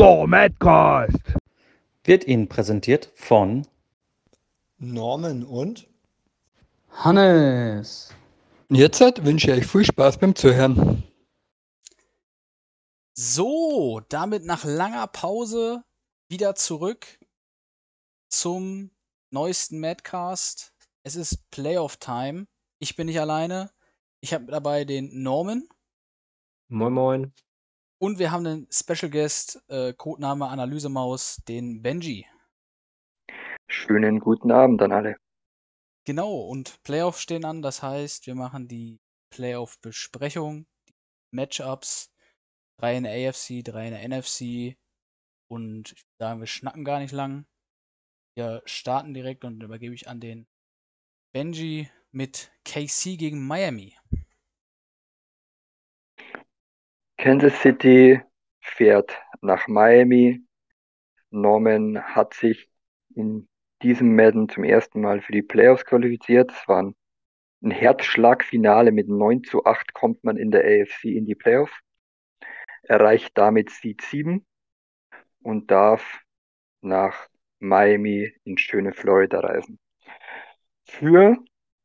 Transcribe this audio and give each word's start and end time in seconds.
Der 0.00 0.26
Madcast 0.26 1.34
wird 2.04 2.26
Ihnen 2.26 2.48
präsentiert 2.48 3.12
von 3.16 3.66
Norman 4.78 5.44
und 5.44 5.90
Hannes. 6.90 8.08
Jetzt 8.70 9.00
wünsche 9.22 9.50
ich 9.50 9.58
euch 9.58 9.66
viel 9.66 9.84
Spaß 9.84 10.16
beim 10.16 10.34
Zuhören. 10.34 11.02
So, 13.12 14.00
damit 14.08 14.46
nach 14.46 14.64
langer 14.64 15.06
Pause 15.06 15.84
wieder 16.30 16.54
zurück 16.54 17.06
zum 18.30 18.92
neuesten 19.28 19.80
Madcast. 19.80 20.72
Es 21.02 21.14
ist 21.14 21.50
Playoff 21.50 21.98
Time. 21.98 22.46
Ich 22.78 22.96
bin 22.96 23.06
nicht 23.06 23.20
alleine. 23.20 23.70
Ich 24.22 24.32
habe 24.32 24.46
dabei 24.46 24.86
den 24.86 25.22
Norman. 25.22 25.68
Moin 26.68 26.94
Moin. 26.94 27.34
Und 28.02 28.18
wir 28.18 28.30
haben 28.30 28.46
einen 28.46 28.66
Special 28.72 29.10
Guest, 29.10 29.62
äh, 29.68 29.92
Codename 29.92 30.48
Analysemaus, 30.48 31.36
den 31.46 31.82
Benji. 31.82 32.26
Schönen 33.68 34.20
guten 34.20 34.50
Abend 34.50 34.80
an 34.80 34.90
alle. 34.90 35.16
Genau, 36.06 36.40
und 36.40 36.82
Playoffs 36.82 37.20
stehen 37.20 37.44
an, 37.44 37.60
das 37.60 37.82
heißt, 37.82 38.26
wir 38.26 38.34
machen 38.34 38.68
die 38.68 39.00
Playoff-Besprechung, 39.28 40.66
die 40.88 40.94
Matchups, 41.30 42.10
drei 42.78 42.96
in 42.96 43.04
der 43.04 43.28
AFC, 43.28 43.62
drei 43.62 43.88
in 43.88 43.92
der 43.92 44.08
NFC 44.08 44.78
und 45.50 45.92
ich 45.92 46.02
würde 46.02 46.16
sagen, 46.18 46.40
wir 46.40 46.46
schnacken 46.46 46.84
gar 46.84 47.00
nicht 47.00 47.12
lang. 47.12 47.44
Wir 48.34 48.62
starten 48.64 49.12
direkt 49.12 49.44
und 49.44 49.62
übergebe 49.62 49.94
ich 49.94 50.08
an 50.08 50.20
den 50.20 50.46
Benji 51.34 51.90
mit 52.12 52.50
KC 52.64 53.18
gegen 53.18 53.46
Miami. 53.46 53.94
Kansas 57.22 57.60
City 57.60 58.22
fährt 58.62 59.20
nach 59.42 59.68
Miami. 59.68 60.40
Norman 61.28 62.02
hat 62.02 62.32
sich 62.32 62.70
in 63.14 63.46
diesem 63.82 64.16
Madden 64.16 64.48
zum 64.48 64.64
ersten 64.64 65.02
Mal 65.02 65.20
für 65.20 65.32
die 65.32 65.42
Playoffs 65.42 65.84
qualifiziert. 65.84 66.50
Es 66.50 66.66
war 66.66 66.94
ein 67.62 67.70
Herzschlagfinale 67.70 68.90
mit 68.90 69.10
9 69.10 69.44
zu 69.44 69.66
8 69.66 69.92
kommt 69.92 70.24
man 70.24 70.38
in 70.38 70.50
der 70.50 70.62
AFC 70.64 71.04
in 71.14 71.26
die 71.26 71.34
Playoffs. 71.34 71.78
Erreicht 72.84 73.36
damit 73.36 73.68
Seed 73.68 74.00
7 74.00 74.46
und 75.42 75.70
darf 75.70 76.22
nach 76.80 77.28
Miami 77.58 78.32
in 78.44 78.56
schöne 78.56 78.94
Florida 78.94 79.40
reisen. 79.40 79.78
Für 80.86 81.36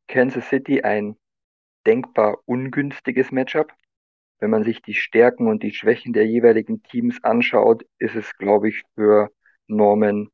Kansas 0.08 0.48
City 0.48 0.80
ein 0.80 1.18
denkbar 1.84 2.38
ungünstiges 2.46 3.30
Matchup 3.32 3.70
wenn 4.38 4.50
man 4.50 4.64
sich 4.64 4.82
die 4.82 4.94
Stärken 4.94 5.48
und 5.48 5.62
die 5.62 5.72
Schwächen 5.72 6.12
der 6.12 6.26
jeweiligen 6.26 6.82
Teams 6.82 7.22
anschaut, 7.24 7.84
ist 7.98 8.16
es, 8.16 8.36
glaube 8.36 8.68
ich, 8.68 8.82
für 8.94 9.30
Norman 9.66 10.28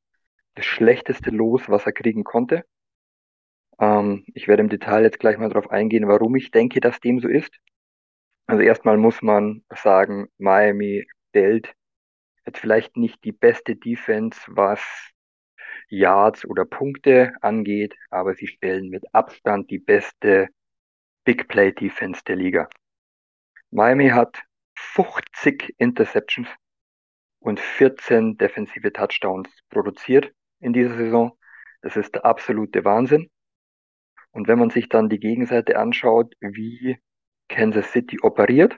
das 0.55 0.65
schlechteste 0.67 1.31
Los, 1.31 1.69
was 1.69 1.87
er 1.87 1.93
kriegen 1.93 2.25
konnte. 2.25 2.65
Ähm, 3.79 4.25
ich 4.35 4.49
werde 4.49 4.63
im 4.63 4.69
Detail 4.69 5.03
jetzt 5.03 5.19
gleich 5.21 5.39
mal 5.39 5.49
darauf 5.49 5.71
eingehen, 5.71 6.09
warum 6.09 6.37
ich 6.37 6.51
denke, 6.51 6.81
dass 6.81 7.01
dem 7.01 7.21
so 7.21 7.29
ist. 7.29 7.59
Also 8.47 8.63
erstmal 8.63 8.99
muss 8.99 9.23
man 9.23 9.65
sagen, 9.75 10.29
Miami 10.39 11.07
stellt 11.31 11.75
jetzt 12.45 12.59
vielleicht 12.59 12.97
nicht 12.97 13.23
die 13.25 13.33
beste 13.33 13.77
Defense, 13.77 14.41
was 14.49 14.81
Yards 15.89 16.45
oder 16.45 16.65
Punkte 16.65 17.33
angeht, 17.41 17.95
aber 18.11 18.35
sie 18.35 18.47
stellen 18.47 18.89
mit 18.89 19.05
Abstand 19.15 19.71
die 19.71 19.79
beste 19.79 20.49
Big 21.25 21.49
Play 21.49 21.73
Defense 21.73 22.23
der 22.27 22.37
Liga. 22.37 22.69
Miami 23.75 24.11
hat 24.11 24.43
50 24.77 25.75
Interceptions 25.79 26.47
und 27.39 27.59
14 27.59 28.37
defensive 28.37 28.93
Touchdowns 28.93 29.49
produziert 29.71 30.31
in 30.61 30.75
dieser 30.75 30.95
Saison. 30.95 31.39
Das 31.81 31.97
ist 31.97 32.15
der 32.15 32.27
absolute 32.27 32.85
Wahnsinn. 32.85 33.31
Und 34.31 34.47
wenn 34.47 34.59
man 34.59 34.69
sich 34.69 34.91
dann 34.91 35.09
die 35.09 35.19
Gegenseite 35.19 35.79
anschaut, 35.79 36.35
wie 36.41 36.99
Kansas 37.49 37.91
City 37.93 38.19
operiert, 38.21 38.77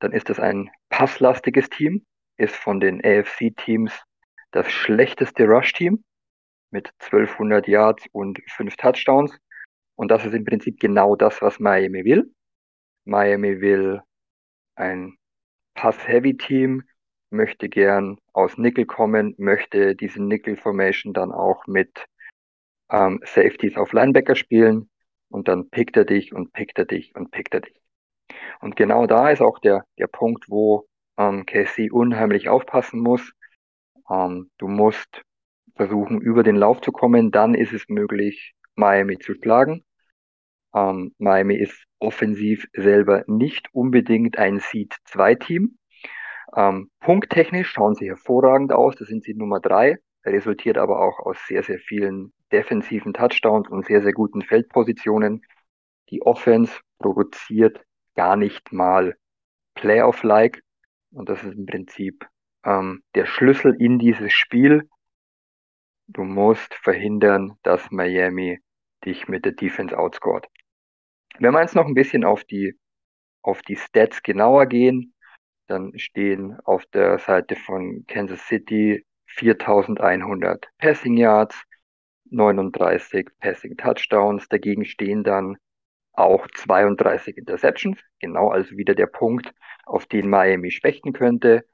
dann 0.00 0.12
ist 0.12 0.28
das 0.28 0.38
ein 0.38 0.70
passlastiges 0.90 1.70
Team, 1.70 2.04
ist 2.36 2.54
von 2.54 2.80
den 2.80 3.02
AFC-Teams 3.02 4.02
das 4.50 4.70
schlechteste 4.70 5.46
Rush-Team 5.46 6.04
mit 6.70 6.92
1200 7.00 7.66
Yards 7.68 8.04
und 8.12 8.38
5 8.50 8.76
Touchdowns. 8.76 9.34
Und 9.96 10.10
das 10.10 10.26
ist 10.26 10.34
im 10.34 10.44
Prinzip 10.44 10.78
genau 10.78 11.16
das, 11.16 11.40
was 11.40 11.58
Miami 11.58 12.04
will. 12.04 12.30
Miami 13.04 13.60
will 13.60 14.02
ein 14.76 15.16
Pass-Heavy-Team, 15.74 16.82
möchte 17.30 17.68
gern 17.68 18.18
aus 18.32 18.56
Nickel 18.58 18.86
kommen, 18.86 19.34
möchte 19.38 19.94
diese 19.96 20.22
Nickel-Formation 20.22 21.12
dann 21.12 21.32
auch 21.32 21.66
mit 21.66 22.06
ähm, 22.90 23.20
Safeties 23.24 23.76
auf 23.76 23.92
Linebacker 23.92 24.36
spielen 24.36 24.88
und 25.28 25.48
dann 25.48 25.68
pickt 25.70 25.96
er 25.96 26.04
dich 26.04 26.32
und 26.32 26.52
pickt 26.52 26.78
er 26.78 26.84
dich 26.84 27.14
und 27.14 27.30
pickt 27.30 27.54
er 27.54 27.60
dich. 27.60 27.80
Und 28.60 28.76
genau 28.76 29.06
da 29.06 29.30
ist 29.30 29.42
auch 29.42 29.58
der, 29.58 29.84
der 29.98 30.06
Punkt, 30.06 30.48
wo 30.48 30.86
ähm, 31.18 31.44
KC 31.46 31.90
unheimlich 31.90 32.48
aufpassen 32.48 33.00
muss. 33.00 33.32
Ähm, 34.10 34.50
du 34.58 34.68
musst 34.68 35.22
versuchen, 35.74 36.20
über 36.20 36.42
den 36.42 36.56
Lauf 36.56 36.80
zu 36.80 36.92
kommen, 36.92 37.30
dann 37.30 37.54
ist 37.54 37.72
es 37.72 37.88
möglich, 37.88 38.54
Miami 38.76 39.18
zu 39.18 39.34
schlagen. 39.34 39.84
Ähm, 40.74 41.14
Miami 41.18 41.56
ist 41.56 41.84
offensiv 42.04 42.66
selber 42.74 43.24
nicht 43.26 43.68
unbedingt 43.72 44.38
ein 44.38 44.60
Seed-2-Team. 44.60 45.78
Ähm, 46.54 46.90
punkttechnisch 47.00 47.70
schauen 47.70 47.94
sie 47.94 48.08
hervorragend 48.08 48.72
aus, 48.72 48.94
da 48.96 49.04
sind 49.04 49.24
sie 49.24 49.34
Nummer 49.34 49.60
drei, 49.60 49.98
resultiert 50.24 50.78
aber 50.78 51.00
auch 51.00 51.18
aus 51.18 51.38
sehr, 51.48 51.62
sehr 51.62 51.78
vielen 51.78 52.32
defensiven 52.52 53.12
Touchdowns 53.12 53.68
und 53.68 53.86
sehr, 53.86 54.02
sehr 54.02 54.12
guten 54.12 54.42
Feldpositionen. 54.42 55.42
Die 56.10 56.22
Offense 56.22 56.80
produziert 56.98 57.84
gar 58.14 58.36
nicht 58.36 58.72
mal 58.72 59.16
Playoff-like 59.74 60.62
und 61.10 61.28
das 61.28 61.42
ist 61.42 61.54
im 61.54 61.66
Prinzip 61.66 62.26
ähm, 62.64 63.02
der 63.14 63.26
Schlüssel 63.26 63.74
in 63.78 63.98
dieses 63.98 64.32
Spiel. 64.32 64.88
Du 66.06 66.22
musst 66.22 66.74
verhindern, 66.74 67.56
dass 67.62 67.90
Miami 67.90 68.60
dich 69.04 69.26
mit 69.26 69.44
der 69.44 69.52
Defense 69.52 69.98
outscored. 69.98 70.46
Wenn 71.38 71.52
wir 71.52 71.62
jetzt 71.62 71.74
noch 71.74 71.86
ein 71.86 71.94
bisschen 71.94 72.24
auf 72.24 72.44
die, 72.44 72.78
auf 73.42 73.62
die 73.62 73.76
Stats 73.76 74.22
genauer 74.22 74.66
gehen, 74.66 75.14
dann 75.66 75.98
stehen 75.98 76.58
auf 76.64 76.84
der 76.86 77.18
Seite 77.18 77.56
von 77.56 78.04
Kansas 78.06 78.46
City 78.46 79.04
4100 79.26 80.68
Passing 80.78 81.16
Yards, 81.16 81.60
39 82.30 83.28
Passing 83.40 83.76
Touchdowns. 83.76 84.48
Dagegen 84.48 84.84
stehen 84.84 85.24
dann 85.24 85.56
auch 86.12 86.46
32 86.54 87.36
Interceptions. 87.36 87.98
Genau 88.20 88.50
also 88.50 88.76
wieder 88.76 88.94
der 88.94 89.06
Punkt, 89.06 89.52
auf 89.86 90.06
den 90.06 90.28
Miami 90.30 90.70
spechten 90.70 91.12
könnte. 91.12 91.64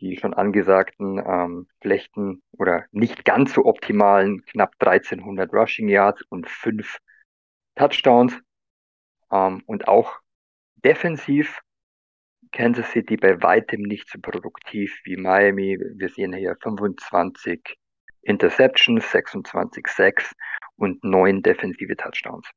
Die 0.00 0.16
schon 0.16 0.34
angesagten 0.34 1.18
ähm, 1.24 1.68
schlechten 1.82 2.42
oder 2.52 2.86
nicht 2.92 3.24
ganz 3.24 3.54
so 3.54 3.64
optimalen 3.64 4.44
knapp 4.46 4.74
1300 4.78 5.52
Rushing 5.52 5.88
Yards 5.88 6.22
und 6.28 6.48
5 6.48 6.98
Touchdowns 7.76 8.40
ähm, 9.32 9.62
und 9.66 9.88
auch 9.88 10.20
defensiv 10.84 11.60
Kansas 12.52 12.90
City 12.90 13.16
bei 13.16 13.42
weitem 13.42 13.82
nicht 13.82 14.08
so 14.10 14.18
produktiv 14.20 15.00
wie 15.04 15.16
Miami. 15.16 15.78
Wir 15.96 16.08
sehen 16.10 16.34
hier 16.34 16.56
25 16.62 17.76
Interceptions, 18.22 19.10
26 19.10 19.86
Sacks 19.86 20.32
und 20.76 21.02
9 21.02 21.42
defensive 21.42 21.96
Touchdowns. 21.96 22.48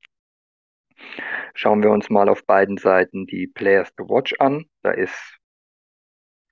Schauen 1.53 1.81
wir 1.81 1.91
uns 1.91 2.09
mal 2.09 2.30
auf 2.30 2.46
beiden 2.46 2.78
Seiten 2.78 3.25
die 3.25 3.47
Players 3.47 3.94
to 3.96 4.08
Watch 4.09 4.34
an. 4.40 4.66
Da 4.81 4.91
ist 4.91 5.38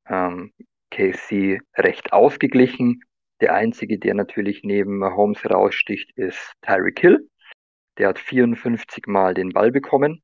ähm, 0.07 0.53
KC 0.91 1.59
recht 1.75 2.13
ausgeglichen. 2.13 3.01
Der 3.41 3.55
einzige, 3.55 3.99
der 3.99 4.13
natürlich 4.13 4.63
neben 4.63 4.99
Mahomes 4.99 5.43
raussticht, 5.49 6.11
ist 6.15 6.53
Tyreek 6.61 6.99
Hill. 6.99 7.29
Der 7.97 8.09
hat 8.09 8.19
54 8.19 9.07
Mal 9.07 9.33
den 9.33 9.49
Ball 9.49 9.71
bekommen, 9.71 10.21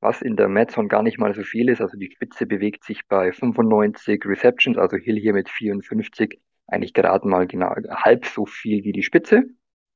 was 0.00 0.22
in 0.22 0.36
der 0.36 0.48
Madzone 0.48 0.88
gar 0.88 1.02
nicht 1.02 1.18
mal 1.18 1.34
so 1.34 1.42
viel 1.42 1.68
ist. 1.68 1.80
Also 1.80 1.96
die 1.98 2.10
Spitze 2.10 2.46
bewegt 2.46 2.84
sich 2.84 3.06
bei 3.08 3.32
95 3.32 4.24
Receptions, 4.24 4.78
also 4.78 4.96
Hill 4.96 5.18
hier 5.18 5.34
mit 5.34 5.48
54, 5.48 6.40
eigentlich 6.66 6.94
gerade 6.94 7.28
mal 7.28 7.46
genau 7.46 7.74
halb 7.90 8.26
so 8.26 8.46
viel 8.46 8.84
wie 8.84 8.92
die 8.92 9.02
Spitze. 9.02 9.44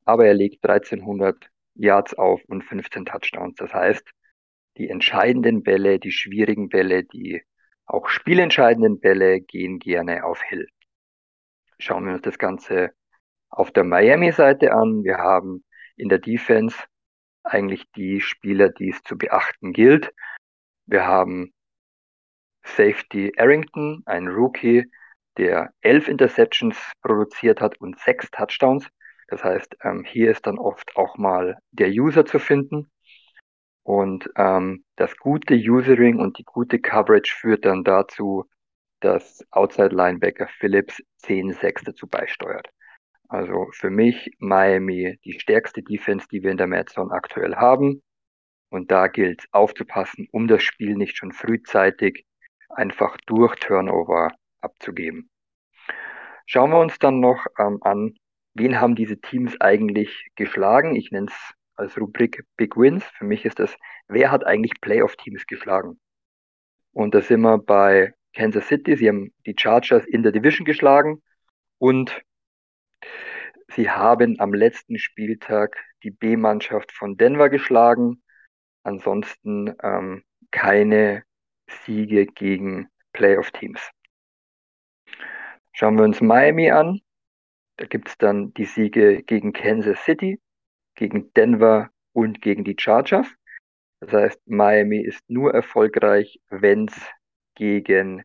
Aber 0.05 0.27
er 0.27 0.35
legt 0.35 0.65
1300 0.65 1.49
Yards 1.75 2.15
auf 2.15 2.43
und 2.47 2.63
15 2.63 3.07
Touchdowns. 3.07 3.57
Das 3.57 3.73
heißt, 3.73 4.09
die 4.77 4.89
entscheidenden 4.89 5.63
Bälle, 5.63 5.99
die 5.99 6.13
schwierigen 6.13 6.69
Bälle, 6.69 7.05
die 7.05 7.43
auch 7.87 8.09
spielentscheidenden 8.09 9.01
Bälle 9.01 9.41
gehen 9.41 9.79
gerne 9.79 10.25
auf 10.25 10.43
Hill. 10.43 10.69
Schauen 11.79 12.07
wir 12.07 12.15
uns 12.15 12.23
das 12.23 12.39
Ganze 12.39 12.91
auf 13.49 13.71
der 13.71 13.85
Miami-Seite 13.85 14.73
an. 14.73 15.05
Wir 15.05 15.19
haben 15.19 15.65
in 15.97 16.09
der 16.09 16.19
Defense 16.19 16.77
eigentlich 17.47 17.85
die 17.97 18.21
Spieler, 18.21 18.69
die 18.71 18.91
es 18.91 19.03
zu 19.03 19.17
beachten 19.17 19.73
gilt. 19.73 20.13
Wir 20.87 21.07
haben 21.07 21.53
Safety 22.65 23.33
Arrington, 23.37 24.03
ein 24.07 24.29
Rookie, 24.29 24.91
der 25.37 25.73
elf 25.81 26.09
Interceptions 26.09 26.77
produziert 27.03 27.61
hat 27.61 27.81
und 27.81 27.99
sechs 27.99 28.31
Touchdowns. 28.31 28.89
Das 29.29 29.43
heißt, 29.45 29.77
ähm, 29.83 30.05
hier 30.05 30.31
ist 30.31 30.47
dann 30.47 30.59
oft 30.59 30.97
auch 30.97 31.17
mal 31.17 31.59
der 31.73 31.89
User 31.89 32.25
zu 32.25 32.39
finden. 32.39 32.91
Und 33.83 34.29
ähm, 34.37 34.85
das 34.97 35.17
gute 35.17 35.55
Usering 35.55 36.19
und 36.19 36.39
die 36.39 36.45
gute 36.45 36.81
Coverage 36.81 37.35
führt 37.37 37.65
dann 37.65 37.85
dazu, 37.85 38.45
dass 39.01 39.45
Outside 39.51 39.95
Linebacker 39.95 40.49
Phillips 40.49 41.01
10-6 41.23 41.85
dazu 41.85 42.09
beisteuert. 42.09 42.69
Also 43.29 43.69
für 43.73 43.91
mich 43.91 44.31
Miami 44.39 45.19
die 45.25 45.39
stärkste 45.39 45.83
Defense, 45.83 46.27
die 46.31 46.43
wir 46.43 46.51
in 46.51 46.57
der 46.57 46.67
Madzone 46.67 47.13
aktuell 47.13 47.57
haben. 47.57 48.03
Und 48.69 48.91
da 48.91 49.07
gilt 49.09 49.47
aufzupassen, 49.53 50.29
um 50.33 50.49
das 50.49 50.63
Spiel 50.63 50.97
nicht 50.97 51.17
schon 51.17 51.33
frühzeitig 51.33 52.27
einfach 52.69 53.17
durch 53.27 53.55
Turnover 53.57 54.33
abzugeben. 54.61 55.31
Schauen 56.47 56.71
wir 56.71 56.79
uns 56.79 56.99
dann 56.99 57.21
noch 57.21 57.47
ähm, 57.59 57.79
an, 57.83 58.15
wen 58.55 58.81
haben 58.81 58.95
diese 58.95 59.21
Teams 59.21 59.61
eigentlich 59.61 60.29
geschlagen? 60.37 60.95
Ich 60.95 61.11
nenne 61.11 61.27
es 61.29 61.55
als 61.75 61.99
Rubrik 61.99 62.45
Big 62.57 62.77
Wins. 62.77 63.05
Für 63.05 63.25
mich 63.25 63.45
ist 63.45 63.59
das, 63.59 63.77
wer 64.09 64.31
hat 64.31 64.45
eigentlich 64.45 64.81
Playoff-Teams 64.81 65.47
geschlagen? 65.47 66.01
Und 66.93 67.15
da 67.15 67.21
sind 67.21 67.41
wir 67.43 67.59
bei 67.59 68.15
Kansas 68.35 68.69
City. 68.69 68.97
Sie 68.97 69.09
haben 69.09 69.33
die 69.45 69.55
Chargers 69.59 70.07
in 70.07 70.23
der 70.23 70.33
Division 70.33 70.65
geschlagen 70.65 71.23
und 71.79 72.23
sie 73.69 73.91
haben 73.91 74.39
am 74.41 74.55
letzten 74.55 74.99
Spieltag 74.99 75.77
die 76.03 76.11
B-Mannschaft 76.11 76.93
von 76.93 77.17
Denver 77.17 77.49
geschlagen. 77.49 78.23
Ansonsten 78.83 79.75
ähm, 79.83 80.25
keine 80.51 81.25
Siege 81.85 82.27
gegen 82.27 82.89
Playoff-Teams. 83.13 83.91
Schauen 85.73 85.99
wir 85.99 86.05
uns 86.05 86.21
Miami 86.21 86.71
an. 86.71 87.01
Da 87.77 87.87
gibt 87.87 88.09
es 88.09 88.17
dann 88.17 88.55
die 88.55 88.65
Siege 88.65 89.23
gegen 89.23 89.53
Kansas 89.53 90.03
City, 90.05 90.41
gegen 90.95 91.33
Denver 91.35 91.91
und 92.13 92.41
gegen 92.41 92.65
die 92.65 92.77
Chargers. 92.79 93.27
Das 94.01 94.13
heißt, 94.13 94.41
Miami 94.47 95.01
ist 95.01 95.21
nur 95.29 95.53
erfolgreich, 95.53 96.41
wenn 96.49 96.87
es 96.87 96.95
gegen 97.55 98.25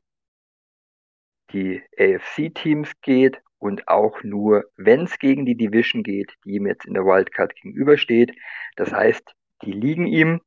die 1.51 1.81
AFC-Teams 1.97 2.93
geht 3.01 3.41
und 3.61 3.87
auch 3.87 4.23
nur, 4.23 4.65
wenn 4.75 5.01
es 5.01 5.19
gegen 5.19 5.45
die 5.45 5.55
Division 5.55 6.01
geht, 6.01 6.33
die 6.43 6.55
ihm 6.55 6.65
jetzt 6.65 6.85
in 6.85 6.95
der 6.95 7.05
Wildcard 7.05 7.55
gegenübersteht. 7.55 8.35
Das 8.75 8.91
heißt, 8.91 9.35
die 9.61 9.71
liegen 9.71 10.07
ihm 10.07 10.41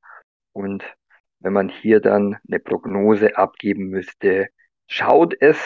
und 0.53 0.83
wenn 1.39 1.53
man 1.53 1.69
hier 1.69 2.01
dann 2.01 2.39
eine 2.49 2.59
Prognose 2.59 3.37
abgeben 3.37 3.89
müsste, 3.89 4.49
schaut 4.89 5.35
es 5.41 5.59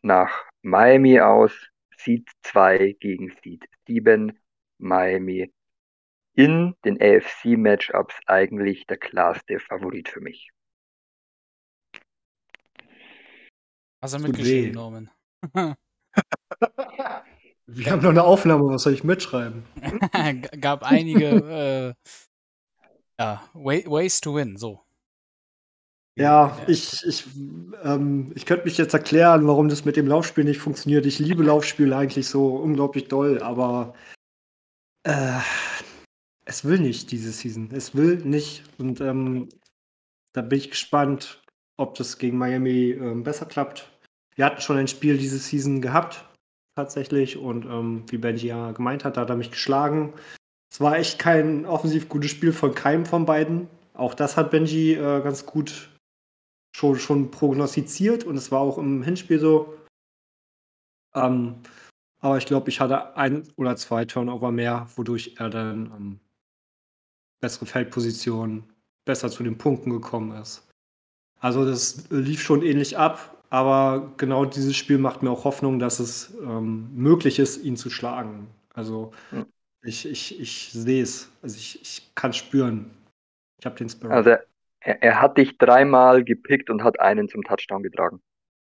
nach 0.00 0.46
Miami 0.62 1.20
aus, 1.20 1.52
Seed 1.98 2.26
2 2.44 2.96
gegen 2.98 3.30
Seed 3.42 3.66
7, 3.86 4.38
Miami 4.78 5.52
in 6.32 6.74
den 6.86 6.98
AFC-Matchups 6.98 8.14
eigentlich 8.26 8.86
der 8.86 8.96
klarste 8.96 9.60
Favorit 9.60 10.08
für 10.08 10.20
mich. 10.20 10.50
Hast 14.00 14.14
du 14.14 14.18
Tut 14.18 14.28
mitgeschrieben. 14.28 14.72
Norman? 14.72 15.10
Wir 17.66 17.90
haben 17.90 18.02
noch 18.02 18.10
eine 18.10 18.22
Aufnahme, 18.22 18.64
was 18.68 18.82
soll 18.82 18.92
ich 18.92 19.02
mitschreiben? 19.02 19.64
Gab 20.60 20.84
einige 20.84 21.96
äh, 21.98 22.12
ja, 23.18 23.42
way, 23.54 23.84
Ways 23.86 24.20
to 24.20 24.34
win, 24.34 24.56
so. 24.56 24.86
Ja, 26.18 26.58
ich, 26.66 27.04
ich, 27.04 27.26
ähm, 27.82 28.32
ich 28.34 28.46
könnte 28.46 28.64
mich 28.64 28.78
jetzt 28.78 28.94
erklären, 28.94 29.46
warum 29.46 29.68
das 29.68 29.84
mit 29.84 29.96
dem 29.96 30.06
Laufspiel 30.06 30.44
nicht 30.44 30.60
funktioniert. 30.60 31.04
Ich 31.04 31.18
liebe 31.18 31.42
Laufspiele 31.42 31.94
eigentlich 31.94 32.28
so 32.28 32.56
unglaublich 32.56 33.08
doll, 33.08 33.42
aber 33.42 33.94
äh, 35.02 35.40
es 36.46 36.64
will 36.64 36.78
nicht 36.78 37.10
diese 37.10 37.32
Season. 37.32 37.70
Es 37.72 37.94
will 37.94 38.16
nicht. 38.24 38.62
Und 38.78 39.02
ähm, 39.02 39.50
da 40.32 40.40
bin 40.40 40.58
ich 40.58 40.70
gespannt, 40.70 41.42
ob 41.76 41.96
das 41.96 42.16
gegen 42.16 42.38
Miami 42.38 42.92
ähm, 42.92 43.22
besser 43.22 43.44
klappt. 43.44 43.90
Wir 44.36 44.46
hatten 44.46 44.62
schon 44.62 44.78
ein 44.78 44.88
Spiel 44.88 45.18
diese 45.18 45.38
Season 45.38 45.82
gehabt, 45.82 46.24
tatsächlich. 46.76 47.36
Und 47.38 47.64
ähm, 47.64 48.04
wie 48.08 48.18
Benji 48.18 48.48
ja 48.48 48.70
gemeint 48.72 49.04
hat, 49.04 49.16
da 49.16 49.22
hat 49.22 49.30
er 49.30 49.36
mich 49.36 49.50
geschlagen. 49.50 50.12
Es 50.70 50.80
war 50.80 50.96
echt 50.96 51.18
kein 51.18 51.66
offensiv 51.66 52.08
gutes 52.08 52.30
Spiel 52.30 52.52
von 52.52 52.74
keinem 52.74 53.06
von 53.06 53.24
beiden. 53.24 53.68
Auch 53.94 54.14
das 54.14 54.36
hat 54.36 54.50
Benji 54.50 54.94
äh, 54.94 55.22
ganz 55.22 55.46
gut 55.46 55.90
schon, 56.76 56.98
schon 56.98 57.30
prognostiziert 57.30 58.24
und 58.24 58.36
es 58.36 58.52
war 58.52 58.60
auch 58.60 58.78
im 58.78 59.02
Hinspiel 59.02 59.38
so. 59.38 59.74
Ähm, 61.14 61.56
aber 62.20 62.36
ich 62.36 62.46
glaube, 62.46 62.68
ich 62.68 62.80
hatte 62.80 63.16
ein 63.16 63.48
oder 63.56 63.76
zwei 63.76 64.04
Turnover 64.04 64.52
mehr, 64.52 64.86
wodurch 64.96 65.36
er 65.38 65.48
dann 65.48 65.86
ähm, 65.86 66.20
bessere 67.40 67.66
Feldposition, 67.66 68.64
besser 69.06 69.30
zu 69.30 69.42
den 69.42 69.56
Punkten 69.56 69.90
gekommen 69.90 70.32
ist. 70.32 70.68
Also 71.40 71.64
das 71.64 72.10
lief 72.10 72.42
schon 72.42 72.62
ähnlich 72.62 72.98
ab, 72.98 73.35
aber 73.50 74.12
genau 74.16 74.44
dieses 74.44 74.76
Spiel 74.76 74.98
macht 74.98 75.22
mir 75.22 75.30
auch 75.30 75.44
Hoffnung, 75.44 75.78
dass 75.78 76.00
es 76.00 76.34
ähm, 76.42 76.90
möglich 76.94 77.38
ist, 77.38 77.62
ihn 77.64 77.76
zu 77.76 77.90
schlagen. 77.90 78.48
Also 78.74 79.12
Ja. 79.30 79.46
ich, 79.82 80.06
ich, 80.06 80.40
ich 80.40 80.70
sehe 80.72 81.02
es. 81.02 81.30
Also 81.42 81.56
ich, 81.58 81.80
ich 81.82 82.12
kann 82.14 82.30
es 82.32 82.38
spüren. 82.38 82.90
Ich 83.60 83.66
habe 83.66 83.76
den 83.76 83.88
Spirit. 83.90 84.26
Also 84.26 84.30
er, 84.30 85.00
er 85.00 85.20
hat 85.20 85.38
dich 85.38 85.58
dreimal 85.58 86.24
gepickt 86.24 86.70
und 86.70 86.82
hat 86.82 86.98
einen 86.98 87.28
zum 87.28 87.44
Touchdown 87.44 87.84
getragen. 87.84 88.20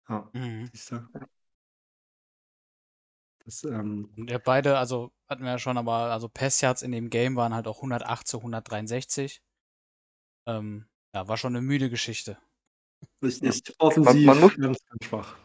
ja, 0.09 0.31
Mhm. 0.33 0.71
siehst 0.71 0.91
du? 0.91 1.09
Das, 3.45 3.63
ähm, 3.65 4.09
Und 4.15 4.29
ja, 4.29 4.37
beide, 4.37 4.77
also 4.77 5.11
hatten 5.27 5.43
wir 5.43 5.51
ja 5.51 5.59
schon, 5.59 5.77
aber 5.77 5.93
also 6.11 6.29
Passyards 6.29 6.81
in 6.81 6.91
dem 6.91 7.09
Game 7.09 7.35
waren 7.35 7.53
halt 7.53 7.67
auch 7.67 7.81
108 7.81 8.27
zu 8.27 8.41
163. 8.41 9.41
Ähm, 10.47 10.87
ja, 11.15 11.27
war 11.27 11.37
schon 11.37 11.55
eine 11.55 11.65
müde 11.65 11.89
Geschichte. 11.89 12.37
Ist, 13.21 13.43
ist 13.43 13.75
offensiv 13.79 14.25
man 14.25 14.39
muss- 14.39 14.57
ganz, 14.57 14.79
ganz 14.87 15.05
schwach. 15.05 15.37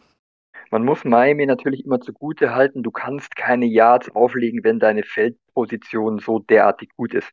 Man 0.69 0.83
muss 0.83 1.05
Miami 1.05 1.45
natürlich 1.45 1.85
immer 1.85 2.01
zugute 2.01 2.53
halten, 2.53 2.83
du 2.83 2.91
kannst 2.91 3.35
keine 3.37 3.65
Yards 3.65 4.09
auflegen, 4.09 4.63
wenn 4.65 4.79
deine 4.79 5.03
Feldposition 5.03 6.19
so 6.19 6.39
derartig 6.39 6.89
gut 6.97 7.13
ist. 7.13 7.29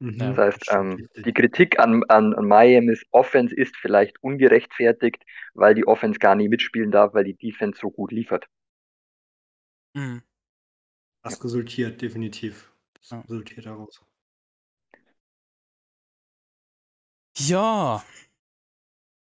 Mhm, 0.00 0.18
Das 0.18 0.36
heißt, 0.38 0.70
ähm, 0.70 1.08
die 1.16 1.32
Kritik 1.32 1.80
an, 1.80 2.04
an, 2.08 2.34
an 2.34 2.44
Miamis 2.46 3.04
Offense 3.10 3.52
ist 3.52 3.76
vielleicht 3.76 4.22
ungerechtfertigt, 4.22 5.24
weil 5.54 5.74
die 5.74 5.88
Offense 5.88 6.20
gar 6.20 6.36
nicht 6.36 6.50
mitspielen 6.50 6.92
darf, 6.92 7.14
weil 7.14 7.24
die 7.24 7.34
Defense 7.34 7.80
so 7.80 7.90
gut 7.90 8.12
liefert. 8.12 8.46
Mhm. 9.94 10.22
Das 11.24 11.42
resultiert 11.42 12.00
definitiv. 12.00 12.72
Das 12.94 13.10
Ja. 13.10 13.20
resultiert 13.22 13.66
daraus. 13.66 14.00
Ja, 17.36 18.04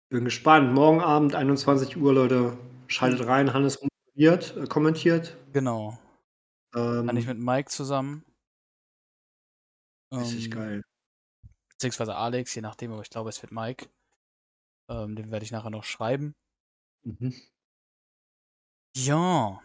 Bin 0.09 0.25
gespannt. 0.25 0.73
Morgen 0.73 1.01
Abend, 1.01 1.35
21 1.35 1.95
Uhr, 1.97 2.13
Leute. 2.13 2.57
Schaltet 2.87 3.27
rein. 3.27 3.53
Hannes 3.53 3.79
moderiert, 3.81 4.57
äh, 4.57 4.65
kommentiert. 4.65 5.37
genau. 5.53 5.99
Ähm, 6.75 7.07
Kann 7.07 7.17
ich 7.17 7.27
mit 7.27 7.37
Mike 7.39 7.69
zusammen. 7.69 8.23
richtig 10.13 10.45
Ähm, 10.45 10.51
geil. 10.51 10.81
Beziehungsweise 11.69 12.15
Alex, 12.15 12.53
je 12.55 12.61
nachdem, 12.61 12.91
aber 12.91 13.01
ich 13.03 13.09
glaube, 13.09 13.29
es 13.29 13.41
wird 13.41 13.51
Mike. 13.51 13.87
Ähm, 14.89 15.15
den 15.15 15.31
werde 15.31 15.45
ich 15.45 15.51
nachher 15.51 15.69
noch 15.69 15.83
schreiben. 15.83 16.33
Mhm. 17.03 17.33
Ja. 18.95 19.61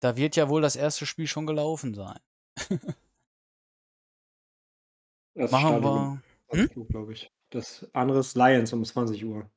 Da 0.00 0.16
wird 0.16 0.34
ja 0.34 0.48
wohl 0.48 0.60
das 0.60 0.74
erste 0.74 1.06
Spiel 1.06 1.28
schon 1.28 1.46
gelaufen 1.46 1.94
sein. 1.94 2.18
Das 5.34 5.50
Machen 5.50 5.82
wir. 5.82 6.22
20 6.52 6.76
Uhr, 6.76 6.86
glaube 6.86 7.12
ich. 7.12 7.30
Das 7.50 7.88
andere 7.92 8.20
ist 8.20 8.36
Lions 8.36 8.72
um 8.72 8.84
20 8.84 9.24
Uhr. 9.24 9.50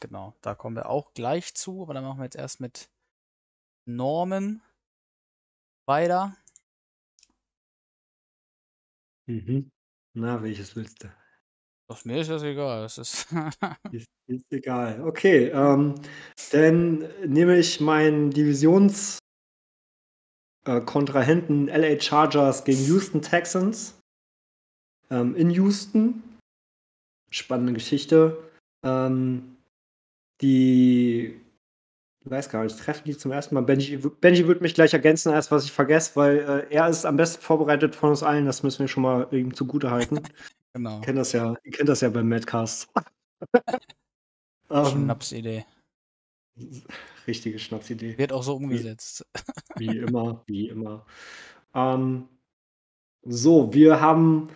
Genau, 0.00 0.34
da 0.40 0.54
kommen 0.54 0.76
wir 0.76 0.88
auch 0.88 1.12
gleich 1.12 1.54
zu, 1.54 1.82
aber 1.82 1.94
dann 1.94 2.04
machen 2.04 2.18
wir 2.18 2.24
jetzt 2.24 2.36
erst 2.36 2.60
mit 2.60 2.90
Norman 3.86 4.62
weiter. 5.86 6.34
Mhm. 9.26 9.70
Na, 10.14 10.42
welches 10.42 10.74
willst 10.74 11.04
du? 11.04 11.12
Doch, 11.88 12.04
mir 12.04 12.20
ist 12.20 12.30
das 12.30 12.42
egal. 12.42 12.82
Das 12.82 12.98
ist. 12.98 13.26
Ist, 13.92 14.08
ist 14.28 14.52
egal. 14.52 15.02
Okay, 15.02 15.48
ähm, 15.48 15.96
dann 16.52 16.98
nehme 17.26 17.58
ich 17.58 17.80
meinen 17.80 18.30
Divisions 18.30 19.18
äh, 20.64 20.80
LA 20.80 22.00
Chargers 22.00 22.64
gegen 22.64 22.84
Houston 22.84 23.22
Texans 23.22 23.99
ähm, 25.10 25.34
in 25.36 25.50
Houston. 25.50 26.22
Spannende 27.30 27.72
Geschichte. 27.72 28.36
Ähm, 28.84 29.56
die, 30.40 31.40
ich 32.24 32.30
weiß 32.30 32.48
gar 32.48 32.64
nicht, 32.64 32.78
treffen 32.78 33.04
die 33.04 33.16
zum 33.16 33.32
ersten 33.32 33.54
Mal. 33.54 33.62
Benji, 33.62 33.96
Benji 33.96 34.46
wird 34.46 34.62
mich 34.62 34.74
gleich 34.74 34.92
ergänzen, 34.92 35.32
als 35.32 35.50
was 35.50 35.64
ich 35.64 35.72
vergesse, 35.72 36.16
weil 36.16 36.38
äh, 36.38 36.74
er 36.74 36.88
ist 36.88 37.04
am 37.04 37.16
besten 37.16 37.42
vorbereitet 37.42 37.94
von 37.94 38.10
uns 38.10 38.22
allen. 38.22 38.46
Das 38.46 38.62
müssen 38.62 38.80
wir 38.80 38.88
schon 38.88 39.02
mal 39.02 39.28
ihm 39.32 39.54
zugute 39.54 39.90
halten. 39.90 40.20
genau. 40.72 40.96
Ihr 40.96 41.02
kennt 41.02 41.18
das 41.18 41.32
ja, 41.32 41.54
ihr 41.62 41.72
kennt 41.72 41.88
das 41.88 42.00
ja 42.00 42.08
beim 42.08 42.28
Madcast. 42.28 42.88
Ähm, 44.72 44.86
Schnapsidee. 44.86 45.64
richtige 47.26 47.58
Schnapsidee. 47.58 48.16
Wird 48.16 48.32
auch 48.32 48.44
so 48.44 48.54
umgesetzt. 48.54 49.26
Wie 49.76 49.98
immer, 49.98 50.44
wie 50.46 50.68
immer. 50.68 51.04
Ähm, 51.74 52.28
so, 53.22 53.72
wir 53.74 54.00
haben 54.00 54.48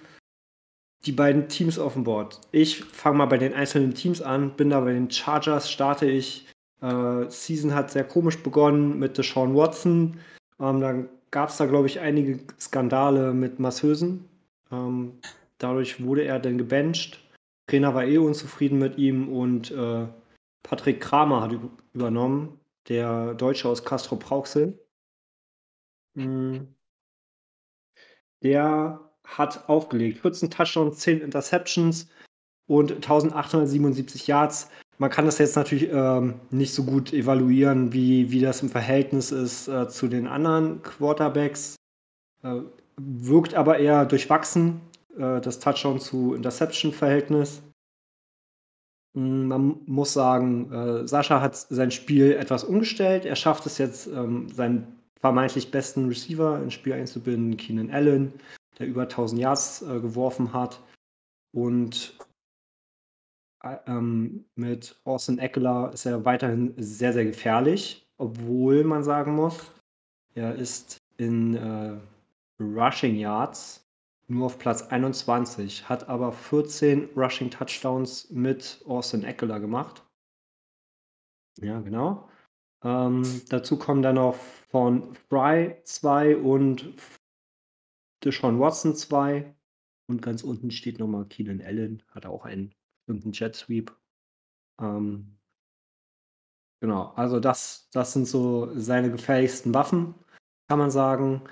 die 1.06 1.12
beiden 1.12 1.48
Teams 1.48 1.78
auf 1.78 1.94
dem 1.94 2.04
Board. 2.04 2.40
Ich 2.52 2.82
fange 2.84 3.18
mal 3.18 3.26
bei 3.26 3.38
den 3.38 3.54
einzelnen 3.54 3.94
Teams 3.94 4.22
an, 4.22 4.56
bin 4.56 4.70
da 4.70 4.80
bei 4.80 4.92
den 4.92 5.10
Chargers, 5.10 5.70
starte 5.70 6.06
ich. 6.06 6.46
Äh, 6.80 7.28
Season 7.28 7.74
hat 7.74 7.90
sehr 7.90 8.04
komisch 8.04 8.42
begonnen 8.42 8.98
mit 8.98 9.18
Deshaun 9.18 9.54
Watson. 9.54 10.18
Ähm, 10.60 10.80
dann 10.80 11.08
gab 11.30 11.50
es 11.50 11.56
da, 11.56 11.66
glaube 11.66 11.86
ich, 11.86 12.00
einige 12.00 12.40
Skandale 12.58 13.32
mit 13.34 13.58
Masseusen. 13.58 14.28
Ähm, 14.70 15.18
dadurch 15.58 16.02
wurde 16.02 16.24
er 16.24 16.38
dann 16.38 16.58
gebencht. 16.58 17.20
Trainer 17.66 17.94
war 17.94 18.04
eh 18.04 18.18
unzufrieden 18.18 18.78
mit 18.78 18.98
ihm 18.98 19.28
und 19.28 19.70
äh, 19.70 20.06
Patrick 20.62 21.00
Kramer 21.00 21.42
hat 21.42 21.58
übernommen, 21.92 22.60
der 22.88 23.34
Deutsche 23.34 23.68
aus 23.68 23.84
Castro 23.84 24.16
Brauxel. 24.16 24.78
Mhm. 26.14 26.74
Der 28.42 29.00
hat 29.24 29.68
aufgelegt. 29.68 30.20
14 30.20 30.50
Touchdowns, 30.50 30.98
10 30.98 31.20
Interceptions 31.20 32.08
und 32.66 32.92
1877 32.92 34.26
Yards. 34.26 34.68
Man 34.98 35.10
kann 35.10 35.26
das 35.26 35.38
jetzt 35.38 35.56
natürlich 35.56 35.88
ähm, 35.90 36.34
nicht 36.50 36.72
so 36.72 36.84
gut 36.84 37.12
evaluieren, 37.12 37.92
wie, 37.92 38.30
wie 38.30 38.40
das 38.40 38.62
im 38.62 38.68
Verhältnis 38.68 39.32
ist 39.32 39.66
äh, 39.66 39.88
zu 39.88 40.06
den 40.06 40.28
anderen 40.28 40.82
Quarterbacks. 40.82 41.76
Äh, 42.42 42.60
wirkt 42.96 43.54
aber 43.54 43.78
eher 43.78 44.04
durchwachsen, 44.04 44.80
äh, 45.18 45.40
das 45.40 45.58
Touchdown 45.58 45.98
zu 45.98 46.34
Interception-Verhältnis. 46.34 47.62
Hm, 49.14 49.48
man 49.48 49.76
muss 49.86 50.12
sagen, 50.12 50.72
äh, 50.72 51.08
Sascha 51.08 51.40
hat 51.40 51.56
sein 51.56 51.90
Spiel 51.90 52.32
etwas 52.32 52.62
umgestellt. 52.62 53.24
Er 53.24 53.36
schafft 53.36 53.66
es 53.66 53.78
jetzt, 53.78 54.06
ähm, 54.06 54.48
seinen 54.48 54.86
vermeintlich 55.20 55.72
besten 55.72 56.06
Receiver 56.06 56.62
ins 56.62 56.74
Spiel 56.74 56.92
einzubinden, 56.92 57.56
Keenan 57.56 57.90
Allen 57.90 58.32
der 58.78 58.86
über 58.86 59.02
1000 59.02 59.40
Yards 59.40 59.82
äh, 59.82 60.00
geworfen 60.00 60.52
hat. 60.52 60.82
Und 61.52 62.16
äh, 63.62 63.76
ähm, 63.86 64.44
mit 64.56 65.00
Austin 65.04 65.38
Eckler 65.38 65.90
ist 65.92 66.06
er 66.06 66.24
weiterhin 66.24 66.74
sehr, 66.76 67.12
sehr 67.12 67.24
gefährlich, 67.24 68.06
obwohl 68.18 68.84
man 68.84 69.02
sagen 69.02 69.34
muss, 69.34 69.72
er 70.34 70.54
ist 70.54 70.98
in 71.16 71.54
äh, 71.54 71.96
Rushing 72.60 73.16
Yards 73.16 73.84
nur 74.26 74.46
auf 74.46 74.58
Platz 74.58 74.82
21, 74.82 75.88
hat 75.88 76.08
aber 76.08 76.32
14 76.32 77.10
Rushing 77.16 77.50
Touchdowns 77.50 78.30
mit 78.30 78.82
Austin 78.86 79.22
Eckler 79.22 79.60
gemacht. 79.60 80.02
Ja, 81.60 81.80
genau. 81.80 82.28
Ähm, 82.82 83.22
dazu 83.48 83.78
kommen 83.78 84.02
dann 84.02 84.16
noch 84.16 84.36
von 84.70 85.14
Fry 85.28 85.76
2 85.84 86.36
und 86.36 86.94
Deshaun 88.24 88.60
Watson 88.60 88.94
2 88.94 89.54
und 90.08 90.22
ganz 90.22 90.42
unten 90.42 90.70
steht 90.70 90.98
nochmal 90.98 91.26
Keenan 91.26 91.62
Allen, 91.62 92.02
hat 92.10 92.26
auch 92.26 92.44
einen 92.44 92.74
bestimmten 93.06 93.32
Jet 93.32 93.54
Sweep. 93.54 93.94
Ähm, 94.80 95.38
genau, 96.80 97.12
also 97.16 97.40
das, 97.40 97.88
das 97.92 98.12
sind 98.12 98.26
so 98.26 98.70
seine 98.78 99.10
gefährlichsten 99.10 99.74
Waffen, 99.74 100.14
kann 100.68 100.78
man 100.78 100.90
sagen. 100.90 101.42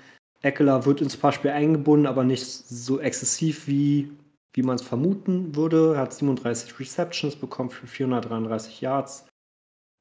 Eckler 0.41 0.85
wird 0.85 1.01
ins 1.01 1.15
Passspiel 1.15 1.51
eingebunden, 1.51 2.05
aber 2.05 2.23
nicht 2.23 2.45
so 2.45 2.99
exzessiv 2.99 3.67
wie, 3.67 4.11
wie 4.53 4.63
man 4.63 4.75
es 4.75 4.81
vermuten 4.81 5.55
würde. 5.55 5.93
Er 5.95 6.01
hat 6.01 6.13
37 6.13 6.79
Receptions 6.79 7.35
bekommen 7.35 7.69
für 7.69 7.87
433 7.87 8.81
Yards, 8.81 9.25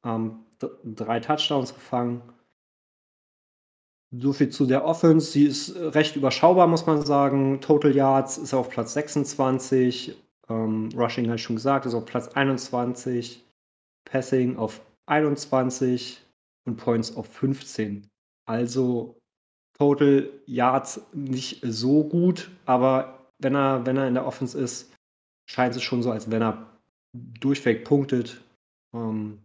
ähm, 0.05 0.41
drei 0.59 1.21
Touchdowns 1.21 1.75
gefangen. 1.75 2.23
So 4.15 4.35
viel 4.35 4.51
zu 4.51 4.67
der 4.67 4.85
Offense. 4.85 5.33
Sie 5.33 5.45
ist 5.45 5.75
recht 5.75 6.17
überschaubar, 6.17 6.67
muss 6.67 6.85
man 6.85 7.05
sagen. 7.05 7.61
Total 7.63 7.95
Yards 7.95 8.37
ist 8.37 8.53
auf 8.53 8.69
Platz 8.69 8.93
26. 8.93 10.15
Ähm, 10.51 10.91
Rushing 10.95 11.27
habe 11.27 11.37
ich 11.37 11.43
schon 11.43 11.57
gesagt, 11.57 11.87
ist 11.87 11.95
auf 11.95 12.05
Platz 12.05 12.29
21. 12.29 13.43
Passing 14.05 14.57
auf 14.57 14.85
21 15.07 16.23
und 16.67 16.77
Points 16.77 17.17
auf 17.17 17.27
15. 17.27 18.07
Also 18.47 19.17
Total 19.79 20.29
Yards 20.47 21.01
nicht 21.15 21.61
so 21.65 22.05
gut, 22.05 22.51
aber 22.67 23.31
wenn 23.39 23.55
er, 23.55 23.87
wenn 23.87 23.97
er 23.97 24.09
in 24.09 24.15
der 24.15 24.27
Offense 24.27 24.59
ist, 24.59 24.95
scheint 25.49 25.75
es 25.75 25.83
schon 25.83 26.03
so, 26.03 26.11
als 26.11 26.31
wenn 26.31 26.43
er 26.43 26.79
durchweg 27.15 27.85
punktet 27.85 28.45
ähm, 28.95 29.43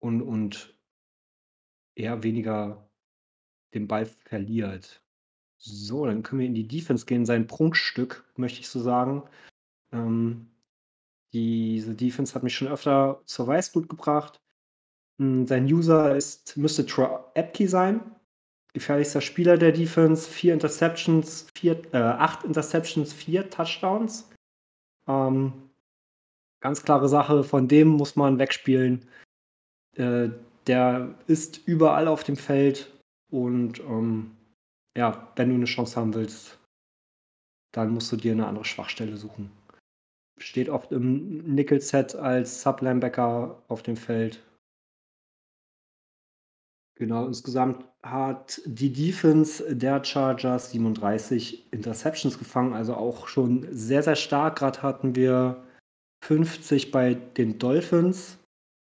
und, 0.00 0.22
und 0.22 0.76
eher 1.96 2.22
weniger 2.22 2.87
den 3.74 3.88
Ball 3.88 4.06
verliert. 4.06 5.02
So, 5.58 6.06
dann 6.06 6.22
können 6.22 6.40
wir 6.40 6.46
in 6.46 6.54
die 6.54 6.68
Defense 6.68 7.04
gehen. 7.06 7.26
Sein 7.26 7.46
Prunkstück, 7.46 8.24
möchte 8.36 8.60
ich 8.60 8.68
so 8.68 8.80
sagen. 8.80 9.24
Ähm, 9.92 10.46
diese 11.32 11.94
Defense 11.94 12.34
hat 12.34 12.42
mich 12.42 12.54
schon 12.54 12.68
öfter 12.68 13.20
zur 13.24 13.46
Weißblut 13.46 13.88
gebracht. 13.88 14.40
Hm, 15.18 15.46
sein 15.46 15.64
User 15.64 16.16
ist, 16.16 16.56
müsste 16.56 16.86
Troy 16.86 17.18
Epke 17.34 17.68
sein. 17.68 18.00
Gefährlichster 18.72 19.20
Spieler 19.20 19.58
der 19.58 19.72
Defense. 19.72 20.30
Vier 20.30 20.54
Interceptions, 20.54 21.48
vier, 21.54 21.82
äh, 21.92 21.98
acht 21.98 22.44
Interceptions, 22.44 23.12
vier 23.12 23.50
Touchdowns. 23.50 24.30
Ähm, 25.08 25.52
ganz 26.60 26.84
klare 26.84 27.08
Sache, 27.08 27.42
von 27.42 27.66
dem 27.66 27.88
muss 27.88 28.14
man 28.14 28.38
wegspielen. 28.38 29.06
Äh, 29.96 30.30
der 30.66 31.14
ist 31.26 31.66
überall 31.66 32.08
auf 32.08 32.24
dem 32.24 32.36
Feld 32.36 32.92
und 33.30 33.80
ähm, 33.80 34.36
ja, 34.96 35.32
wenn 35.36 35.50
du 35.50 35.54
eine 35.54 35.64
Chance 35.66 35.96
haben 35.96 36.14
willst, 36.14 36.58
dann 37.72 37.90
musst 37.90 38.10
du 38.10 38.16
dir 38.16 38.32
eine 38.32 38.46
andere 38.46 38.64
Schwachstelle 38.64 39.16
suchen. 39.16 39.50
Steht 40.38 40.68
oft 40.68 40.92
im 40.92 41.54
Nickel-Set 41.54 42.14
als 42.14 42.62
Sub-Linebacker 42.62 43.62
auf 43.68 43.82
dem 43.82 43.96
Feld. 43.96 44.42
Genau, 46.96 47.26
insgesamt 47.26 47.84
hat 48.02 48.60
die 48.66 48.92
Defense 48.92 49.76
der 49.76 50.02
Chargers 50.04 50.72
37 50.72 51.72
Interceptions 51.72 52.38
gefangen, 52.38 52.72
also 52.72 52.94
auch 52.94 53.28
schon 53.28 53.68
sehr, 53.70 54.02
sehr 54.02 54.16
stark. 54.16 54.58
Gerade 54.58 54.82
hatten 54.82 55.14
wir 55.14 55.64
50 56.24 56.90
bei 56.90 57.14
den 57.14 57.58
Dolphins, 57.58 58.38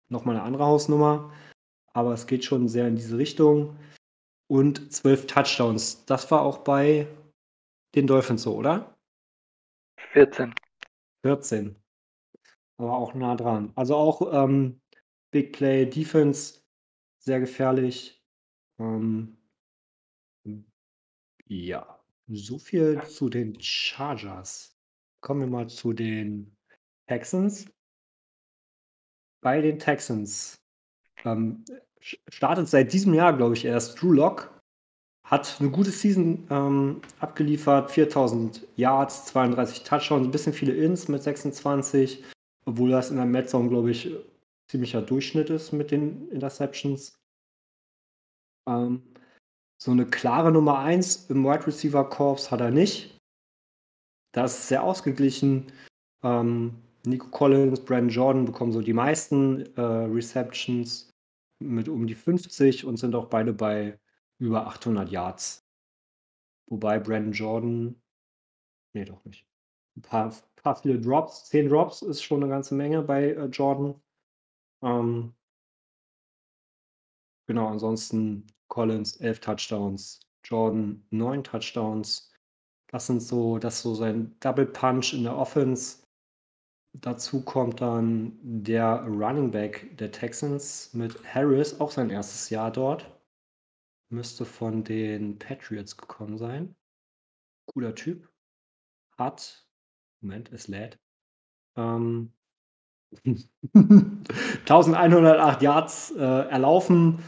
nochmal 0.10 0.36
eine 0.36 0.46
andere 0.46 0.66
Hausnummer, 0.66 1.34
aber 1.94 2.14
es 2.14 2.28
geht 2.28 2.46
schon 2.46 2.70
sehr 2.70 2.88
in 2.88 2.96
diese 2.96 3.18
Richtung 3.18 3.76
und 4.48 4.94
zwölf 4.94 5.28
Touchdowns. 5.28 6.06
Das 6.06 6.30
war 6.32 6.42
auch 6.42 6.60
bei 6.60 7.08
den 7.96 8.08
Dolphins 8.08 8.44
so, 8.44 8.56
oder? 8.56 8.98
14. 10.14 10.54
14. 11.24 11.76
Aber 12.78 12.98
auch 12.98 13.14
nah 13.14 13.36
dran. 13.36 13.72
Also 13.76 13.96
auch 13.96 14.34
ähm, 14.34 14.82
Big 15.32 15.54
Play 15.54 15.86
Defense, 15.86 16.62
sehr 17.20 17.40
gefährlich. 17.40 18.24
Ähm, 18.80 19.38
ja, 21.48 22.04
so 22.28 22.58
viel 22.58 23.02
zu 23.04 23.30
den 23.30 23.60
Chargers. 23.62 24.78
Kommen 25.22 25.42
wir 25.42 25.48
mal 25.48 25.70
zu 25.70 25.94
den 25.94 26.56
Texans. 27.08 27.66
Bei 29.42 29.62
den 29.62 29.80
Texans 29.80 30.60
ähm, 31.24 31.64
startet 32.30 32.68
seit 32.68 32.94
diesem 32.94 33.14
Jahr, 33.14 33.36
glaube 33.36 33.56
ich, 33.56 33.66
erst 33.66 34.02
Drew 34.02 34.14
Lock. 34.14 34.52
Hat 35.26 35.58
eine 35.60 35.72
gute 35.72 35.90
Season 35.90 36.46
ähm, 36.52 37.02
abgeliefert, 37.20 37.90
4000 37.90 38.68
Yards, 38.76 39.26
32 39.26 39.84
Touchdowns, 39.84 40.28
ein 40.28 40.32
bisschen 40.32 40.54
viele 40.54 40.74
Ins 40.74 41.08
mit 41.08 41.24
26, 41.24 42.24
obwohl 42.66 42.92
das 42.92 43.10
in 43.10 43.18
der 43.18 43.26
Medzone, 43.26 43.70
glaube 43.70 43.90
ich, 43.90 44.16
ziemlicher 44.68 45.02
Durchschnitt 45.02 45.50
ist 45.50 45.72
mit 45.72 45.90
den 45.90 46.30
Interceptions. 46.30 47.18
Ähm, 48.70 49.02
so 49.82 49.92
eine 49.92 50.06
klare 50.06 50.52
Nummer 50.52 50.80
1 50.80 51.30
im 51.30 51.44
Wide 51.44 51.66
Receiver 51.66 52.08
Corps 52.08 52.52
hat 52.52 52.62
er 52.62 52.72
nicht. 52.72 53.18
Das 54.32 54.60
ist 54.60 54.68
sehr 54.68 54.84
ausgeglichen. 54.84 55.72
Ähm, 56.24 56.76
Nico 57.06 57.28
Collins, 57.30 57.80
Brandon 57.80 58.10
Jordan 58.10 58.46
bekommen 58.46 58.72
so 58.72 58.82
die 58.82 58.94
meisten 58.94 59.66
äh, 59.76 59.82
Receptions 59.82 61.10
mit 61.66 61.90
um 61.90 62.08
die 62.08 62.16
50 62.16 62.86
und 62.86 62.98
sind 62.98 63.16
auch 63.16 63.28
beide 63.28 63.54
bei 63.54 64.00
über 64.40 64.68
800 64.68 65.10
Yards. 65.10 65.66
Wobei 66.68 67.00
Brandon 67.00 67.34
Jordan, 67.34 68.02
nee, 68.94 69.06
doch 69.06 69.24
nicht. 69.26 69.46
Ein 69.96 70.02
paar, 70.02 70.34
paar 70.56 70.76
viele 70.76 71.00
Drops, 71.00 71.46
10 71.50 71.70
Drops 71.70 72.02
ist 72.02 72.24
schon 72.24 72.44
eine 72.44 72.52
ganze 72.52 72.76
Menge 72.76 73.02
bei 73.02 73.34
äh, 73.34 73.46
Jordan. 73.46 74.02
Ähm, 74.82 75.34
genau, 77.48 77.68
ansonsten 77.68 78.48
Collins 78.68 79.18
11 79.18 79.40
Touchdowns, 79.40 80.20
Jordan 80.44 81.06
9 81.12 81.44
Touchdowns. 81.44 82.32
Das 82.88 83.08
sind 83.08 83.22
so, 83.22 83.58
das 83.58 83.76
ist 83.78 83.84
so 83.84 83.96
sein 83.96 84.36
Double 84.40 84.66
Punch 84.66 85.14
in 85.14 85.24
der 85.24 85.38
Offense. 85.38 86.05
Dazu 87.02 87.42
kommt 87.42 87.82
dann 87.82 88.38
der 88.42 89.02
Running 89.06 89.52
Back 89.52 89.98
der 89.98 90.12
Texans 90.12 90.94
mit 90.94 91.24
Harris, 91.26 91.80
auch 91.80 91.92
sein 91.92 92.10
erstes 92.10 92.50
Jahr 92.50 92.72
dort. 92.72 93.12
Müsste 94.10 94.46
von 94.46 94.84
den 94.84 95.40
Patriots 95.40 95.98
gekommen 95.98 96.38
sein. 96.38 96.76
Cooler 97.68 97.96
Typ. 97.96 98.30
Hat, 99.18 99.68
Moment, 100.22 100.52
es 100.52 100.68
lädt. 100.68 101.00
Ähm, 101.76 102.34
1108 103.74 105.62
Yards 105.62 106.12
äh, 106.12 106.22
erlaufen 106.22 107.20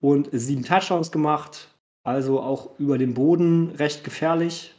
und 0.00 0.28
sieben 0.32 0.64
Touchdowns 0.64 1.10
gemacht. 1.12 1.68
Also 2.04 2.40
auch 2.40 2.78
über 2.78 2.98
den 2.98 3.14
Boden 3.14 3.70
recht 3.70 4.04
gefährlich. 4.04 4.74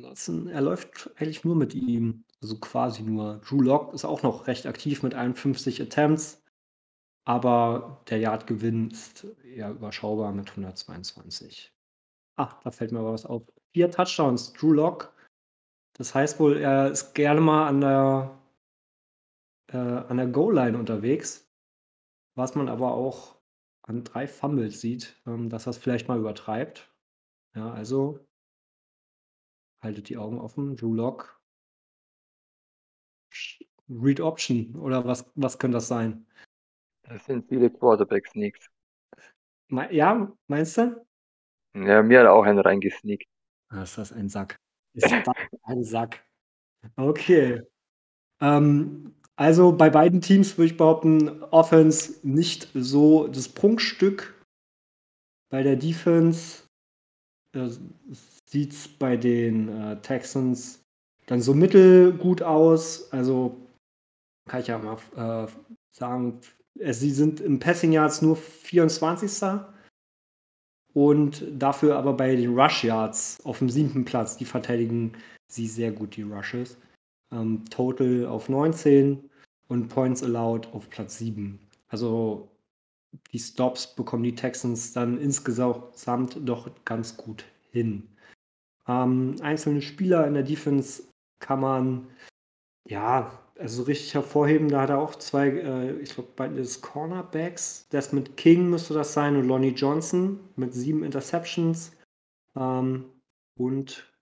Ansonsten, 0.00 0.48
er 0.48 0.62
läuft 0.62 1.10
eigentlich 1.16 1.44
nur 1.44 1.54
mit 1.54 1.74
ihm, 1.74 2.24
also 2.40 2.58
quasi 2.58 3.02
nur. 3.02 3.38
Drew 3.46 3.60
Lock 3.60 3.92
ist 3.92 4.06
auch 4.06 4.22
noch 4.22 4.46
recht 4.46 4.64
aktiv 4.64 5.02
mit 5.02 5.14
51 5.14 5.82
Attempts, 5.82 6.42
aber 7.26 8.02
der 8.08 8.16
Yardgewinn 8.16 8.90
ist 8.90 9.26
eher 9.44 9.70
überschaubar 9.72 10.32
mit 10.32 10.48
122. 10.48 11.74
Ah, 12.36 12.58
da 12.64 12.70
fällt 12.70 12.92
mir 12.92 13.00
aber 13.00 13.12
was 13.12 13.26
auf. 13.26 13.42
Vier 13.74 13.90
Touchdowns, 13.90 14.54
Drew 14.54 14.72
Lock. 14.72 15.12
Das 15.92 16.14
heißt 16.14 16.40
wohl, 16.40 16.56
er 16.56 16.90
ist 16.90 17.12
gerne 17.14 17.42
mal 17.42 17.68
an 17.68 17.82
der, 17.82 18.38
äh, 19.66 20.14
der 20.14 20.26
Goal-Line 20.28 20.78
unterwegs, 20.78 21.46
was 22.36 22.54
man 22.54 22.70
aber 22.70 22.94
auch 22.94 23.36
an 23.82 24.02
drei 24.02 24.26
Fumbles 24.26 24.80
sieht, 24.80 25.20
ähm, 25.26 25.50
dass 25.50 25.66
es 25.66 25.76
vielleicht 25.76 26.08
mal 26.08 26.18
übertreibt. 26.18 26.90
Ja, 27.54 27.70
also 27.70 28.18
haltet 29.82 30.08
die 30.08 30.16
Augen 30.16 30.38
offen. 30.38 30.76
Drew 30.76 30.94
Lock. 30.94 31.40
Read 33.88 34.20
Option 34.20 34.76
oder 34.76 35.04
was, 35.04 35.30
was 35.34 35.58
könnte 35.58 35.76
das 35.76 35.88
sein? 35.88 36.26
Das 37.02 37.24
sind 37.24 37.48
viele 37.48 37.70
Quarterback-Sneaks. 37.70 38.70
Me 39.68 39.92
ja, 39.92 40.32
meinst 40.46 40.78
du? 40.78 41.04
Ja, 41.74 42.02
mir 42.02 42.20
hat 42.20 42.26
auch 42.26 42.44
einen 42.44 42.58
reingesneakt. 42.58 43.26
Ah, 43.68 43.82
ist 43.82 43.98
das 43.98 44.12
ein 44.12 44.28
Sack. 44.28 44.56
Ist 44.94 45.10
das 45.10 45.24
ein 45.64 45.84
Sack. 45.84 46.24
Okay. 46.96 47.62
Ähm, 48.40 49.14
also 49.36 49.72
bei 49.72 49.90
beiden 49.90 50.20
Teams 50.20 50.56
würde 50.56 50.72
ich 50.72 50.76
behaupten, 50.76 51.42
Offense 51.44 52.26
nicht 52.26 52.68
so 52.74 53.28
das 53.28 53.48
Prunkstück. 53.48 54.34
Bei 55.50 55.62
der 55.62 55.76
Defense 55.76 56.64
äh, 57.54 57.68
sieht 58.50 58.72
es 58.72 58.88
bei 58.88 59.16
den 59.16 59.68
äh, 59.68 60.00
Texans 60.02 60.82
dann 61.26 61.40
so 61.40 61.54
mittelgut 61.54 62.42
aus. 62.42 63.12
Also 63.12 63.56
kann 64.46 64.60
ich 64.60 64.66
ja 64.66 64.78
mal 64.78 65.46
äh, 65.46 65.50
sagen, 65.92 66.40
sie 66.74 67.10
sind 67.10 67.40
im 67.40 67.60
Passing 67.60 67.92
Yards 67.92 68.22
nur 68.22 68.36
24. 68.36 69.60
Und 70.92 71.44
dafür 71.52 71.96
aber 71.96 72.14
bei 72.14 72.34
den 72.34 72.58
Rush 72.58 72.82
Yards 72.82 73.38
auf 73.44 73.60
dem 73.60 73.70
siebten 73.70 74.04
Platz, 74.04 74.36
die 74.36 74.44
verteidigen 74.44 75.12
sie 75.46 75.68
sehr 75.68 75.92
gut, 75.92 76.16
die 76.16 76.22
Rushes. 76.22 76.76
Ähm, 77.30 77.64
Total 77.70 78.26
auf 78.26 78.48
19 78.48 79.30
und 79.68 79.88
Points 79.88 80.24
Allowed 80.24 80.66
auf 80.74 80.90
Platz 80.90 81.18
7. 81.18 81.60
Also 81.88 82.48
die 83.32 83.38
Stops 83.38 83.94
bekommen 83.94 84.24
die 84.24 84.34
Texans 84.34 84.92
dann 84.92 85.18
insgesamt 85.18 86.36
doch 86.44 86.68
ganz 86.84 87.16
gut 87.16 87.44
hin. 87.70 88.09
Ähm, 88.90 89.36
einzelne 89.40 89.82
Spieler 89.82 90.26
in 90.26 90.34
der 90.34 90.42
Defense 90.42 91.04
kann 91.38 91.60
man 91.60 92.08
ja 92.88 93.30
also 93.56 93.84
richtig 93.84 94.14
hervorheben. 94.14 94.68
Da 94.68 94.82
hat 94.82 94.90
er 94.90 94.98
auch 94.98 95.14
zwei, 95.14 95.48
äh, 95.48 95.92
ich 96.00 96.14
glaube, 96.14 96.30
beides 96.34 96.80
Cornerbacks. 96.80 97.86
Das 97.90 98.12
mit 98.12 98.36
King 98.36 98.68
müsste 98.68 98.94
das 98.94 99.12
sein 99.12 99.36
und 99.36 99.46
Lonnie 99.46 99.74
Johnson 99.74 100.40
mit 100.56 100.74
sieben 100.74 101.04
Interceptions. 101.04 101.92
Ähm, 102.58 103.04
und 103.56 104.12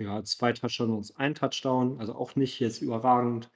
ja, 0.00 0.22
zwei 0.22 0.52
Touchdowns, 0.52 1.16
ein 1.16 1.34
Touchdown, 1.34 1.98
also 1.98 2.14
auch 2.14 2.36
nicht 2.36 2.60
jetzt 2.60 2.82
überragend. 2.82 3.50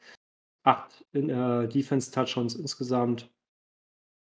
Acht 0.64 1.04
äh, 1.12 1.68
Defense-Touchdowns 1.68 2.56
insgesamt 2.56 3.30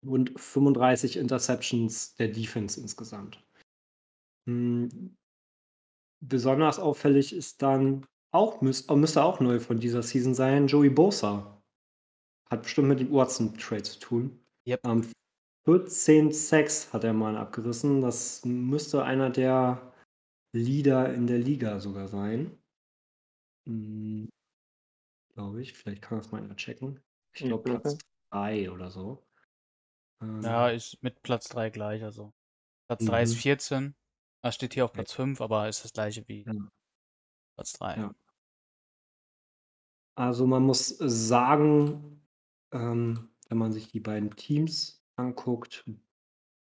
und 0.05 0.37
35 0.37 1.15
Interceptions 1.17 2.15
der 2.15 2.27
Defense 2.29 2.79
insgesamt. 2.79 3.41
Hm, 4.47 5.15
besonders 6.21 6.79
auffällig 6.79 7.33
ist 7.33 7.61
dann 7.61 8.05
auch, 8.31 8.61
müß, 8.61 8.87
müsste 8.89 9.23
auch 9.23 9.39
neu 9.39 9.59
von 9.59 9.79
dieser 9.79 10.01
Season 10.01 10.33
sein, 10.33 10.67
Joey 10.67 10.89
Bosa. 10.89 11.61
Hat 12.49 12.63
bestimmt 12.63 12.89
mit 12.89 12.99
dem 12.99 13.11
Watson-Trade 13.11 13.83
zu 13.83 13.99
tun. 13.99 14.39
Yep. 14.67 14.81
Ähm, 14.85 15.11
14 15.65 16.31
Sacks 16.31 16.91
hat 16.93 17.03
er 17.03 17.13
mal 17.13 17.37
abgerissen. 17.37 18.01
Das 18.01 18.43
müsste 18.43 19.03
einer 19.03 19.29
der 19.29 19.93
Leader 20.53 21.13
in 21.13 21.27
der 21.27 21.39
Liga 21.39 21.79
sogar 21.79 22.07
sein. 22.07 22.57
Hm, 23.67 24.29
glaube 25.33 25.61
ich. 25.61 25.73
Vielleicht 25.73 26.01
kann 26.01 26.17
das 26.17 26.31
mal 26.31 26.43
einer 26.43 26.55
checken. 26.55 26.99
Ich 27.33 27.43
glaube 27.43 27.63
Platz 27.63 27.97
3 28.31 28.71
oder 28.71 28.91
so. 28.91 29.25
Ähm, 30.21 30.41
ja, 30.41 30.69
ist 30.69 31.01
mit 31.01 31.21
Platz 31.23 31.49
3 31.49 31.69
gleich. 31.69 32.03
Also 32.03 32.33
Platz 32.87 33.05
3 33.05 33.23
ist 33.23 33.35
14. 33.35 33.95
Er 34.43 34.51
steht 34.51 34.73
hier 34.73 34.85
auf 34.85 34.91
Platz 34.91 35.13
5, 35.13 35.39
aber 35.39 35.69
ist 35.69 35.83
das 35.85 35.93
gleiche 35.93 36.27
wie 36.27 36.43
ja. 36.43 36.53
Platz 37.55 37.73
3. 37.73 37.95
Ja. 37.97 38.15
Also 40.15 40.45
man 40.45 40.63
muss 40.63 40.89
sagen, 40.99 42.21
ähm, 42.73 43.29
wenn 43.47 43.57
man 43.57 43.71
sich 43.71 43.87
die 43.87 44.01
beiden 44.01 44.35
Teams 44.35 45.01
anguckt, 45.15 45.85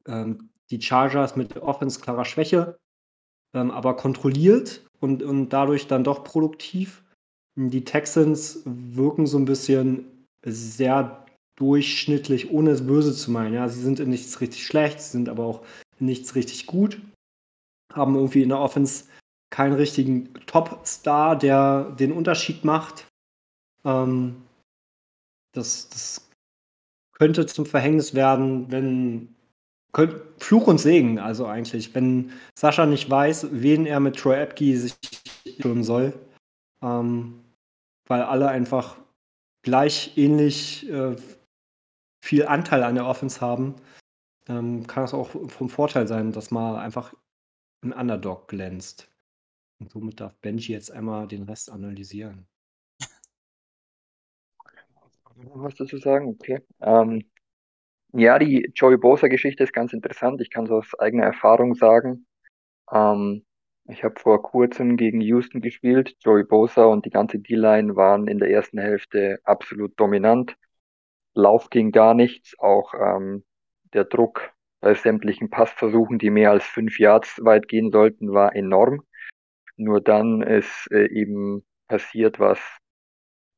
ähm, 0.05 0.51
die 0.69 0.81
Chargers 0.81 1.35
mit 1.35 1.57
Offense 1.57 1.99
klarer 1.99 2.23
Schwäche, 2.23 2.79
ähm, 3.53 3.71
aber 3.71 3.95
kontrolliert 3.95 4.87
und, 4.99 5.23
und 5.23 5.49
dadurch 5.49 5.87
dann 5.87 6.03
doch 6.03 6.23
produktiv. 6.23 7.03
Die 7.55 7.83
Texans 7.83 8.61
wirken 8.65 9.25
so 9.25 9.37
ein 9.37 9.45
bisschen 9.45 10.27
sehr 10.45 11.25
durchschnittlich, 11.55 12.51
ohne 12.51 12.71
es 12.71 12.85
böse 12.85 13.13
zu 13.13 13.31
meinen. 13.31 13.53
Ja, 13.53 13.67
sie 13.67 13.81
sind 13.81 13.99
in 13.99 14.09
nichts 14.09 14.39
richtig 14.39 14.65
schlecht, 14.65 15.01
sie 15.01 15.11
sind 15.11 15.29
aber 15.29 15.45
auch 15.45 15.65
in 15.99 16.05
nichts 16.05 16.35
richtig 16.35 16.67
gut. 16.67 17.01
Haben 17.93 18.15
irgendwie 18.15 18.43
in 18.43 18.49
der 18.49 18.59
Offense 18.59 19.05
keinen 19.49 19.73
richtigen 19.73 20.33
Top-Star, 20.45 21.37
der 21.37 21.91
den 21.99 22.11
Unterschied 22.11 22.63
macht. 22.63 23.07
Ähm, 23.83 24.41
das, 25.53 25.89
das 25.89 26.29
könnte 27.13 27.45
zum 27.45 27.65
Verhängnis 27.65 28.13
werden, 28.13 28.71
wenn 28.71 29.35
könnt, 29.91 30.21
Fluch 30.39 30.67
und 30.67 30.79
Segen, 30.79 31.19
also 31.19 31.45
eigentlich, 31.45 31.93
wenn 31.93 32.31
Sascha 32.57 32.85
nicht 32.85 33.09
weiß, 33.09 33.47
wen 33.51 33.85
er 33.85 33.99
mit 33.99 34.17
Troy 34.17 34.35
Epke 34.41 34.77
sich 34.77 34.95
tun 35.61 35.83
soll, 35.83 36.13
ähm, 36.81 37.43
weil 38.07 38.23
alle 38.23 38.47
einfach 38.47 38.97
gleich 39.63 40.17
ähnlich 40.17 40.89
äh, 40.89 41.15
viel 42.23 42.45
Anteil 42.45 42.83
an 42.83 42.95
der 42.95 43.05
Offense 43.05 43.41
haben, 43.41 43.75
ähm, 44.47 44.87
kann 44.87 45.03
es 45.03 45.13
auch 45.13 45.29
vom 45.49 45.69
Vorteil 45.69 46.07
sein, 46.07 46.31
dass 46.31 46.51
mal 46.51 46.77
einfach 46.79 47.13
ein 47.81 47.93
Underdog 47.93 48.47
glänzt. 48.47 49.09
Und 49.79 49.89
somit 49.91 50.19
darf 50.19 50.35
Benji 50.37 50.73
jetzt 50.73 50.91
einmal 50.91 51.27
den 51.27 51.43
Rest 51.43 51.71
analysieren. 51.71 52.47
Was 55.35 55.75
dazu 55.75 55.97
sagen? 55.97 56.27
Okay. 56.27 56.59
Ähm, 56.81 57.23
ja, 58.13 58.37
die 58.37 58.71
Joey 58.75 58.97
Bosa-Geschichte 58.97 59.63
ist 59.63 59.73
ganz 59.73 59.93
interessant. 59.93 60.41
Ich 60.41 60.51
kann 60.51 60.67
so 60.67 60.77
aus 60.77 60.93
eigener 60.99 61.23
Erfahrung 61.25 61.73
sagen. 61.75 62.27
Ähm, 62.91 63.45
ich 63.85 64.03
habe 64.03 64.19
vor 64.19 64.41
kurzem 64.43 64.97
gegen 64.97 65.21
Houston 65.21 65.61
gespielt. 65.61 66.15
Joey 66.19 66.43
Bosa 66.43 66.85
und 66.85 67.05
die 67.05 67.09
ganze 67.09 67.39
D-Line 67.39 67.95
waren 67.95 68.27
in 68.27 68.37
der 68.37 68.51
ersten 68.51 68.77
Hälfte 68.77 69.39
absolut 69.43 69.99
dominant. 69.99 70.55
Lauf 71.33 71.69
ging 71.69 71.91
gar 71.91 72.13
nichts. 72.13 72.57
Auch 72.59 72.93
ähm, 72.93 73.43
der 73.93 74.03
Druck 74.05 74.53
bei 74.81 74.95
sämtlichen 74.95 75.49
Passversuchen, 75.49 76.19
die 76.19 76.31
mehr 76.31 76.51
als 76.51 76.65
fünf 76.65 76.99
Yards 76.99 77.39
weit 77.43 77.67
gehen 77.67 77.91
sollten, 77.91 78.33
war 78.33 78.55
enorm. 78.55 79.03
Nur 79.77 80.01
dann 80.01 80.41
ist 80.41 80.91
äh, 80.91 81.07
eben 81.07 81.63
passiert, 81.87 82.39
was 82.39 82.59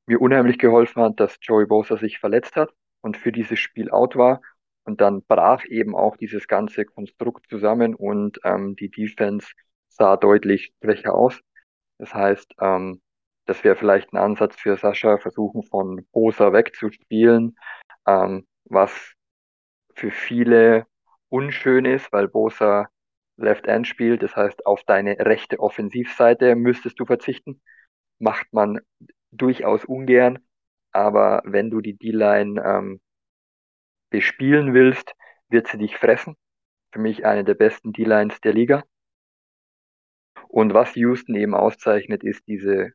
mir 0.05 0.21
unheimlich 0.21 0.59
geholfen 0.59 1.01
hat, 1.01 1.19
dass 1.19 1.37
Joey 1.41 1.65
Bosa 1.65 1.97
sich 1.97 2.19
verletzt 2.19 2.55
hat 2.55 2.71
und 3.01 3.17
für 3.17 3.31
dieses 3.31 3.59
Spiel 3.59 3.89
out 3.89 4.15
war. 4.15 4.41
Und 4.85 4.99
dann 4.99 5.23
brach 5.23 5.63
eben 5.65 5.95
auch 5.95 6.17
dieses 6.17 6.47
ganze 6.47 6.83
Konstrukt 6.83 7.49
zusammen 7.49 7.95
und 7.95 8.39
ähm, 8.43 8.75
die 8.75 8.91
Defense 8.91 9.47
sah 9.87 10.17
deutlich 10.17 10.73
schwächer 10.83 11.13
aus. 11.13 11.39
Das 11.99 12.13
heißt, 12.13 12.53
ähm, 12.59 13.01
das 13.45 13.63
wäre 13.63 13.77
vielleicht 13.77 14.11
ein 14.11 14.17
Ansatz 14.17 14.57
für 14.57 14.75
Sascha, 14.75 15.17
versuchen 15.19 15.63
von 15.63 16.05
Bosa 16.11 16.51
wegzuspielen, 16.51 17.55
ähm, 18.05 18.45
was 18.65 19.13
für 19.95 20.11
viele 20.11 20.85
unschön 21.33 21.85
ist, 21.85 22.13
weil 22.13 22.27
Bosa 22.27 22.89
Left 23.37 23.65
End 23.65 23.87
spielt, 23.87 24.21
das 24.21 24.35
heißt 24.35 24.67
auf 24.67 24.83
deine 24.83 25.17
rechte 25.17 25.59
Offensivseite 25.59 26.55
müsstest 26.55 26.99
du 26.99 27.05
verzichten. 27.05 27.59
Macht 28.19 28.53
man 28.53 28.79
durchaus 29.31 29.83
ungern, 29.83 30.37
aber 30.91 31.41
wenn 31.43 31.71
du 31.71 31.81
die 31.81 31.97
D-Line 31.97 32.61
ähm, 32.63 33.01
bespielen 34.11 34.75
willst, 34.75 35.15
wird 35.49 35.67
sie 35.67 35.79
dich 35.79 35.97
fressen. 35.97 36.35
Für 36.91 36.99
mich 36.99 37.25
eine 37.25 37.43
der 37.43 37.55
besten 37.55 37.91
D-Lines 37.91 38.39
der 38.41 38.53
Liga. 38.53 38.83
Und 40.47 40.75
was 40.75 40.93
Houston 40.93 41.33
eben 41.33 41.55
auszeichnet, 41.55 42.23
ist 42.23 42.47
diese 42.47 42.91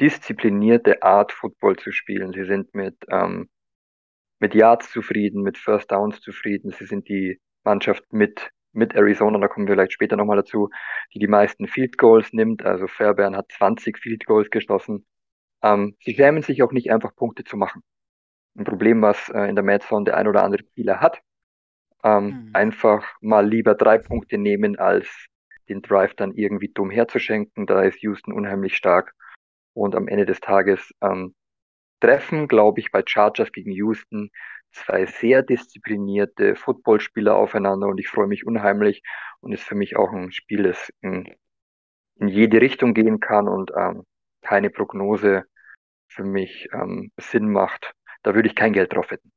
disziplinierte 0.00 1.04
Art, 1.04 1.30
Football 1.30 1.76
zu 1.76 1.92
spielen. 1.92 2.32
Sie 2.32 2.44
sind 2.44 2.74
mit, 2.74 2.96
ähm, 3.08 3.48
mit 4.40 4.56
Yards 4.56 4.90
zufrieden, 4.90 5.42
mit 5.42 5.58
First 5.58 5.92
Downs 5.92 6.20
zufrieden. 6.20 6.72
Sie 6.72 6.86
sind 6.86 7.08
die 7.08 7.40
Mannschaft 7.64 8.04
mit, 8.12 8.50
mit 8.72 8.94
Arizona, 8.94 9.38
da 9.38 9.48
kommen 9.48 9.66
wir 9.66 9.74
vielleicht 9.74 9.92
später 9.92 10.16
nochmal 10.16 10.36
dazu, 10.36 10.70
die 11.14 11.18
die 11.18 11.28
meisten 11.28 11.66
Field 11.66 11.98
Goals 11.98 12.32
nimmt. 12.32 12.64
Also 12.64 12.86
Fairbairn 12.86 13.36
hat 13.36 13.50
20 13.52 13.98
Field 13.98 14.26
Goals 14.26 14.50
geschossen. 14.50 15.06
Ähm, 15.62 15.96
sie 16.00 16.14
schämen 16.14 16.42
sich 16.42 16.62
auch 16.62 16.72
nicht 16.72 16.90
einfach 16.90 17.14
Punkte 17.14 17.44
zu 17.44 17.56
machen. 17.56 17.82
Ein 18.56 18.64
Problem, 18.64 19.00
was 19.02 19.28
äh, 19.30 19.48
in 19.48 19.54
der 19.54 19.64
Madzone 19.64 20.04
der 20.04 20.16
ein 20.16 20.28
oder 20.28 20.42
andere 20.42 20.62
Spieler 20.62 21.00
hat. 21.00 21.20
Ähm, 22.04 22.24
mhm. 22.24 22.50
Einfach 22.52 23.06
mal 23.20 23.46
lieber 23.46 23.74
drei 23.74 23.98
Punkte 23.98 24.38
nehmen, 24.38 24.78
als 24.78 25.08
den 25.68 25.82
Drive 25.82 26.14
dann 26.14 26.32
irgendwie 26.32 26.68
dumm 26.68 26.90
herzuschenken. 26.90 27.66
Da 27.66 27.82
ist 27.82 28.02
Houston 28.02 28.32
unheimlich 28.32 28.76
stark. 28.76 29.14
Und 29.74 29.94
am 29.94 30.08
Ende 30.08 30.26
des 30.26 30.40
Tages 30.40 30.92
ähm, 31.00 31.34
treffen, 32.00 32.48
glaube 32.48 32.80
ich, 32.80 32.90
bei 32.90 33.02
Chargers 33.06 33.52
gegen 33.52 33.70
Houston 33.70 34.30
zwei 34.72 35.06
sehr 35.06 35.42
disziplinierte 35.42 36.56
Footballspieler 36.56 37.36
aufeinander 37.36 37.88
und 37.88 37.98
ich 37.98 38.08
freue 38.08 38.26
mich 38.26 38.46
unheimlich 38.46 39.02
und 39.40 39.52
ist 39.52 39.64
für 39.64 39.74
mich 39.74 39.96
auch 39.96 40.12
ein 40.12 40.32
Spiel, 40.32 40.64
das 40.64 40.90
in, 41.00 41.34
in 42.16 42.28
jede 42.28 42.60
Richtung 42.60 42.94
gehen 42.94 43.20
kann 43.20 43.48
und 43.48 43.70
ähm, 43.76 44.04
keine 44.42 44.70
Prognose 44.70 45.44
für 46.08 46.24
mich 46.24 46.68
ähm, 46.72 47.12
Sinn 47.18 47.50
macht. 47.50 47.92
Da 48.22 48.34
würde 48.34 48.48
ich 48.48 48.54
kein 48.54 48.72
Geld 48.72 48.92
drauf 48.92 49.10
wetten. 49.10 49.32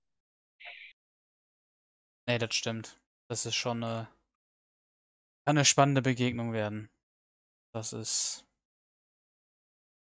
Nee, 2.27 2.37
das 2.37 2.55
stimmt. 2.55 2.99
Das 3.29 3.45
ist 3.45 3.55
schon 3.55 3.83
eine, 3.83 4.07
eine 5.45 5.65
spannende 5.65 6.01
Begegnung 6.01 6.53
werden. 6.53 6.89
Das 7.73 7.93
ist 7.93 8.45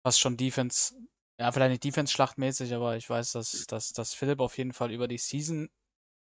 fast 0.02 0.20
schon 0.20 0.36
Defense, 0.36 0.94
ja, 1.38 1.52
vielleicht 1.52 1.70
nicht 1.70 1.84
Defense-schlachtmäßig, 1.84 2.74
aber 2.74 2.96
ich 2.96 3.08
weiß, 3.08 3.32
dass, 3.32 3.66
dass, 3.66 3.92
dass 3.92 4.14
Philipp 4.14 4.40
auf 4.40 4.58
jeden 4.58 4.72
Fall 4.72 4.90
über 4.90 5.06
die 5.06 5.18
Season 5.18 5.70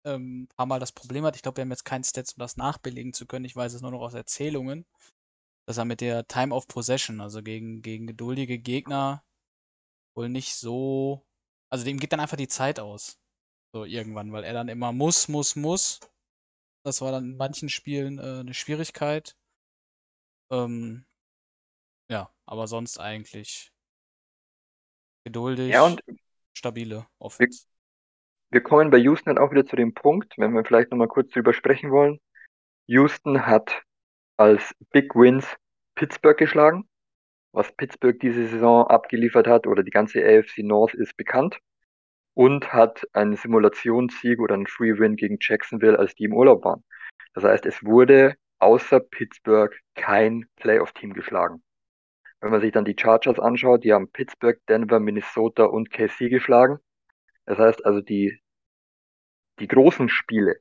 ähm, 0.06 0.44
ein 0.44 0.48
paar 0.48 0.66
Mal 0.66 0.80
das 0.80 0.92
Problem 0.92 1.26
hat. 1.26 1.36
Ich 1.36 1.42
glaube, 1.42 1.58
wir 1.58 1.62
haben 1.64 1.72
jetzt 1.72 1.86
keinen 1.86 2.04
Stats, 2.04 2.34
um 2.34 2.40
das 2.40 2.58
nachbelegen 2.58 3.14
zu 3.14 3.26
können. 3.26 3.46
Ich 3.46 3.56
weiß 3.56 3.74
es 3.74 3.82
nur 3.82 3.92
noch 3.92 4.02
aus 4.02 4.14
Erzählungen, 4.14 4.86
dass 5.68 5.78
er 5.78 5.86
mit 5.86 6.02
der 6.02 6.28
Time 6.28 6.54
of 6.54 6.68
Possession, 6.68 7.22
also 7.22 7.42
gegen, 7.42 7.82
gegen 7.82 8.08
geduldige 8.08 8.60
Gegner, 8.60 9.24
wohl 10.16 10.30
nicht 10.30 10.56
so. 10.56 11.26
Also 11.70 11.86
dem 11.86 12.00
geht 12.00 12.14
dann 12.14 12.20
einfach 12.20 12.38
die 12.38 12.48
Zeit 12.48 12.80
aus. 12.80 13.20
So 13.74 13.86
irgendwann, 13.86 14.32
weil 14.32 14.44
er 14.44 14.54
dann 14.54 14.70
immer 14.70 14.92
muss, 14.92 15.28
muss, 15.28 15.56
muss. 15.56 16.00
Das 16.84 17.02
war 17.02 17.12
dann 17.12 17.26
in 17.32 17.38
manchen 17.38 17.70
Spielen 17.70 18.20
äh, 18.20 18.40
eine 18.42 18.54
Schwierigkeit. 18.54 19.36
Ähm, 20.52 21.06
ja, 22.10 22.32
aber 22.46 22.68
sonst 22.68 23.00
eigentlich 23.00 23.75
geduldig, 25.26 25.74
ja, 25.74 25.84
und 25.84 26.02
stabile 26.54 27.06
Offense. 27.20 27.66
Wir, 28.50 28.60
wir 28.60 28.64
kommen 28.64 28.90
bei 28.90 28.98
Houston 28.98 29.36
dann 29.36 29.44
auch 29.44 29.52
wieder 29.52 29.66
zu 29.66 29.76
dem 29.76 29.94
Punkt, 29.94 30.36
wenn 30.38 30.54
wir 30.54 30.64
vielleicht 30.64 30.92
nochmal 30.92 31.10
kurz 31.10 31.32
drüber 31.32 31.54
sprechen 31.54 31.92
wollen. 31.92 32.20
Houston 32.88 33.46
hat 33.46 33.84
als 34.38 34.74
Big 34.92 35.16
Wins 35.16 35.46
Pittsburgh 35.96 36.38
geschlagen. 36.38 36.88
Was 37.52 37.72
Pittsburgh 37.72 38.20
diese 38.20 38.48
Saison 38.48 38.86
abgeliefert 38.88 39.48
hat 39.48 39.66
oder 39.66 39.82
die 39.82 39.92
ganze 39.92 40.24
AFC 40.24 40.60
North 40.60 40.94
ist 40.94 41.16
bekannt 41.18 41.58
und 42.34 42.74
hat 42.74 43.08
einen 43.14 43.36
Simulationssieg 43.36 44.40
oder 44.40 44.56
einen 44.56 44.68
Free 44.68 45.00
Win 45.00 45.16
gegen 45.16 45.38
Jacksonville, 45.40 45.98
als 45.98 46.16
die 46.16 46.26
im 46.26 46.34
Urlaub 46.34 46.66
waren. 46.66 46.84
Das 47.34 47.46
heißt, 47.46 47.66
es 47.66 47.84
wurde 47.84 48.36
außer 48.60 49.00
Pittsburgh 49.00 49.74
kein 49.96 50.46
Playoff-Team 50.58 51.14
geschlagen. 51.14 51.64
Wenn 52.42 52.52
man 52.52 52.62
sich 52.62 52.72
dann 52.72 52.86
die 52.86 52.96
Chargers 53.00 53.40
anschaut, 53.40 53.84
die 53.84 53.94
haben 53.94 54.12
Pittsburgh, 54.12 54.60
Denver, 54.68 55.00
Minnesota 55.00 55.66
und 55.66 55.90
KC 55.90 56.30
geschlagen. 56.30 56.80
Das 57.46 57.58
heißt 57.58 57.86
also, 57.86 58.02
die, 58.02 58.40
die 59.60 59.68
großen 59.68 60.10
Spiele 60.10 60.60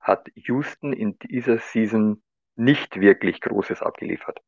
hat 0.00 0.28
Houston 0.34 0.92
in 0.92 1.18
dieser 1.18 1.58
Season 1.58 2.22
nicht 2.56 3.00
wirklich 3.00 3.40
Großes 3.40 3.82
abgeliefert. 3.82 4.40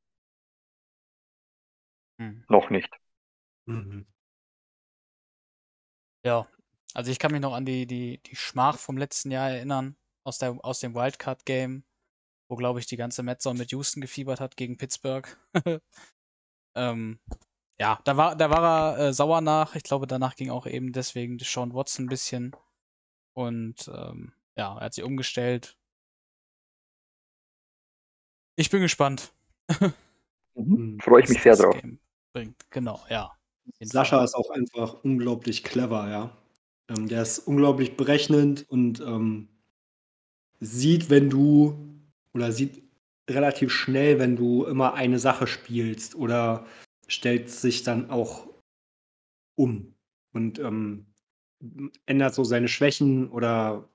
Hm. 2.18 2.44
Noch 2.48 2.70
nicht. 2.70 2.92
Mhm. 3.66 4.07
Ja, 6.24 6.48
also 6.94 7.11
ich 7.11 7.18
kann 7.18 7.33
mich 7.33 7.40
noch 7.40 7.55
an 7.55 7.64
die, 7.64 7.87
die, 7.87 8.22
die 8.22 8.37
Schmach 8.37 8.78
vom 8.78 8.96
letzten 8.96 9.31
Jahr 9.31 9.50
erinnern, 9.50 9.96
aus, 10.24 10.38
der, 10.38 10.59
aus 10.62 10.81
dem 10.81 10.94
Wildcard-Game, 10.94 11.85
wo, 12.48 12.57
glaube 12.57 12.81
ich, 12.81 12.87
die 12.87 12.96
ganze 12.96 13.22
Metzone 13.22 13.59
mit 13.59 13.72
Houston 13.72 14.00
gefiebert 14.00 14.40
hat 14.40 14.57
gegen 14.57 14.76
Pittsburgh. 14.76 15.26
ähm, 16.74 17.18
ja, 17.78 18.00
da 18.04 18.16
war, 18.16 18.37
da 18.37 18.50
war 18.50 18.96
er 18.96 19.08
äh, 19.08 19.12
sauer 19.12 19.40
nach. 19.40 19.74
Ich 19.74 19.82
glaube, 19.82 20.06
danach 20.06 20.37
ging 20.37 20.50
auch 20.50 20.66
eben 20.66 20.92
deswegen 20.92 21.38
Sean 21.38 21.74
Watson 21.74 22.04
ein 22.04 22.08
bisschen. 22.08 22.56
Und 23.35 23.90
ähm, 23.92 24.32
ja, 24.56 24.76
er 24.76 24.85
hat 24.85 24.94
sich 24.94 25.04
umgestellt. 25.04 25.76
Ich 28.56 28.70
bin 28.70 28.82
gespannt. 28.82 29.32
mhm. 30.54 31.00
Freue 31.00 31.22
ich 31.22 31.28
mich 31.28 31.42
sehr 31.42 31.56
drauf. 31.56 31.76
Bringt. 32.32 32.70
Genau, 32.70 33.00
ja. 33.08 33.32
Sascha 33.80 34.16
Fall. 34.16 34.24
ist 34.24 34.35
auch 34.35 34.50
einfach 34.50 35.02
unglaublich 35.02 35.64
clever, 35.64 36.08
ja. 36.08 36.37
Ähm, 36.88 37.08
der 37.08 37.22
ist 37.22 37.40
unglaublich 37.40 37.96
berechnend 37.96 38.68
und 38.68 39.00
ähm, 39.00 39.48
sieht, 40.61 41.11
wenn 41.11 41.30
du 41.30 41.76
oder 42.35 42.52
sieht 42.52 42.82
relativ 43.35 43.73
schnell, 43.73 44.18
wenn 44.18 44.37
du 44.37 44.64
immer 44.64 44.95
eine 44.95 45.18
Sache 45.18 45.47
spielst 45.47 46.14
oder 46.14 46.66
stellt 47.09 47.51
sich 47.51 47.83
dann 47.83 48.11
auch 48.11 48.49
um 49.57 49.95
und 50.33 50.59
ähm, 50.59 51.07
ändert 52.07 52.35
so 52.35 52.45
seine 52.45 52.68
Schwächen 52.68 53.31
oder 53.31 53.88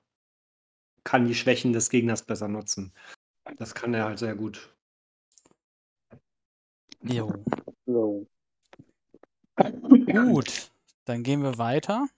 kann 1.04 1.26
die 1.26 1.34
Schwächen 1.34 1.72
des 1.72 1.90
Gegners 1.90 2.22
besser 2.22 2.48
nutzen. 2.48 2.92
Das 3.56 3.74
kann 3.74 3.94
er 3.94 4.04
halt 4.04 4.18
sehr 4.18 4.34
gut. 4.34 4.74
Jo. 7.02 7.32
jo. 7.86 8.26
Gut, 10.12 10.70
dann 11.04 11.22
gehen 11.22 11.42
wir 11.42 11.58
weiter. 11.58 12.08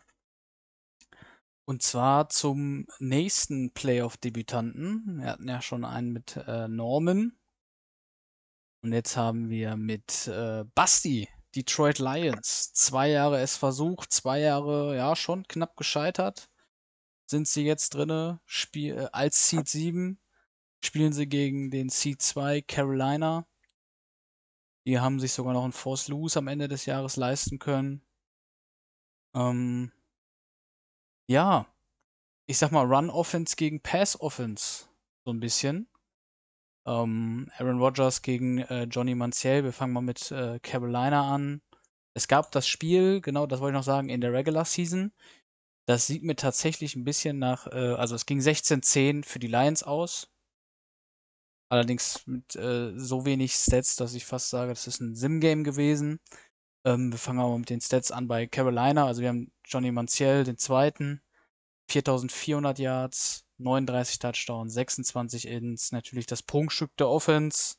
Und 1.70 1.82
zwar 1.82 2.28
zum 2.28 2.88
nächsten 2.98 3.72
Playoff-Debütanten. 3.72 5.20
Wir 5.20 5.26
hatten 5.28 5.46
ja 5.46 5.62
schon 5.62 5.84
einen 5.84 6.12
mit 6.12 6.36
äh, 6.48 6.66
Norman. 6.66 7.38
Und 8.82 8.92
jetzt 8.92 9.16
haben 9.16 9.50
wir 9.50 9.76
mit 9.76 10.26
äh, 10.26 10.64
Basti, 10.74 11.28
Detroit 11.54 12.00
Lions. 12.00 12.72
Zwei 12.72 13.10
Jahre 13.10 13.38
es 13.38 13.56
versucht, 13.56 14.12
zwei 14.12 14.40
Jahre 14.40 14.96
ja 14.96 15.14
schon 15.14 15.46
knapp 15.46 15.76
gescheitert. 15.76 16.50
Sind 17.26 17.46
sie 17.46 17.62
jetzt 17.62 17.94
drinne? 17.94 18.40
Spiel, 18.46 18.98
äh, 18.98 19.08
als 19.12 19.48
Seed 19.48 19.68
7 19.68 20.18
spielen 20.84 21.12
sie 21.12 21.28
gegen 21.28 21.70
den 21.70 21.88
Seed 21.88 22.20
2 22.20 22.62
Carolina. 22.62 23.46
Die 24.86 24.98
haben 24.98 25.20
sich 25.20 25.32
sogar 25.32 25.52
noch 25.52 25.62
einen 25.62 25.72
Force 25.72 26.08
Lose 26.08 26.36
am 26.36 26.48
Ende 26.48 26.66
des 26.66 26.84
Jahres 26.86 27.14
leisten 27.14 27.60
können. 27.60 28.04
Ähm, 29.36 29.92
ja, 31.30 31.64
ich 32.48 32.58
sag 32.58 32.72
mal 32.72 32.92
Run 32.92 33.08
Offense 33.08 33.54
gegen 33.54 33.80
Pass 33.80 34.20
Offense. 34.20 34.86
So 35.24 35.32
ein 35.32 35.38
bisschen. 35.38 35.88
Ähm, 36.86 37.48
Aaron 37.56 37.78
Rodgers 37.78 38.22
gegen 38.22 38.58
äh, 38.58 38.84
Johnny 38.84 39.14
Manziel. 39.14 39.62
Wir 39.62 39.72
fangen 39.72 39.92
mal 39.92 40.00
mit 40.00 40.32
äh, 40.32 40.58
Carolina 40.58 41.32
an. 41.32 41.62
Es 42.14 42.26
gab 42.26 42.50
das 42.50 42.66
Spiel, 42.66 43.20
genau 43.20 43.46
das 43.46 43.60
wollte 43.60 43.74
ich 43.74 43.78
noch 43.78 43.84
sagen, 43.84 44.08
in 44.08 44.20
der 44.20 44.32
Regular 44.32 44.64
Season. 44.64 45.12
Das 45.86 46.08
sieht 46.08 46.24
mir 46.24 46.34
tatsächlich 46.34 46.96
ein 46.96 47.04
bisschen 47.04 47.38
nach, 47.38 47.68
äh, 47.68 47.94
also 47.94 48.16
es 48.16 48.26
ging 48.26 48.40
16-10 48.40 49.24
für 49.24 49.38
die 49.38 49.46
Lions 49.46 49.84
aus. 49.84 50.28
Allerdings 51.68 52.26
mit 52.26 52.56
äh, 52.56 52.92
so 52.98 53.24
wenig 53.24 53.54
Stats, 53.54 53.94
dass 53.94 54.14
ich 54.14 54.26
fast 54.26 54.50
sage, 54.50 54.70
das 54.70 54.88
ist 54.88 55.00
ein 55.00 55.14
Sim-Game 55.14 55.62
gewesen. 55.62 56.18
Ähm, 56.84 57.12
wir 57.12 57.18
fangen 57.18 57.40
aber 57.40 57.58
mit 57.58 57.70
den 57.70 57.80
Stats 57.80 58.10
an 58.10 58.26
bei 58.28 58.46
Carolina. 58.46 59.06
Also 59.06 59.22
wir 59.22 59.28
haben 59.28 59.52
Johnny 59.64 59.92
Manziel, 59.92 60.44
den 60.44 60.58
zweiten, 60.58 61.22
4400 61.88 62.78
Yards, 62.78 63.46
39 63.58 64.18
Touchdowns, 64.18 64.74
26 64.74 65.48
Ins, 65.48 65.92
natürlich 65.92 66.26
das 66.26 66.42
Prunkstück 66.42 66.96
der 66.96 67.08
Offense. 67.08 67.76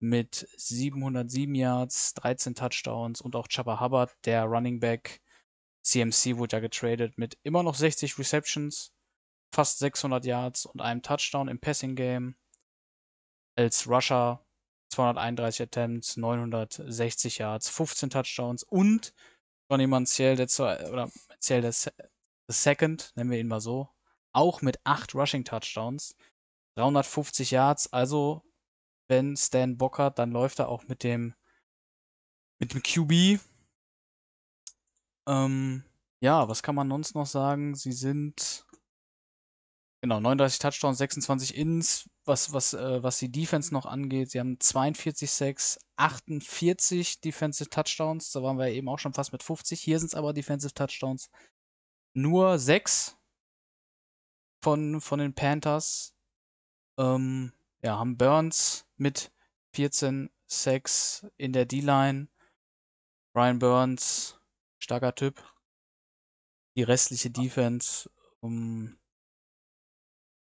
mit 0.00 0.48
707 0.56 1.54
Yards, 1.54 2.14
13 2.14 2.54
Touchdowns 2.54 3.20
und 3.20 3.34
auch 3.34 3.48
Chubba 3.48 3.80
Hubbard, 3.80 4.14
der 4.24 4.44
Running 4.44 4.80
Back 4.80 5.20
CMC 5.82 6.36
wurde 6.36 6.56
ja 6.56 6.60
getradet 6.60 7.18
mit 7.18 7.38
immer 7.42 7.62
noch 7.62 7.74
60 7.74 8.18
Receptions, 8.18 8.92
fast 9.54 9.78
600 9.78 10.24
Yards 10.24 10.66
und 10.66 10.80
einem 10.80 11.02
Touchdown 11.02 11.48
im 11.48 11.58
Passing 11.58 11.96
Game. 11.96 12.36
Als 13.56 13.88
Rusher 13.88 14.44
231 14.90 15.62
Attempts, 15.62 16.16
960 16.16 17.38
Yards, 17.38 17.68
15 17.68 18.10
Touchdowns 18.10 18.62
und 18.62 19.14
Johnny 19.70 19.86
Manziel, 19.86 20.36
der 20.36 20.46
oder 20.90 21.10
Manziel 21.28 21.60
der 21.62 21.72
Se 21.72 21.92
Second, 22.50 23.12
nennen 23.14 23.30
wir 23.30 23.38
ihn 23.38 23.48
mal 23.48 23.60
so, 23.60 23.90
auch 24.32 24.62
mit 24.62 24.78
8 24.84 25.14
Rushing 25.14 25.44
Touchdowns, 25.44 26.16
350 26.76 27.50
Yards, 27.50 27.92
also 27.92 28.42
wenn 29.08 29.36
Stan 29.36 29.76
Bock 29.76 29.98
hat, 29.98 30.18
dann 30.18 30.30
läuft 30.30 30.58
er 30.58 30.68
auch 30.68 30.86
mit 30.88 31.02
dem 31.02 31.34
mit 32.60 32.74
dem 32.74 32.82
QB. 32.82 33.40
Ähm, 35.28 35.84
ja, 36.20 36.48
was 36.48 36.62
kann 36.62 36.74
man 36.74 36.88
sonst 36.88 37.14
noch 37.14 37.26
sagen? 37.26 37.74
Sie 37.74 37.92
sind 37.92 38.66
genau 40.02 40.20
39 40.20 40.58
Touchdowns, 40.58 40.98
26 40.98 41.56
Ins, 41.56 42.08
was 42.24 42.52
was 42.52 42.74
äh, 42.74 43.02
was 43.02 43.18
die 43.18 43.30
Defense 43.30 43.72
noch 43.72 43.86
angeht. 43.86 44.30
Sie 44.30 44.40
haben 44.40 44.58
42 44.60 45.30
Sacks, 45.30 45.78
48 45.96 47.20
Defensive 47.20 47.70
Touchdowns. 47.70 48.32
Da 48.32 48.42
waren 48.42 48.58
wir 48.58 48.68
eben 48.68 48.88
auch 48.88 48.98
schon 48.98 49.14
fast 49.14 49.32
mit 49.32 49.42
50. 49.42 49.80
Hier 49.80 49.98
sind 49.98 50.08
es 50.08 50.14
aber 50.14 50.32
Defensive 50.32 50.74
Touchdowns 50.74 51.30
nur 52.14 52.58
6 52.58 53.16
von 54.62 55.00
von 55.00 55.18
den 55.20 55.34
Panthers. 55.34 56.14
Ähm, 56.98 57.52
ja, 57.82 57.98
haben 57.98 58.16
Burns 58.16 58.86
mit 58.96 59.32
14 59.74 60.30
Sacks 60.46 61.26
in 61.36 61.52
der 61.52 61.66
D-Line. 61.66 62.28
Brian 63.34 63.58
Burns, 63.58 64.40
starker 64.78 65.14
Typ. 65.14 65.42
Die 66.76 66.82
restliche 66.82 67.30
Defense, 67.30 68.10
um, 68.40 68.98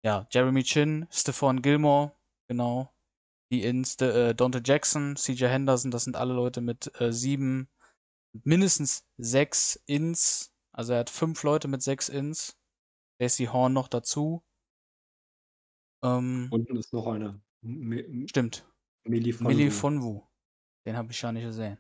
ja, 0.04 0.26
Jeremy 0.30 0.62
Chin, 0.62 1.06
Stephon 1.10 1.62
Gilmore, 1.62 2.12
genau. 2.48 2.92
Die 3.50 3.62
Ins, 3.62 3.96
äh, 4.00 4.34
Dante 4.34 4.60
Jackson, 4.64 5.16
CJ 5.16 5.46
Henderson, 5.46 5.90
das 5.90 6.04
sind 6.04 6.16
alle 6.16 6.34
Leute 6.34 6.60
mit 6.60 6.92
äh, 7.00 7.12
sieben, 7.12 7.68
mindestens 8.42 9.06
sechs 9.16 9.76
Ins. 9.86 10.52
Also 10.72 10.92
er 10.92 11.00
hat 11.00 11.10
fünf 11.10 11.42
Leute 11.42 11.68
mit 11.68 11.82
sechs 11.82 12.08
Ins. 12.08 12.58
Jesse 13.20 13.52
Horn 13.52 13.72
noch 13.72 13.88
dazu. 13.88 14.42
Ähm, 16.04 16.48
Unten 16.50 16.76
ist 16.76 16.92
noch 16.92 17.06
einer. 17.06 17.40
Me 17.62 18.28
stimmt. 18.28 18.68
Meli 19.04 19.70
von 19.70 20.02
Wu. 20.02 20.22
Den 20.86 20.96
habe 20.96 21.10
ich 21.10 21.20
ja 21.20 21.32
nicht 21.32 21.44
gesehen. 21.44 21.78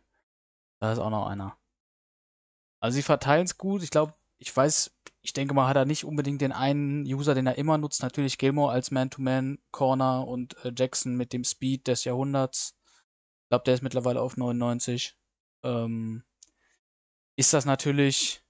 Da 0.80 0.92
ist 0.92 0.98
auch 0.98 1.10
noch 1.10 1.26
einer. 1.26 1.56
Also 2.80 2.96
sie 2.96 3.02
verteilen 3.02 3.44
es 3.44 3.58
gut. 3.58 3.82
Ich 3.82 3.90
glaube, 3.90 4.14
ich 4.38 4.54
weiß, 4.54 4.94
ich 5.22 5.32
denke 5.32 5.54
mal, 5.54 5.68
hat 5.68 5.76
er 5.76 5.84
nicht 5.84 6.04
unbedingt 6.04 6.40
den 6.40 6.52
einen 6.52 7.04
User, 7.04 7.34
den 7.34 7.46
er 7.46 7.58
immer 7.58 7.78
nutzt. 7.78 8.02
Natürlich 8.02 8.38
Gilmore 8.38 8.72
als 8.72 8.90
Man-to-Man-Corner 8.90 10.26
und 10.26 10.56
äh, 10.64 10.72
Jackson 10.76 11.16
mit 11.16 11.32
dem 11.32 11.44
Speed 11.44 11.86
des 11.86 12.04
Jahrhunderts. 12.04 12.76
Ich 13.44 13.48
glaube, 13.50 13.64
der 13.64 13.74
ist 13.74 13.82
mittlerweile 13.82 14.20
auf 14.20 14.36
99. 14.36 15.16
Ähm, 15.62 16.24
ist 17.36 17.52
das 17.52 17.64
natürlich 17.64 18.42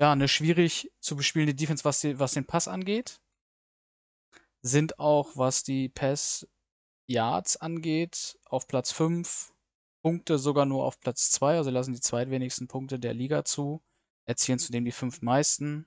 ja 0.00 0.12
eine 0.12 0.28
schwierig 0.28 0.92
zu 1.00 1.16
bespielende 1.16 1.54
Defense, 1.54 1.84
was, 1.84 2.00
die, 2.00 2.18
was 2.18 2.32
den 2.32 2.46
Pass 2.46 2.68
angeht. 2.68 3.20
Sind 4.64 4.98
auch, 4.98 5.36
was 5.36 5.62
die 5.62 5.90
Pass 5.90 6.48
Yards 7.06 7.58
angeht, 7.58 8.38
auf 8.46 8.66
Platz 8.66 8.92
5. 8.92 9.52
Punkte 10.02 10.38
sogar 10.38 10.64
nur 10.64 10.84
auf 10.84 11.00
Platz 11.00 11.30
2, 11.32 11.58
also 11.58 11.70
lassen 11.70 11.92
die 11.92 12.00
zweitwenigsten 12.00 12.66
Punkte 12.66 12.98
der 12.98 13.12
Liga 13.12 13.44
zu. 13.44 13.82
Erzielen 14.26 14.58
zudem 14.58 14.86
die 14.86 14.92
fünf 14.92 15.20
meisten. 15.20 15.86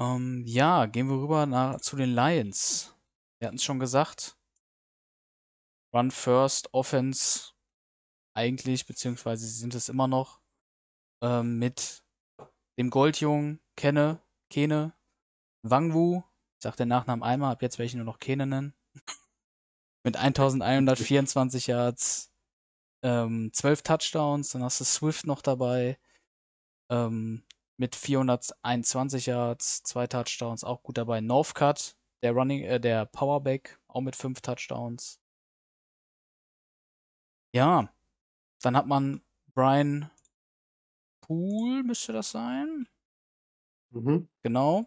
Ähm, 0.00 0.44
ja, 0.46 0.86
gehen 0.86 1.08
wir 1.08 1.20
rüber 1.20 1.44
nach, 1.44 1.80
zu 1.80 1.96
den 1.96 2.14
Lions. 2.14 2.96
Wir 3.38 3.48
hatten 3.48 3.56
es 3.56 3.64
schon 3.64 3.78
gesagt. 3.80 4.38
Run 5.94 6.10
First, 6.10 6.72
Offense 6.72 7.52
eigentlich, 8.34 8.86
beziehungsweise 8.86 9.46
sie 9.46 9.58
sind 9.58 9.74
es 9.74 9.90
immer 9.90 10.08
noch, 10.08 10.40
ähm, 11.22 11.58
mit 11.58 12.02
dem 12.78 12.88
Goldjungen 12.88 13.60
Kenne, 13.76 14.22
Kene, 14.50 14.94
Wangwu, 15.62 16.22
sag 16.64 16.76
den 16.76 16.88
Nachnamen 16.88 17.22
einmal, 17.22 17.52
ab 17.52 17.62
jetzt 17.62 17.78
werde 17.78 17.86
ich 17.86 17.94
nur 17.94 18.04
noch 18.04 18.18
Kene 18.18 18.46
nennen. 18.46 18.74
mit 20.02 20.16
1124 20.16 21.66
Yards, 21.68 22.32
ähm, 23.02 23.50
12 23.52 23.82
Touchdowns, 23.82 24.50
dann 24.50 24.62
hast 24.62 24.80
du 24.80 24.84
Swift 24.84 25.26
noch 25.26 25.42
dabei, 25.42 25.98
ähm, 26.90 27.44
mit 27.76 27.96
421 27.96 29.26
Yards, 29.26 29.82
zwei 29.82 30.06
Touchdowns, 30.06 30.64
auch 30.64 30.82
gut 30.82 30.98
dabei. 30.98 31.20
Northcutt, 31.20 31.96
der 32.22 32.32
Running, 32.32 32.62
äh, 32.62 32.80
der 32.80 33.06
Powerback, 33.06 33.78
auch 33.88 34.00
mit 34.00 34.16
fünf 34.16 34.40
Touchdowns. 34.40 35.20
Ja, 37.52 37.92
dann 38.62 38.76
hat 38.76 38.86
man 38.86 39.22
Brian 39.54 40.10
Poole, 41.20 41.82
müsste 41.82 42.12
das 42.12 42.30
sein. 42.30 42.88
Mhm. 43.90 44.28
Genau. 44.42 44.86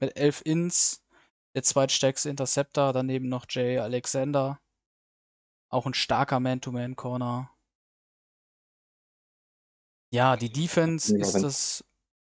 Mit 0.00 0.16
elf 0.16 0.42
Ins, 0.44 1.01
der 1.54 1.62
zweitstärkste 1.62 2.30
Interceptor, 2.30 2.92
daneben 2.92 3.28
noch 3.28 3.46
Jay 3.48 3.78
Alexander. 3.78 4.60
Auch 5.68 5.86
ein 5.86 5.94
starker 5.94 6.40
Man-to-Man-Corner. 6.40 7.50
Ja, 10.12 10.36
die 10.36 10.52
Defense 10.52 11.16
Ja, 11.16 11.22
ist 11.22 11.42
das 11.42 11.84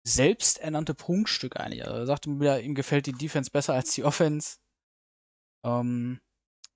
selbsternannte 0.05 0.95
Prunkstück 0.95 1.57
eigentlich. 1.57 1.85
Also 1.85 1.99
er 1.99 2.07
sagte 2.07 2.31
mir 2.31 2.41
wieder, 2.41 2.61
ihm 2.61 2.75
gefällt 2.75 3.07
die 3.07 3.13
Defense 3.13 3.51
besser 3.51 3.75
als 3.75 3.95
die 3.95 4.05
Offense. 4.05 4.59
Ähm, 5.65 6.21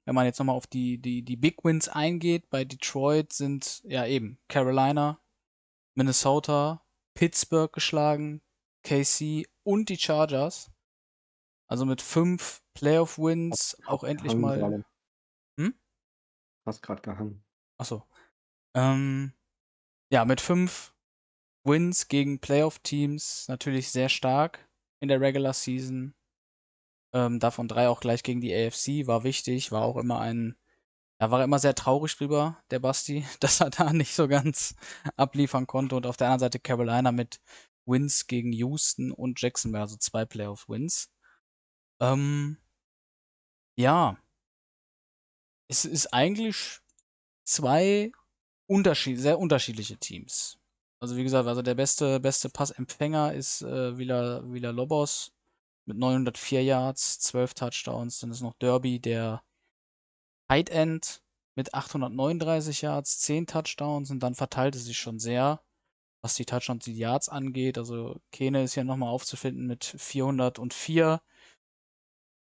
wenn 0.05 0.15
man 0.15 0.27
jetzt 0.27 0.39
nochmal 0.39 0.57
auf 0.57 0.67
die, 0.67 0.99
die, 0.99 1.23
die 1.23 1.37
Big 1.37 1.65
Wins 1.65 1.89
eingeht, 1.89 2.49
bei 2.51 2.65
Detroit 2.65 3.33
sind 3.33 3.83
ja 3.85 4.07
eben 4.07 4.39
Carolina, 4.49 5.21
Minnesota, 5.97 6.85
Pittsburgh 7.15 7.73
geschlagen, 7.73 8.41
KC 8.85 9.47
und 9.65 9.89
die 9.89 9.99
Chargers. 9.99 10.71
Also 11.69 11.85
mit 11.85 12.01
fünf 12.01 12.63
Playoff-Wins 12.75 13.77
auch 13.87 14.05
endlich 14.05 14.35
mal. 14.35 14.59
gerade. 14.59 14.85
Hm? 15.59 15.75
Hast 16.65 16.83
gerade 16.83 17.03
gehangen. 17.03 17.45
Achso. 17.79 18.05
Ähm, 18.75 19.33
ja, 20.13 20.25
mit 20.25 20.41
fünf 20.41 20.95
Wins 21.65 22.09
gegen 22.09 22.41
Playoff-Teams 22.41 23.49
natürlich 23.49 23.91
sehr 23.91 24.09
stark 24.09 24.69
in 25.01 25.09
der 25.09 25.21
Regular 25.21 25.53
Season. 25.53 26.15
Ähm, 27.13 27.41
davon 27.41 27.69
drei 27.69 27.89
auch 27.89 28.01
gleich 28.01 28.23
gegen 28.23 28.41
die 28.41 28.55
AFC, 28.55 29.07
war 29.07 29.25
wichtig, 29.25 29.73
war 29.73 29.83
auch 29.83 29.97
immer 29.97 30.21
ein, 30.21 30.57
da 31.19 31.31
war 31.31 31.41
er 31.41 31.45
immer 31.45 31.59
sehr 31.59 31.75
traurig 31.75 32.17
drüber, 32.17 32.63
der 32.71 32.79
Basti, 32.79 33.25
dass 33.41 33.61
er 33.61 33.71
da 33.71 33.93
nicht 33.93 34.15
so 34.15 34.29
ganz 34.29 34.77
abliefern 35.17 35.67
konnte. 35.67 35.97
Und 35.97 36.07
auf 36.07 36.17
der 36.17 36.29
anderen 36.29 36.41
Seite 36.41 36.61
Carolina 36.61 37.11
mit 37.11 37.41
Wins 37.87 38.27
gegen 38.27 38.53
Houston 38.53 39.13
und 39.13 39.41
Jacksonville, 39.41 39.83
also 39.83 39.97
zwei 39.97 40.25
Playoff-Wins. 40.25 41.11
Ähm, 42.01 42.59
ja, 43.77 44.17
es 45.69 45.85
ist 45.85 46.13
eigentlich 46.13 46.81
zwei 47.45 48.13
Unterschied, 48.67 49.19
sehr 49.19 49.39
unterschiedliche 49.39 49.97
Teams. 49.97 50.59
Also 51.01 51.17
wie 51.17 51.23
gesagt, 51.25 51.47
also 51.49 51.63
der 51.63 51.75
beste, 51.75 52.21
beste 52.21 52.49
Passempfänger 52.49 53.35
ist 53.35 53.63
äh, 53.63 53.97
Villa, 53.99 54.43
Villa 54.45 54.71
Lobos 54.71 55.33
mit 55.85 55.99
904 55.99 56.65
Yards, 56.65 57.21
12 57.21 57.55
Touchdowns. 57.55 58.21
Dann 58.21 58.31
ist 58.31 58.41
noch 58.41 58.55
Derby, 58.55 58.99
der 58.99 59.43
Tight 60.49 60.71
End 60.71 61.23
mit 61.55 61.75
839 61.75 62.83
Yards, 62.83 63.21
10 63.21 63.47
Touchdowns 63.47 64.11
und 64.11 64.21
dann 64.21 64.35
verteilt 64.35 64.75
es 64.75 64.85
sich 64.85 64.99
schon 64.99 65.19
sehr, 65.19 65.61
was 66.23 66.35
die 66.35 66.45
Touchdowns 66.45 66.87
und 66.87 66.95
die 66.95 66.99
Yards 66.99 67.29
angeht. 67.29 67.79
Also 67.79 68.21
Kene 68.33 68.63
ist 68.65 68.75
hier 68.75 68.85
nochmal 68.85 69.11
aufzufinden 69.11 69.67
mit 69.67 69.85
404 69.85 71.21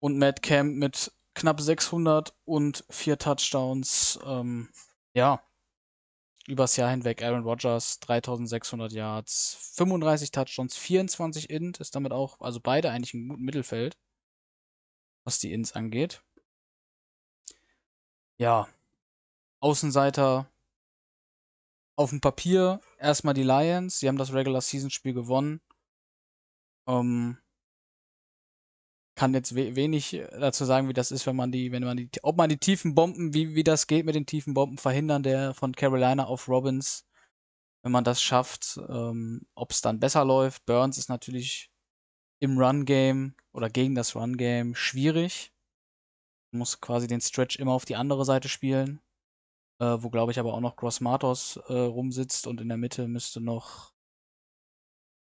und 0.03 0.19
Matt 0.19 0.43
Camp 0.43 0.77
mit 0.77 1.12
knapp 1.35 1.61
600 1.61 2.35
und 2.45 2.85
vier 2.91 3.19
Touchdowns. 3.19 4.19
Ähm, 4.25 4.69
ja, 5.15 5.41
übers 6.49 6.77
Jahr 6.77 6.91
hinweg 6.91 7.23
Aaron 7.23 7.45
Rodgers 7.45 8.01
3600 8.01 8.93
Yards, 8.93 9.57
35 9.77 10.33
Touchdowns, 10.33 10.77
24 10.77 11.51
Int, 11.51 11.79
ist 11.79 11.95
damit 11.95 12.12
auch, 12.12 12.41
also 12.41 12.59
beide 12.61 12.91
eigentlich 12.91 13.15
im 13.15 13.29
guten 13.29 13.45
Mittelfeld, 13.45 13.97
was 15.25 15.38
die 15.38 15.53
Ints 15.53 15.73
angeht. 15.73 16.21
Ja, 18.38 18.67
Außenseiter 19.61 20.51
auf 21.95 22.11
dem 22.11 22.21
Papier 22.21 22.81
erstmal 22.99 23.35
die 23.35 23.45
Lions, 23.45 24.01
sie 24.01 24.09
haben 24.09 24.19
das 24.19 24.33
Regular 24.33 24.62
Season 24.62 24.91
Spiel 24.91 25.15
gewonnen. 25.15 25.61
Ähm, 26.88 27.38
kann 29.22 29.35
jetzt 29.35 29.54
we 29.54 29.76
wenig 29.76 30.20
dazu 30.32 30.64
sagen, 30.64 30.88
wie 30.88 30.94
das 30.94 31.12
ist, 31.12 31.28
wenn 31.28 31.37
man 31.37 31.52
die, 31.52 31.70
wenn 31.70 31.85
man 31.85 31.96
die, 31.96 32.11
ob 32.24 32.37
man 32.37 32.48
die 32.48 32.58
tiefen 32.58 32.96
Bomben, 32.96 33.32
wie, 33.32 33.54
wie 33.54 33.62
das 33.62 33.87
geht 33.87 34.04
mit 34.04 34.16
den 34.16 34.26
tiefen 34.26 34.52
Bomben 34.52 34.78
verhindern, 34.78 35.22
der 35.22 35.54
von 35.54 35.76
Carolina 35.76 36.26
auf 36.26 36.48
Robbins, 36.48 37.06
wenn 37.85 37.92
man 37.92 38.02
das 38.02 38.20
schafft, 38.20 38.80
ähm, 38.88 39.46
ob 39.54 39.70
es 39.70 39.80
dann 39.80 40.00
besser 40.00 40.24
läuft. 40.24 40.66
Burns 40.66 40.98
ist 40.98 41.08
natürlich 41.08 41.70
im 42.40 42.58
Run-Game 42.58 43.37
oder 43.52 43.70
gegen 43.70 43.94
das 43.94 44.16
Run-Game 44.16 44.74
schwierig. 44.74 45.52
Man 46.50 46.58
muss 46.58 46.80
quasi 46.80 47.06
den 47.06 47.20
Stretch 47.20 47.61
immer 47.61 47.74
auf 47.74 47.85
die 47.85 47.94
andere 47.94 48.24
Seite 48.24 48.48
spielen, 48.48 49.00
äh, 49.78 49.98
wo 50.00 50.11
glaube 50.11 50.32
ich 50.32 50.40
aber 50.40 50.52
auch 50.52 50.61
noch 50.61 50.74
Gross 50.74 51.00
Matos 51.00 51.61
äh, 51.68 51.74
rumsitzt 51.74 52.48
und 52.48 52.61
in 52.61 52.66
der 52.66 52.76
Mitte 52.76 53.06
müsste 53.06 53.40
noch 53.40 53.92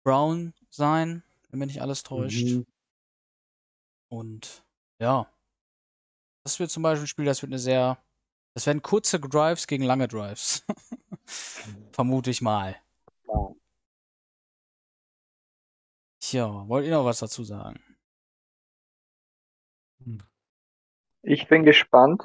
Brown 0.04 0.56
sein, 0.72 1.22
wenn 1.52 1.60
mich 1.60 1.68
nicht 1.68 1.84
alles 1.84 2.02
täuscht. 2.02 2.48
Mhm. 2.48 2.66
Und 4.12 4.66
ja, 5.00 5.26
das 6.44 6.60
wird 6.60 6.70
zum 6.70 6.84
Beispiel 6.84 7.06
ein 7.06 7.08
Spiel, 7.08 7.26
das 7.26 7.42
wird 7.42 7.52
eine 7.52 7.60
sehr, 7.60 7.98
das 8.54 8.68
werden 8.68 8.82
kurze 8.82 9.22
Drives 9.22 9.68
gegen 9.68 9.86
lange 9.86 10.10
Drives. 10.10 10.66
Vermute 11.94 12.30
ich 12.30 12.42
mal. 12.42 12.76
Tja, 16.20 16.68
wollt 16.68 16.86
ihr 16.86 16.92
noch 16.92 17.06
was 17.06 17.20
dazu 17.20 17.44
sagen? 17.46 17.80
Ich 21.22 21.48
bin 21.48 21.64
gespannt, 21.64 22.24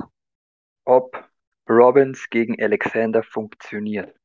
ob 0.84 1.30
Robbins 1.68 2.28
gegen 2.30 2.60
Alexander 2.60 3.22
funktioniert. 3.22 4.18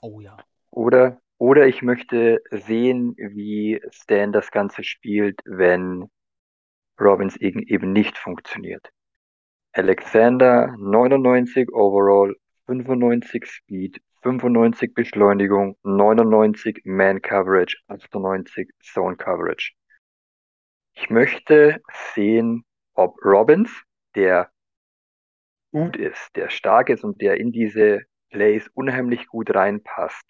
Oh 0.00 0.20
ja. 0.20 0.36
Oder, 0.70 1.20
oder 1.38 1.68
ich 1.68 1.80
möchte 1.80 2.42
sehen, 2.50 3.14
wie 3.16 3.80
Stan 3.90 4.32
das 4.32 4.50
Ganze 4.50 4.82
spielt, 4.82 5.40
wenn 5.44 6.10
Robbins 7.00 7.36
eben, 7.36 7.92
nicht 7.92 8.18
funktioniert. 8.18 8.90
Alexander 9.72 10.74
99 10.78 11.72
Overall, 11.72 12.36
95 12.66 13.46
Speed, 13.46 14.00
95 14.22 14.94
Beschleunigung, 14.94 15.76
99 15.82 16.82
Man 16.84 17.20
Coverage, 17.20 17.76
98 17.88 18.70
Zone 18.82 19.16
Coverage. 19.16 19.72
Ich 20.94 21.10
möchte 21.10 21.82
sehen, 22.14 22.64
ob 22.94 23.16
Robbins, 23.24 23.70
der 24.14 24.50
gut 25.72 25.96
ist, 25.96 26.30
der 26.36 26.50
stark 26.50 26.88
ist 26.88 27.02
und 27.02 27.20
der 27.20 27.38
in 27.38 27.50
diese 27.50 28.02
Plays 28.30 28.68
unheimlich 28.74 29.26
gut 29.26 29.52
reinpasst. 29.52 30.28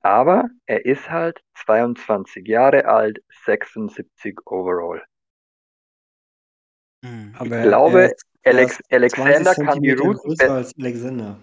Aber 0.00 0.48
er 0.64 0.86
ist 0.86 1.10
halt 1.10 1.42
22 1.54 2.46
Jahre 2.46 2.86
alt, 2.86 3.18
76 3.44 4.38
overall. 4.46 5.04
Mhm. 7.06 7.30
Ich 7.34 7.40
Aber 7.40 7.62
glaube, 7.62 8.12
Alex, 8.44 8.78
Alexander 8.90 9.52
20 9.54 9.64
kann 9.66 9.82
die 9.82 9.92
Routen 9.92 10.36
besser. 10.36 10.52
als 10.54 10.72
Alexander. 10.78 11.36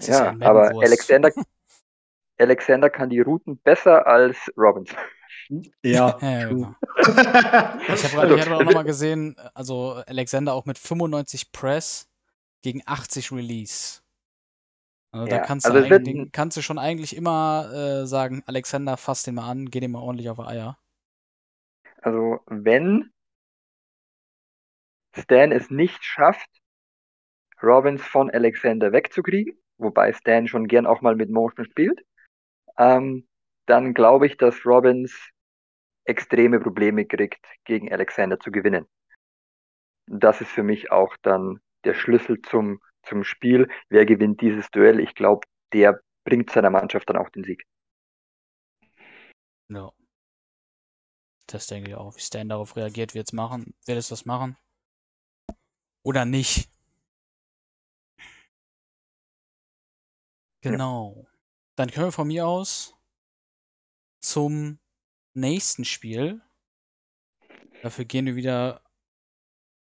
Ja, 0.00 0.28
ein 0.30 0.42
aber. 0.42 0.68
Alexander, 0.82 1.30
Alexander 2.38 2.90
kann 2.90 3.10
die 3.10 3.20
Routen 3.20 3.58
besser 3.58 4.06
als 4.06 4.36
Robbins. 4.56 4.90
Ja, 5.82 6.18
Ja, 6.22 6.48
true. 6.48 6.54
genau. 6.54 6.74
Ich 6.96 7.06
habe 8.04 8.22
Also, 8.22 8.38
hab 8.40 8.48
auch 8.52 8.62
nochmal 8.64 8.84
gesehen, 8.84 9.36
also 9.52 10.02
Alexander 10.06 10.54
auch 10.54 10.64
mit 10.64 10.78
95 10.78 11.52
Press 11.52 12.08
gegen 12.62 12.80
80 12.86 13.30
Release. 13.30 14.00
Also 15.12 15.26
da 15.26 15.36
Ja, 15.36 15.42
kannst, 15.42 15.66
also 15.66 15.80
du 15.86 15.94
ein- 15.96 16.30
kannst 16.32 16.56
du 16.56 16.62
schon 16.62 16.78
eigentlich 16.78 17.14
immer 17.14 17.70
äh, 17.74 18.06
sagen, 18.06 18.42
Alexander, 18.46 18.96
fass 18.96 19.22
den 19.22 19.34
mal 19.34 19.50
an, 19.50 19.66
geh 19.70 19.80
dem 19.80 19.92
mal 19.92 20.00
ordentlich 20.00 20.30
auf 20.30 20.38
die 20.38 20.44
Eier. 20.44 20.78
Also 22.00 22.40
wenn 22.46 23.12
Stan 25.16 25.52
es 25.52 25.70
nicht 25.70 26.04
schafft, 26.04 26.48
Robbins 27.62 28.02
von 28.02 28.30
Alexander 28.30 28.92
wegzukriegen, 28.92 29.56
wobei 29.78 30.12
Stan 30.12 30.46
schon 30.48 30.68
gern 30.68 30.86
auch 30.86 31.00
mal 31.00 31.16
mit 31.16 31.30
Motion 31.30 31.64
spielt, 31.66 32.04
ähm, 32.78 33.26
dann 33.66 33.94
glaube 33.94 34.26
ich, 34.26 34.36
dass 34.36 34.66
Robbins 34.66 35.30
extreme 36.04 36.60
Probleme 36.60 37.06
kriegt, 37.06 37.44
gegen 37.64 37.90
Alexander 37.92 38.38
zu 38.38 38.50
gewinnen. 38.50 38.86
Das 40.06 40.40
ist 40.40 40.50
für 40.50 40.62
mich 40.62 40.90
auch 40.90 41.16
dann 41.22 41.60
der 41.84 41.94
Schlüssel 41.94 42.42
zum, 42.42 42.80
zum 43.02 43.24
Spiel. 43.24 43.68
Wer 43.88 44.04
gewinnt 44.04 44.40
dieses 44.42 44.70
Duell? 44.70 45.00
Ich 45.00 45.14
glaube, 45.14 45.46
der 45.72 46.00
bringt 46.24 46.50
seiner 46.50 46.70
Mannschaft 46.70 47.08
dann 47.08 47.16
auch 47.16 47.30
den 47.30 47.44
Sieg. 47.44 47.64
Ja. 49.68 49.92
Das 51.46 51.66
denke 51.66 51.90
ich 51.90 51.96
auch. 51.96 52.16
Wie 52.16 52.20
Stan 52.20 52.48
darauf 52.48 52.76
reagiert, 52.76 53.14
wird 53.14 53.28
es 53.28 53.32
machen. 53.32 53.74
Wird 53.86 53.98
es 53.98 54.08
das 54.08 54.24
machen? 54.24 54.56
Oder 56.04 56.26
nicht? 56.26 56.70
Genau. 60.60 61.26
Dann 61.76 61.90
können 61.90 62.06
wir 62.06 62.12
von 62.12 62.28
mir 62.28 62.46
aus 62.46 62.94
zum 64.20 64.78
nächsten 65.32 65.84
Spiel. 65.84 66.42
Dafür 67.82 68.04
gehen 68.04 68.26
wir 68.26 68.36
wieder, 68.36 68.82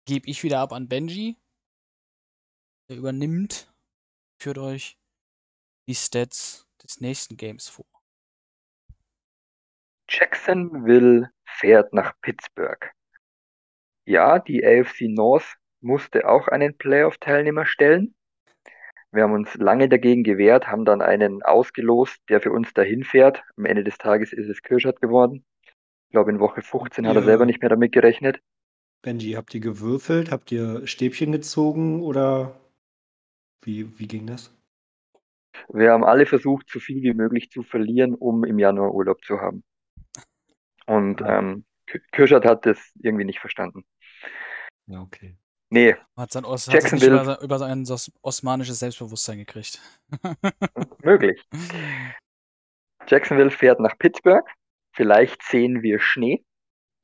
gebe 0.05 0.27
ich 0.27 0.43
wieder 0.43 0.59
ab 0.59 0.73
an 0.73 0.87
Benji. 0.87 1.37
Der 2.89 2.97
übernimmt, 2.97 3.71
führt 4.39 4.57
euch 4.57 4.99
die 5.87 5.95
Stats 5.95 6.67
des 6.83 7.01
nächsten 7.01 7.37
Games 7.37 7.69
vor. 7.69 7.85
Jacksonville 10.09 11.31
fährt 11.45 11.93
nach 11.93 12.19
Pittsburgh. 12.21 12.91
Ja, 14.05 14.39
die 14.39 14.65
AFC 14.65 15.01
North 15.01 15.59
musste 15.81 16.27
auch 16.27 16.47
einen 16.47 16.77
Playoff-Teilnehmer 16.77 17.65
stellen. 17.65 18.15
Wir 19.11 19.23
haben 19.23 19.33
uns 19.33 19.55
lange 19.55 19.89
dagegen 19.89 20.23
gewehrt, 20.23 20.67
haben 20.67 20.85
dann 20.85 21.01
einen 21.01 21.41
ausgelost, 21.41 22.21
der 22.29 22.41
für 22.41 22.51
uns 22.51 22.73
dahin 22.73 23.03
fährt. 23.03 23.43
Am 23.57 23.65
Ende 23.65 23.83
des 23.83 23.97
Tages 23.97 24.33
ist 24.33 24.47
es 24.49 24.61
Kirschert 24.61 25.01
geworden. 25.01 25.43
Ich 25.65 26.11
glaube, 26.11 26.31
in 26.31 26.39
Woche 26.39 26.61
15 26.61 27.07
hat 27.07 27.15
er 27.15 27.21
Ja. 27.21 27.27
selber 27.27 27.45
nicht 27.45 27.61
mehr 27.61 27.69
damit 27.69 27.91
gerechnet. 27.91 28.39
Benji, 29.01 29.31
habt 29.33 29.53
ihr 29.53 29.61
gewürfelt? 29.61 30.31
Habt 30.31 30.51
ihr 30.51 30.85
Stäbchen 30.85 31.31
gezogen 31.31 32.01
oder 32.01 32.59
wie, 33.63 33.97
wie 33.97 34.07
ging 34.07 34.27
das? 34.27 34.53
Wir 35.69 35.91
haben 35.91 36.03
alle 36.03 36.25
versucht, 36.25 36.69
so 36.69 36.79
viel 36.79 37.01
wie 37.01 37.13
möglich 37.13 37.49
zu 37.49 37.63
verlieren, 37.63 38.13
um 38.15 38.43
im 38.43 38.59
Januar 38.59 38.93
Urlaub 38.93 39.23
zu 39.23 39.39
haben. 39.39 39.63
Und 40.85 41.21
Ah. 41.21 41.39
ähm, 41.39 41.65
Kirschert 42.11 42.45
hat 42.45 42.65
das 42.65 42.91
irgendwie 43.01 43.25
nicht 43.25 43.39
verstanden. 43.39 43.83
Ja, 44.87 45.01
okay. 45.01 45.35
Nee, 45.71 45.95
Hat 46.17 46.31
sein 46.31 46.45
Os 46.45 46.67
hat 46.67 46.73
Jacksonville- 46.73 47.13
über, 47.21 47.25
sein- 47.25 47.43
über 47.43 47.59
sein 47.59 47.81
os 47.91 48.11
osmanisches 48.23 48.79
Selbstbewusstsein 48.79 49.37
gekriegt. 49.37 49.79
möglich. 51.03 51.43
Jacksonville 53.07 53.51
fährt 53.51 53.79
nach 53.79 53.97
Pittsburgh. 53.97 54.45
Vielleicht 54.93 55.43
sehen 55.43 55.83
wir 55.83 55.99
Schnee. 55.99 56.43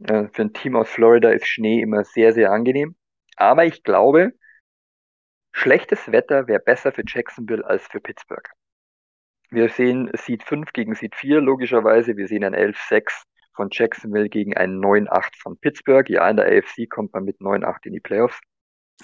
Äh, 0.04 0.28
Für 0.34 0.44
ein 0.44 0.54
Team 0.54 0.76
aus 0.76 0.90
Florida 0.90 1.30
ist 1.30 1.48
Schnee 1.48 1.82
immer 1.82 2.04
sehr, 2.04 2.34
sehr 2.34 2.52
angenehm. 2.52 2.96
Aber 3.38 3.66
ich 3.66 3.84
glaube, 3.84 4.34
schlechtes 5.52 6.12
Wetter 6.12 6.48
wäre 6.48 6.60
besser 6.60 6.92
für 6.92 7.04
Jacksonville 7.06 7.66
als 7.66 7.84
für 7.88 8.00
Pittsburgh. 8.00 8.50
Wir 9.52 9.70
sehen 9.70 10.10
Seed 10.16 10.44
5 10.44 10.74
gegen 10.74 10.96
Seed 10.96 11.16
4, 11.16 11.40
logischerweise. 11.40 12.18
Wir 12.18 12.28
sehen 12.28 12.44
ein 12.44 12.56
11-6 12.56 13.24
von 13.54 13.70
Jacksonville 13.72 14.28
gegen 14.28 14.58
ein 14.58 14.80
9-8 14.80 15.30
von 15.40 15.58
Pittsburgh. 15.60 16.10
Ja, 16.10 16.28
in 16.30 16.38
der 16.38 16.48
AFC 16.48 16.90
kommt 16.90 17.14
man 17.14 17.24
mit 17.26 17.40
9-8 17.40 17.86
in 17.86 17.94
die 17.94 18.00
Playoffs 18.00 18.40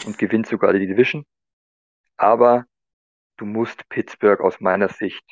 und 0.05 0.17
gewinnt 0.17 0.47
sogar 0.47 0.73
die 0.73 0.87
Division. 0.87 1.25
Aber 2.17 2.65
du 3.37 3.45
musst 3.45 3.87
Pittsburgh 3.89 4.41
aus 4.41 4.59
meiner 4.59 4.89
Sicht 4.89 5.23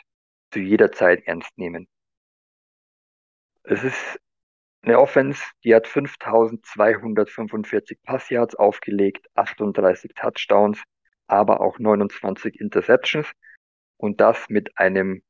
zu 0.51 0.59
jeder 0.59 0.91
Zeit 0.91 1.23
ernst 1.25 1.57
nehmen. 1.57 1.87
Es 3.63 3.83
ist 3.83 4.19
eine 4.81 4.99
Offense, 4.99 5.43
die 5.63 5.75
hat 5.75 5.87
5245 5.87 8.01
Passyards 8.01 8.55
aufgelegt, 8.55 9.27
38 9.35 10.13
Touchdowns, 10.15 10.81
aber 11.27 11.61
auch 11.61 11.79
29 11.79 12.59
Interceptions 12.59 13.27
und 13.97 14.21
das 14.21 14.49
mit 14.49 14.77
einem 14.77 15.21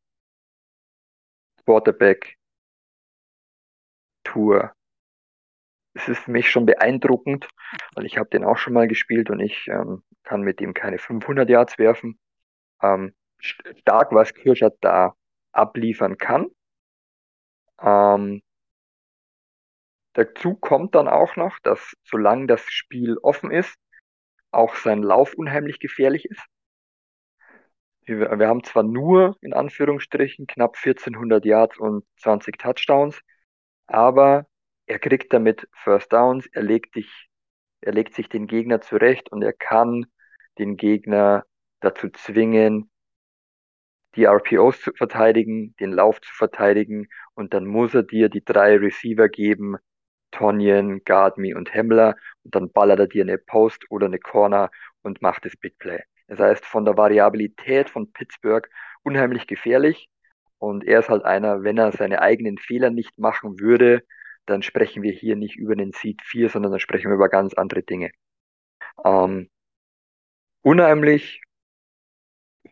Quarterback 1.65 2.37
Tour. 4.23 4.73
Es 6.01 6.07
ist 6.07 6.19
für 6.23 6.31
mich 6.31 6.49
schon 6.49 6.65
beeindruckend, 6.65 7.47
weil 7.95 8.05
ich 8.05 8.17
habe 8.17 8.29
den 8.29 8.43
auch 8.43 8.57
schon 8.57 8.73
mal 8.73 8.87
gespielt 8.87 9.29
und 9.29 9.39
ich 9.39 9.67
ähm, 9.67 10.03
kann 10.23 10.41
mit 10.41 10.61
ihm 10.61 10.73
keine 10.73 10.97
500 10.97 11.49
Yards 11.49 11.77
werfen. 11.77 12.19
Ähm, 12.81 13.13
st- 13.41 13.79
stark, 13.79 14.13
was 14.13 14.33
Kirschert 14.33 14.77
da 14.81 15.15
abliefern 15.53 16.17
kann. 16.17 16.47
Ähm, 17.81 18.41
dazu 20.13 20.53
kommt 20.53 20.93
dann 20.93 21.07
auch 21.07 21.35
noch, 21.35 21.57
dass 21.63 21.95
solange 22.03 22.45
das 22.45 22.61
Spiel 22.69 23.17
offen 23.23 23.49
ist, 23.49 23.75
auch 24.51 24.75
sein 24.75 25.03
Lauf 25.03 25.33
unheimlich 25.35 25.79
gefährlich 25.79 26.25
ist. 26.25 26.41
Wir, 28.05 28.19
wir 28.39 28.47
haben 28.47 28.63
zwar 28.63 28.83
nur 28.83 29.37
in 29.41 29.53
Anführungsstrichen 29.53 30.47
knapp 30.47 30.75
1400 30.75 31.45
Yards 31.45 31.77
und 31.77 32.03
20 32.17 32.57
Touchdowns, 32.57 33.21
aber 33.87 34.47
er 34.89 34.99
kriegt 34.99 35.31
damit 35.31 35.67
First 35.71 36.11
Downs, 36.11 36.47
er 36.47 36.63
legt, 36.63 36.95
dich, 36.95 37.29
er 37.81 37.93
legt 37.93 38.15
sich 38.15 38.27
den 38.27 38.47
Gegner 38.47 38.81
zurecht 38.81 39.31
und 39.31 39.43
er 39.43 39.53
kann 39.53 40.07
den 40.57 40.77
Gegner 40.77 41.45
dazu 41.79 42.09
zwingen, 42.09 42.89
die 44.15 44.25
RPOs 44.25 44.81
zu 44.81 44.91
verteidigen, 44.93 45.75
den 45.79 45.91
Lauf 45.91 46.19
zu 46.21 46.33
verteidigen 46.33 47.07
und 47.35 47.53
dann 47.53 47.67
muss 47.67 47.93
er 47.93 48.01
dir 48.01 48.29
die 48.29 48.43
drei 48.43 48.77
Receiver 48.77 49.29
geben, 49.29 49.77
Tonyan, 50.31 51.03
Gardmi 51.05 51.53
und 51.53 51.71
Hemmler 51.71 52.15
und 52.43 52.55
dann 52.55 52.71
ballert 52.71 52.99
er 52.99 53.07
dir 53.07 53.23
eine 53.23 53.37
Post 53.37 53.85
oder 53.91 54.07
eine 54.07 54.19
Corner 54.19 54.71
und 55.03 55.21
macht 55.21 55.45
das 55.45 55.55
Big 55.55 55.77
Play. 55.77 56.01
Das 56.27 56.39
heißt, 56.39 56.65
von 56.65 56.85
der 56.85 56.97
Variabilität 56.97 57.91
von 57.91 58.11
Pittsburgh 58.11 58.67
unheimlich 59.03 59.45
gefährlich 59.45 60.09
und 60.57 60.83
er 60.83 60.99
ist 61.01 61.09
halt 61.09 61.25
einer, 61.25 61.61
wenn 61.61 61.77
er 61.77 61.91
seine 61.91 62.23
eigenen 62.23 62.57
Fehler 62.57 62.89
nicht 62.89 63.19
machen 63.19 63.59
würde, 63.59 64.03
dann 64.49 64.63
sprechen 64.63 65.03
wir 65.03 65.11
hier 65.13 65.35
nicht 65.35 65.55
über 65.57 65.75
den 65.75 65.91
Seed 65.91 66.21
4, 66.23 66.49
sondern 66.49 66.71
dann 66.71 66.79
sprechen 66.79 67.09
wir 67.09 67.15
über 67.15 67.29
ganz 67.29 67.53
andere 67.53 67.83
Dinge. 67.83 68.11
Ähm, 69.05 69.49
unheimlich 70.61 71.41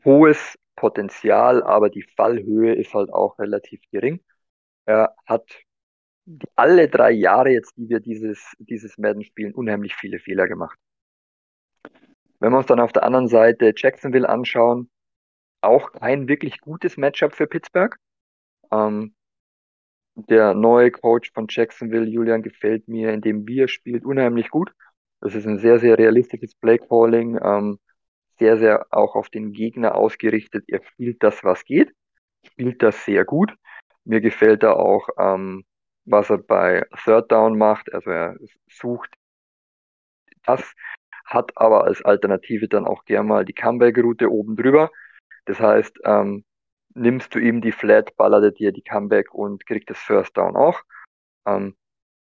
hohes 0.05 0.57
Potenzial, 0.75 1.63
aber 1.63 1.89
die 1.89 2.03
Fallhöhe 2.03 2.75
ist 2.75 2.93
halt 2.93 3.11
auch 3.11 3.39
relativ 3.39 3.81
gering. 3.91 4.23
Er 4.85 5.15
hat 5.25 5.63
alle 6.55 6.89
drei 6.89 7.11
Jahre 7.11 7.49
jetzt, 7.49 7.75
die 7.77 7.89
wir 7.89 7.99
dieses, 7.99 8.53
dieses 8.59 8.97
Madden 8.97 9.23
spielen, 9.23 9.53
unheimlich 9.53 9.95
viele 9.95 10.19
Fehler 10.19 10.47
gemacht. 10.47 10.77
Wenn 12.39 12.51
wir 12.51 12.57
uns 12.57 12.67
dann 12.67 12.79
auf 12.79 12.91
der 12.91 13.03
anderen 13.03 13.27
Seite 13.27 13.73
Jacksonville 13.75 14.27
anschauen, 14.27 14.89
auch 15.61 15.91
kein 15.91 16.27
wirklich 16.27 16.59
gutes 16.61 16.97
Matchup 16.97 17.33
für 17.33 17.47
Pittsburgh. 17.47 17.95
Ähm, 18.71 19.15
der 20.17 20.53
neue 20.53 20.91
Coach 20.91 21.31
von 21.33 21.47
Jacksonville, 21.49 22.05
Julian, 22.05 22.41
gefällt 22.41 22.87
mir, 22.87 23.13
indem 23.13 23.47
wir 23.47 23.67
spielt, 23.67 24.03
unheimlich 24.03 24.49
gut. 24.49 24.71
Das 25.21 25.35
ist 25.35 25.45
ein 25.45 25.59
sehr, 25.59 25.79
sehr 25.79 25.97
realistisches 25.97 26.55
Play-Calling. 26.55 27.39
Ähm, 27.41 27.79
sehr, 28.39 28.57
sehr 28.57 28.85
auch 28.91 29.15
auf 29.15 29.29
den 29.29 29.53
Gegner 29.53 29.95
ausgerichtet. 29.95 30.65
Er 30.67 30.81
spielt 30.83 31.23
das, 31.23 31.43
was 31.43 31.65
geht, 31.65 31.93
spielt 32.45 32.81
das 32.83 33.05
sehr 33.05 33.25
gut. 33.25 33.53
Mir 34.05 34.21
gefällt 34.21 34.63
da 34.63 34.73
auch, 34.73 35.07
ähm, 35.17 35.65
was 36.05 36.29
er 36.29 36.37
bei 36.37 36.85
Third 37.03 37.31
Down 37.31 37.57
macht. 37.57 37.93
Also 37.93 38.09
er 38.11 38.37
sucht 38.69 39.13
das, 40.45 40.73
hat 41.25 41.51
aber 41.55 41.83
als 41.83 42.03
Alternative 42.03 42.67
dann 42.67 42.85
auch 42.85 43.05
gern 43.05 43.27
mal 43.27 43.45
die 43.45 43.53
Comeback-Route 43.53 44.31
oben 44.31 44.55
drüber. 44.55 44.91
Das 45.45 45.59
heißt, 45.59 45.99
ähm, 46.05 46.45
nimmst 46.97 47.33
du 47.33 47.39
ihm 47.39 47.61
die 47.61 47.71
Flat, 47.71 48.15
ballert 48.17 48.43
er 48.43 48.51
dir 48.51 48.71
die 48.71 48.81
Comeback 48.81 49.33
und 49.33 49.65
kriegt 49.65 49.89
das 49.89 49.99
First 49.99 50.35
Down 50.37 50.55
auch. 50.55 50.81
Ähm, 51.45 51.75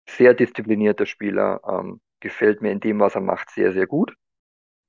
sehr 0.09 0.35
disziplinierter 0.35 1.07
Spieler, 1.07 1.61
ähm, 1.67 2.01
gefällt 2.21 2.63
mir 2.63 2.73
in 2.73 2.81
dem, 2.81 3.01
was 3.01 3.15
er 3.15 3.21
macht, 3.21 3.51
sehr, 3.51 3.73
sehr 3.73 3.87
gut. 3.87 4.15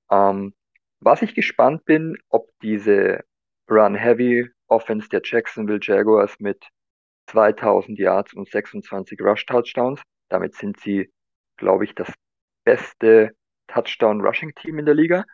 Ähm, 0.09 0.53
was 0.99 1.21
ich 1.21 1.36
gespannt 1.36 1.86
bin, 1.86 2.17
ob 2.30 2.49
diese 2.61 3.24
Run-Heavy 3.69 4.49
Offense 4.67 5.09
der 5.09 5.21
Jacksonville 5.24 5.80
Jaguars 5.82 6.39
mit 6.39 6.65
2000 7.28 7.99
Yards 7.99 8.34
und 8.34 8.49
26 8.49 9.19
Rush-Touchdowns, 9.21 10.01
damit 10.30 10.55
sind 10.55 10.80
sie, 10.80 11.11
glaube 11.57 11.86
ich, 11.86 11.95
das 11.95 12.11
beste 12.63 13.36
Touchdown-Rushing-Team 13.67 14.80
in 14.80 14.86
der 14.86 14.95
Liga, 14.95 15.26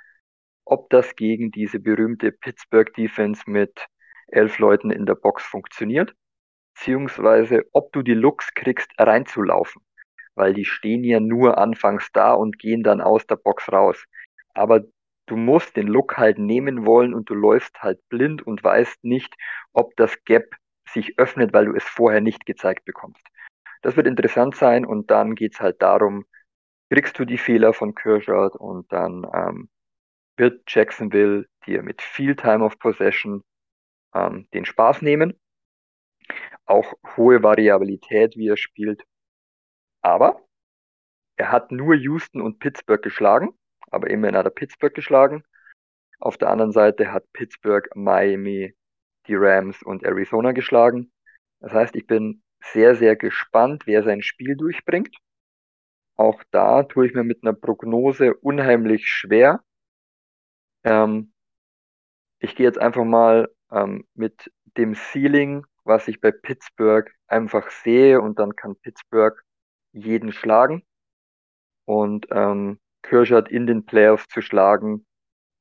ob 0.65 0.89
das 0.89 1.15
gegen 1.15 1.51
diese 1.51 1.79
berühmte 1.79 2.31
Pittsburgh 2.31 2.93
Defense 2.93 3.43
mit 3.47 3.87
elf 4.31 4.59
Leuten 4.59 4.91
in 4.91 5.05
der 5.05 5.15
Box 5.15 5.43
funktioniert, 5.43 6.13
beziehungsweise 6.73 7.63
ob 7.73 7.91
du 7.91 8.01
die 8.01 8.13
Looks 8.13 8.53
kriegst, 8.53 8.91
reinzulaufen, 8.97 9.81
weil 10.35 10.53
die 10.53 10.65
stehen 10.65 11.03
ja 11.03 11.19
nur 11.19 11.57
anfangs 11.57 12.11
da 12.13 12.33
und 12.33 12.59
gehen 12.59 12.83
dann 12.83 13.01
aus 13.01 13.25
der 13.27 13.35
Box 13.35 13.71
raus. 13.71 14.03
Aber 14.53 14.81
du 15.25 15.35
musst 15.35 15.75
den 15.77 15.87
Look 15.87 16.17
halt 16.17 16.39
nehmen 16.39 16.85
wollen 16.85 17.13
und 17.13 17.29
du 17.29 17.35
läufst 17.35 17.81
halt 17.81 17.99
blind 18.09 18.45
und 18.45 18.63
weißt 18.63 19.03
nicht, 19.03 19.35
ob 19.73 19.95
das 19.95 20.23
Gap 20.23 20.55
sich 20.87 21.19
öffnet, 21.19 21.53
weil 21.53 21.65
du 21.65 21.75
es 21.75 21.83
vorher 21.83 22.21
nicht 22.21 22.45
gezeigt 22.45 22.85
bekommst. 22.85 23.25
Das 23.81 23.95
wird 23.95 24.07
interessant 24.07 24.55
sein 24.55 24.85
und 24.85 25.11
dann 25.11 25.35
geht's 25.35 25.59
halt 25.59 25.81
darum, 25.81 26.25
kriegst 26.89 27.17
du 27.19 27.25
die 27.25 27.37
Fehler 27.37 27.73
von 27.73 27.93
Kershaw 27.93 28.49
und 28.57 28.91
dann 28.91 29.25
ähm, 29.33 29.69
wird 30.37 30.63
Jacksonville 30.67 31.45
dir 31.65 31.83
mit 31.83 32.01
viel 32.01 32.35
Time 32.35 32.63
of 32.63 32.79
Possession 32.79 33.43
ähm, 34.13 34.47
den 34.53 34.65
Spaß 34.65 35.01
nehmen. 35.01 35.39
Auch 36.65 36.93
hohe 37.17 37.41
Variabilität, 37.41 38.35
wie 38.37 38.49
er 38.49 38.57
spielt. 38.57 39.03
Aber 40.01 40.41
er 41.37 41.51
hat 41.51 41.71
nur 41.71 41.95
Houston 41.95 42.41
und 42.41 42.59
Pittsburgh 42.59 43.01
geschlagen 43.01 43.59
aber 43.91 44.09
immerhin 44.09 44.35
hat 44.35 44.45
er 44.45 44.51
Pittsburgh 44.51 44.93
geschlagen. 44.93 45.43
Auf 46.19 46.37
der 46.37 46.49
anderen 46.49 46.71
Seite 46.71 47.11
hat 47.11 47.31
Pittsburgh, 47.33 47.87
Miami, 47.95 48.75
die 49.27 49.35
Rams 49.35 49.81
und 49.83 50.03
Arizona 50.03 50.51
geschlagen. 50.51 51.11
Das 51.59 51.73
heißt, 51.73 51.95
ich 51.95 52.07
bin 52.07 52.43
sehr, 52.61 52.95
sehr 52.95 53.15
gespannt, 53.15 53.83
wer 53.85 54.03
sein 54.03 54.21
Spiel 54.21 54.55
durchbringt. 54.55 55.15
Auch 56.15 56.43
da 56.51 56.83
tue 56.83 57.07
ich 57.07 57.13
mir 57.13 57.23
mit 57.23 57.43
einer 57.43 57.53
Prognose 57.53 58.33
unheimlich 58.35 59.07
schwer. 59.07 59.63
Ähm, 60.83 61.33
ich 62.39 62.55
gehe 62.55 62.65
jetzt 62.65 62.79
einfach 62.79 63.05
mal 63.05 63.49
ähm, 63.71 64.05
mit 64.13 64.51
dem 64.77 64.95
Ceiling, 64.95 65.65
was 65.83 66.07
ich 66.07 66.21
bei 66.21 66.31
Pittsburgh 66.31 67.11
einfach 67.27 67.69
sehe 67.71 68.21
und 68.21 68.39
dann 68.39 68.55
kann 68.55 68.75
Pittsburgh 68.75 69.41
jeden 69.91 70.31
schlagen. 70.31 70.83
Und 71.85 72.27
ähm, 72.31 72.79
Kirschert 73.01 73.49
in 73.49 73.65
den 73.65 73.85
Playoffs 73.85 74.27
zu 74.27 74.41
schlagen, 74.41 75.05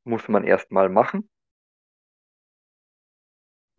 muss 0.05 0.29
man 0.29 0.45
erstmal 0.45 0.89
machen. 0.89 1.29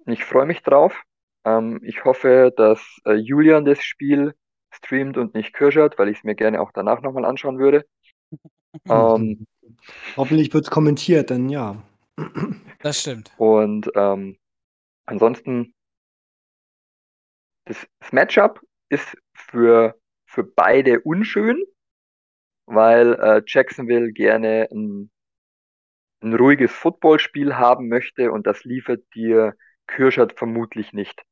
Ich 0.06 0.26
freue 0.26 0.46
mich 0.46 0.64
drauf. 0.64 1.04
Ähm, 1.46 1.80
ich 1.84 2.04
hoffe, 2.04 2.52
dass 2.56 2.82
äh, 3.06 3.14
Julian 3.14 3.66
das 3.66 3.84
Spiel 3.84 4.34
streamt 4.72 5.18
und 5.18 5.36
nicht 5.36 5.54
Kirschert, 5.54 6.00
weil 6.00 6.10
ich 6.10 6.20
es 6.20 6.24
mir 6.24 6.36
gerne 6.36 6.62
auch 6.62 6.72
danach 6.74 7.02
nochmal 7.02 7.26
anschauen 7.26 7.60
würde. 7.60 7.86
ähm, 8.90 9.46
Hoffentlich 10.18 10.54
wird 10.54 10.66
es 10.66 10.72
kommentiert, 10.72 11.30
denn 11.30 11.50
ja. 11.50 11.82
Das 12.82 13.02
stimmt. 13.02 13.32
Und 13.38 13.92
ähm, 13.96 14.38
ansonsten, 15.06 15.74
das, 17.66 17.88
das 18.00 18.12
Matchup 18.12 18.62
ist 18.90 19.18
für, 19.34 20.00
für 20.26 20.44
beide 20.44 21.02
unschön, 21.02 21.62
weil 22.66 23.14
äh, 23.16 23.42
Jacksonville 23.46 24.12
gerne 24.14 24.68
ein, 24.72 25.12
ein 26.22 26.34
ruhiges 26.36 26.72
Footballspiel 26.72 27.56
haben 27.56 27.88
möchte 27.90 28.32
und 28.32 28.48
das 28.48 28.64
liefert 28.64 29.04
dir 29.14 29.56
Kirschert 29.88 30.38
vermutlich 30.38 30.94
nicht. 30.94 31.24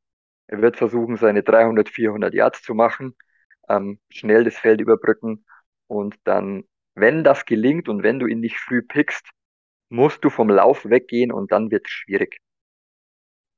Er 0.47 0.61
wird 0.61 0.77
versuchen, 0.77 1.17
seine 1.17 1.43
300, 1.43 1.89
400 1.89 2.33
Yards 2.33 2.61
zu 2.63 2.73
machen, 2.73 3.15
ähm, 3.69 3.99
schnell 4.09 4.43
das 4.43 4.57
Feld 4.57 4.81
überbrücken 4.81 5.45
und 5.87 6.15
dann, 6.23 6.63
wenn 6.95 7.23
das 7.23 7.45
gelingt 7.45 7.89
und 7.89 8.03
wenn 8.03 8.19
du 8.19 8.27
ihn 8.27 8.39
nicht 8.39 8.57
früh 8.57 8.81
pickst, 8.81 9.29
musst 9.89 10.23
du 10.23 10.29
vom 10.29 10.49
Lauf 10.49 10.85
weggehen 10.85 11.31
und 11.31 11.51
dann 11.51 11.71
wird 11.71 11.85
es 11.87 11.91
schwierig. 11.91 12.39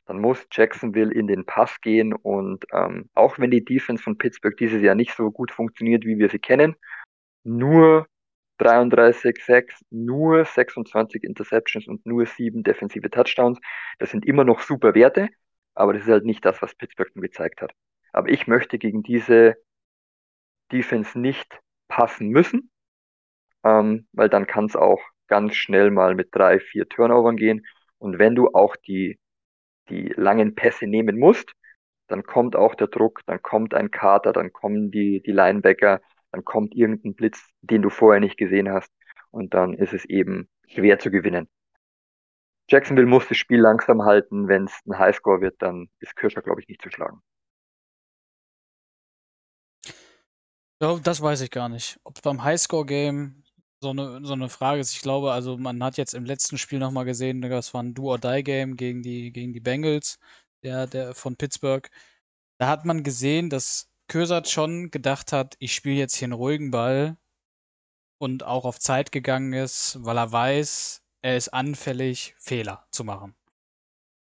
Dann 0.05 0.19
muss 0.19 0.47
Jacksonville 0.51 1.13
in 1.13 1.27
den 1.27 1.45
Pass 1.45 1.81
gehen 1.81 2.13
und 2.13 2.65
ähm, 2.73 3.09
auch 3.13 3.37
wenn 3.37 3.51
die 3.51 3.63
Defense 3.63 4.01
von 4.01 4.17
Pittsburgh 4.17 4.57
dieses 4.57 4.81
Jahr 4.81 4.95
nicht 4.95 5.13
so 5.15 5.31
gut 5.31 5.51
funktioniert, 5.51 6.03
wie 6.03 6.17
wir 6.17 6.29
sie 6.29 6.39
kennen, 6.39 6.75
nur 7.43 8.07
33 8.57 9.43
Sacks, 9.43 9.83
nur 9.89 10.45
26 10.45 11.23
Interceptions 11.23 11.87
und 11.87 12.05
nur 12.05 12.25
sieben 12.25 12.63
defensive 12.63 13.09
Touchdowns. 13.09 13.59
Das 13.99 14.11
sind 14.11 14.25
immer 14.25 14.43
noch 14.43 14.61
super 14.61 14.95
Werte, 14.95 15.29
aber 15.75 15.93
das 15.93 16.03
ist 16.03 16.09
halt 16.09 16.25
nicht 16.25 16.43
das, 16.43 16.61
was 16.61 16.75
Pittsburgh 16.75 17.13
gezeigt 17.13 17.61
hat. 17.61 17.71
Aber 18.11 18.29
ich 18.29 18.47
möchte 18.47 18.79
gegen 18.79 19.03
diese 19.03 19.55
Defense 20.71 21.19
nicht 21.19 21.59
passen 21.87 22.29
müssen, 22.29 22.71
ähm, 23.63 24.07
weil 24.11 24.29
dann 24.29 24.47
kann 24.47 24.65
es 24.65 24.75
auch 24.75 25.01
ganz 25.29 25.55
schnell 25.55 25.91
mal 25.91 26.15
mit 26.15 26.29
drei, 26.31 26.59
vier 26.59 26.89
Turnovern 26.89 27.37
gehen. 27.37 27.65
Und 27.97 28.19
wenn 28.19 28.35
du 28.35 28.49
auch 28.49 28.75
die, 28.75 29.19
die 29.89 30.09
langen 30.17 30.55
Pässe 30.55 30.87
nehmen 30.87 31.17
musst, 31.17 31.53
dann 32.07 32.23
kommt 32.23 32.55
auch 32.55 32.75
der 32.75 32.87
Druck, 32.87 33.21
dann 33.27 33.41
kommt 33.41 33.73
ein 33.73 33.91
Kater, 33.91 34.33
dann 34.33 34.51
kommen 34.51 34.91
die, 34.91 35.21
die 35.21 35.31
Linebacker, 35.31 36.01
dann 36.31 36.43
kommt 36.43 36.75
irgendein 36.75 37.15
Blitz, 37.15 37.47
den 37.61 37.81
du 37.81 37.89
vorher 37.89 38.19
nicht 38.19 38.37
gesehen 38.37 38.69
hast 38.69 38.91
und 39.31 39.53
dann 39.53 39.73
ist 39.75 39.93
es 39.93 40.05
eben 40.05 40.49
schwer 40.67 40.99
zu 40.99 41.11
gewinnen. 41.11 41.47
Jacksonville 42.69 43.07
muss 43.07 43.27
das 43.27 43.37
Spiel 43.37 43.59
langsam 43.59 44.03
halten. 44.03 44.47
Wenn 44.47 44.65
es 44.65 44.79
ein 44.85 44.97
Highscore 44.97 45.41
wird, 45.41 45.61
dann 45.61 45.89
ist 45.99 46.15
Kirscher, 46.15 46.41
glaube 46.41 46.61
ich, 46.61 46.67
nicht 46.67 46.81
zu 46.81 46.91
schlagen. 46.91 47.21
Ja, 50.81 50.97
das 50.99 51.21
weiß 51.21 51.41
ich 51.41 51.51
gar 51.51 51.67
nicht. 51.67 51.99
Ob 52.03 52.15
es 52.15 52.21
beim 52.21 52.43
Highscore-Game 52.43 53.43
so 53.81 53.89
eine, 53.91 54.25
so 54.25 54.33
eine 54.33 54.49
Frage 54.49 54.81
ist. 54.81 54.93
Ich 54.93 55.01
glaube, 55.01 55.31
also 55.31 55.57
man 55.57 55.83
hat 55.83 55.97
jetzt 55.97 56.13
im 56.13 56.25
letzten 56.25 56.57
Spiel 56.57 56.79
nochmal 56.79 57.05
gesehen, 57.05 57.41
das 57.41 57.73
war 57.73 57.83
ein 57.83 57.93
Do-or-Die-Game 57.93 58.75
gegen 58.77 59.01
die, 59.03 59.31
gegen 59.31 59.53
die 59.53 59.59
Bengals, 59.59 60.19
der, 60.63 60.87
der 60.87 61.13
von 61.15 61.35
Pittsburgh. 61.37 61.89
Da 62.59 62.67
hat 62.67 62.85
man 62.85 63.03
gesehen, 63.03 63.49
dass 63.49 63.89
Kösert 64.07 64.49
schon 64.49 64.91
gedacht 64.91 65.31
hat, 65.33 65.55
ich 65.59 65.73
spiele 65.75 65.95
jetzt 65.97 66.15
hier 66.15 66.27
einen 66.27 66.33
ruhigen 66.33 66.71
Ball 66.71 67.17
und 68.17 68.43
auch 68.43 68.65
auf 68.65 68.79
Zeit 68.79 69.11
gegangen 69.11 69.53
ist, 69.53 69.97
weil 70.03 70.17
er 70.17 70.31
weiß, 70.31 71.01
er 71.21 71.37
ist 71.37 71.49
anfällig, 71.49 72.35
Fehler 72.37 72.87
zu 72.91 73.03
machen. 73.03 73.35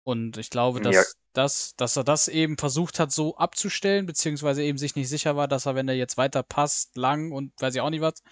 Und 0.04 0.36
ich 0.38 0.50
glaube, 0.50 0.80
dass, 0.80 0.94
Ja. 0.94 1.02
dass, 1.32 1.76
dass 1.76 1.96
er 1.96 2.04
das 2.04 2.28
eben 2.28 2.56
versucht 2.58 2.98
hat, 2.98 3.12
so 3.12 3.36
abzustellen, 3.36 4.06
beziehungsweise 4.06 4.62
eben 4.62 4.78
sich 4.78 4.96
nicht 4.96 5.08
sicher 5.08 5.36
war, 5.36 5.48
dass 5.48 5.66
er, 5.66 5.74
wenn 5.74 5.88
er 5.88 5.94
jetzt 5.94 6.16
weiter 6.16 6.42
passt, 6.42 6.96
lang 6.96 7.32
und 7.32 7.52
weiß 7.60 7.74
ich 7.74 7.80
auch 7.80 7.90
nicht 7.90 8.00
was, 8.00 8.22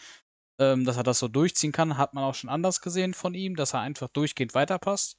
ähm, 0.60 0.84
dass 0.84 0.96
er 0.96 1.02
das 1.02 1.18
so 1.18 1.26
durchziehen 1.28 1.72
kann, 1.72 1.96
hat 1.98 2.14
man 2.14 2.22
auch 2.22 2.34
schon 2.34 2.50
anders 2.50 2.80
gesehen 2.82 3.14
von 3.14 3.34
ihm, 3.34 3.56
dass 3.56 3.74
er 3.74 3.80
einfach 3.80 4.08
durchgehend 4.08 4.54
weiterpasst. 4.54 5.18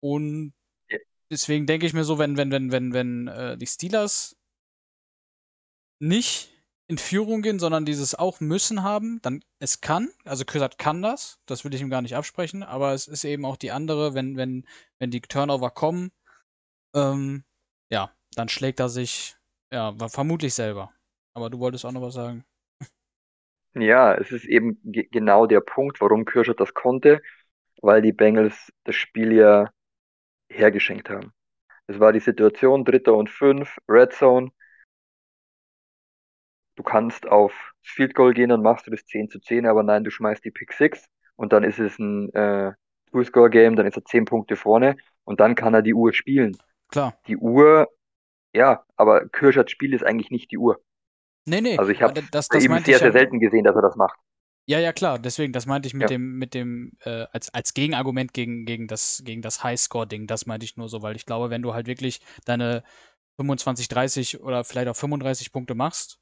Und 0.00 0.52
deswegen 1.30 1.66
denke 1.66 1.86
ich 1.86 1.94
mir 1.94 2.04
so, 2.04 2.18
wenn, 2.18 2.36
wenn, 2.36 2.50
wenn, 2.50 2.72
wenn, 2.72 2.92
wenn 2.92 3.28
äh, 3.28 3.56
die 3.56 3.66
Steelers 3.66 4.36
nicht 6.00 6.50
in 6.88 6.98
Führung 6.98 7.42
gehen, 7.42 7.60
sondern 7.60 7.84
dieses 7.84 8.16
auch 8.16 8.40
müssen 8.40 8.82
haben, 8.82 9.20
dann 9.22 9.44
es 9.60 9.80
kann, 9.80 10.10
also 10.24 10.44
Kösert 10.44 10.78
kann 10.78 11.02
das, 11.02 11.38
das 11.46 11.64
will 11.64 11.72
ich 11.72 11.80
ihm 11.80 11.90
gar 11.90 12.02
nicht 12.02 12.16
absprechen, 12.16 12.64
aber 12.64 12.94
es 12.94 13.06
ist 13.06 13.22
eben 13.24 13.44
auch 13.44 13.56
die 13.56 13.70
andere, 13.70 14.14
wenn, 14.14 14.36
wenn, 14.36 14.66
wenn 14.98 15.12
die 15.12 15.20
Turnover 15.20 15.70
kommen, 15.70 16.10
ähm, 16.94 17.44
ja, 17.92 18.12
dann 18.34 18.48
schlägt 18.48 18.80
er 18.80 18.88
sich, 18.88 19.36
ja, 19.72 19.94
vermutlich 20.08 20.54
selber. 20.54 20.92
Aber 21.34 21.50
du 21.50 21.60
wolltest 21.60 21.84
auch 21.84 21.92
noch 21.92 22.02
was 22.02 22.14
sagen. 22.14 22.44
Ja, 23.74 24.14
es 24.14 24.32
ist 24.32 24.44
eben 24.46 24.80
ge 24.84 25.08
genau 25.10 25.46
der 25.46 25.60
Punkt, 25.60 26.00
warum 26.00 26.24
Kirschert 26.24 26.60
das 26.60 26.74
konnte, 26.74 27.20
weil 27.82 28.02
die 28.02 28.12
Bengals 28.12 28.72
das 28.84 28.96
Spiel 28.96 29.32
ja 29.32 29.70
hergeschenkt 30.50 31.10
haben. 31.10 31.32
Es 31.86 32.00
war 32.00 32.12
die 32.12 32.20
Situation, 32.20 32.84
Dritter 32.84 33.14
und 33.14 33.30
Fünf, 33.30 33.78
Red 33.88 34.12
Zone. 34.12 34.50
Du 36.76 36.82
kannst 36.82 37.26
auf 37.26 37.52
Field 37.82 38.14
Goal 38.14 38.32
gehen, 38.32 38.48
dann 38.48 38.62
machst 38.62 38.86
du 38.86 38.90
das 38.90 39.04
10 39.04 39.28
zu 39.28 39.40
10, 39.40 39.66
aber 39.66 39.82
nein, 39.82 40.04
du 40.04 40.10
schmeißt 40.10 40.44
die 40.44 40.50
Pick 40.50 40.72
6 40.72 41.06
und 41.36 41.52
dann 41.52 41.64
ist 41.64 41.78
es 41.78 41.98
ein 41.98 42.32
äh, 42.34 42.72
Two-Score-Game, 43.10 43.76
dann 43.76 43.86
ist 43.86 43.96
er 43.96 44.04
10 44.04 44.24
Punkte 44.24 44.56
vorne 44.56 44.96
und 45.24 45.40
dann 45.40 45.54
kann 45.54 45.74
er 45.74 45.82
die 45.82 45.94
Uhr 45.94 46.12
spielen. 46.12 46.56
Klar. 46.88 47.18
Die 47.26 47.36
Uhr, 47.36 47.88
ja, 48.54 48.84
aber 48.96 49.28
Kirscherts 49.28 49.72
Spiel 49.72 49.94
ist 49.94 50.04
eigentlich 50.04 50.30
nicht 50.30 50.50
die 50.50 50.58
Uhr. 50.58 50.80
Nee, 51.46 51.60
nee, 51.60 51.76
Also 51.78 51.90
ich 51.90 52.02
habe 52.02 52.22
das, 52.30 52.48
das 52.48 52.66
meinte 52.68 52.90
sehr, 52.90 52.98
sehr 53.00 53.08
ja. 53.08 53.12
selten 53.12 53.40
gesehen, 53.40 53.64
dass 53.64 53.76
er 53.76 53.82
das 53.82 53.96
macht. 53.96 54.18
Ja, 54.66 54.78
ja, 54.78 54.92
klar. 54.92 55.18
Deswegen, 55.18 55.52
das 55.52 55.66
meinte 55.66 55.88
ich 55.88 55.94
mit 55.94 56.04
Ja. 56.04 56.10
dem, 56.10 56.38
mit 56.38 56.54
dem, 56.54 56.92
äh, 57.00 57.26
als, 57.32 57.52
als 57.52 57.74
Gegenargument 57.74 58.32
gegen, 58.32 58.66
gegen 58.66 58.86
das, 58.86 59.22
gegen 59.24 59.42
das 59.42 59.64
Highscore-Ding. 59.64 60.26
Das 60.26 60.46
meinte 60.46 60.64
ich 60.64 60.76
nur 60.76 60.88
so, 60.88 61.02
weil 61.02 61.16
ich 61.16 61.26
glaube, 61.26 61.50
wenn 61.50 61.62
du 61.62 61.74
halt 61.74 61.86
wirklich 61.88 62.20
deine 62.44 62.84
25, 63.36 63.88
30 63.88 64.40
oder 64.40 64.62
vielleicht 64.64 64.88
auch 64.88 64.96
35 64.96 65.50
Punkte 65.50 65.74
machst, 65.74 66.20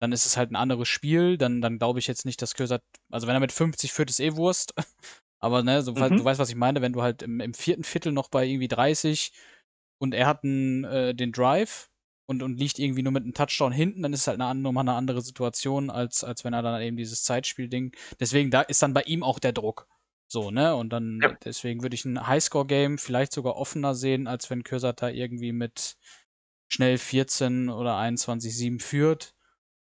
dann 0.00 0.12
ist 0.12 0.26
es 0.26 0.36
halt 0.36 0.50
ein 0.52 0.56
anderes 0.56 0.88
Spiel. 0.88 1.38
Dann, 1.38 1.62
dann 1.62 1.78
glaube 1.78 1.98
ich 2.00 2.06
jetzt 2.06 2.26
nicht, 2.26 2.42
dass 2.42 2.54
Kösert, 2.54 2.82
also 3.10 3.26
wenn 3.26 3.34
er 3.34 3.40
mit 3.40 3.52
50 3.52 3.92
führt, 3.92 4.10
ist 4.10 4.20
eh 4.20 4.36
Wurst. 4.36 4.74
Aber 5.38 5.62
ne, 5.62 5.82
so, 5.82 5.92
Mhm. 5.92 6.16
du 6.16 6.24
weißt, 6.24 6.40
was 6.40 6.50
ich 6.50 6.56
meine, 6.56 6.82
wenn 6.82 6.92
du 6.92 7.02
halt 7.02 7.22
im, 7.22 7.40
im 7.40 7.54
vierten 7.54 7.84
Viertel 7.84 8.12
noch 8.12 8.28
bei 8.30 8.44
irgendwie 8.46 8.68
30 8.68 9.32
und 9.98 10.14
er 10.14 10.26
hat 10.26 10.44
einen, 10.44 10.84
äh, 10.84 11.14
den 11.14 11.32
Drive 11.32 11.88
und, 12.26 12.42
und 12.42 12.58
liegt 12.58 12.78
irgendwie 12.78 13.02
nur 13.02 13.12
mit 13.12 13.22
einem 13.24 13.34
Touchdown 13.34 13.72
hinten, 13.72 14.02
dann 14.02 14.12
ist 14.12 14.20
es 14.22 14.26
halt 14.26 14.40
eine, 14.40 14.48
an- 14.50 14.62
nochmal 14.62 14.82
eine 14.82 14.94
andere 14.96 15.22
Situation, 15.22 15.90
als, 15.90 16.24
als 16.24 16.44
wenn 16.44 16.52
er 16.52 16.62
dann 16.62 16.80
eben 16.82 16.96
dieses 16.96 17.22
Zeitspiel-Ding. 17.24 17.92
Deswegen, 18.20 18.50
da 18.50 18.62
ist 18.62 18.82
dann 18.82 18.92
bei 18.94 19.02
ihm 19.02 19.22
auch 19.22 19.38
der 19.38 19.52
Druck. 19.52 19.88
So, 20.28 20.50
ne? 20.50 20.74
Und 20.74 20.90
dann, 20.92 21.20
Ja. 21.22 21.36
deswegen 21.44 21.82
würde 21.82 21.94
ich 21.94 22.04
ein 22.04 22.26
Highscore-Game 22.26 22.98
vielleicht 22.98 23.32
sogar 23.32 23.56
offener 23.56 23.94
sehen, 23.94 24.26
als 24.26 24.50
wenn 24.50 24.64
da 24.64 25.08
irgendwie 25.08 25.52
mit 25.52 25.96
schnell 26.68 26.98
14 26.98 27.68
oder 27.68 27.96
21-7 27.96 28.80
führt. 28.80 29.34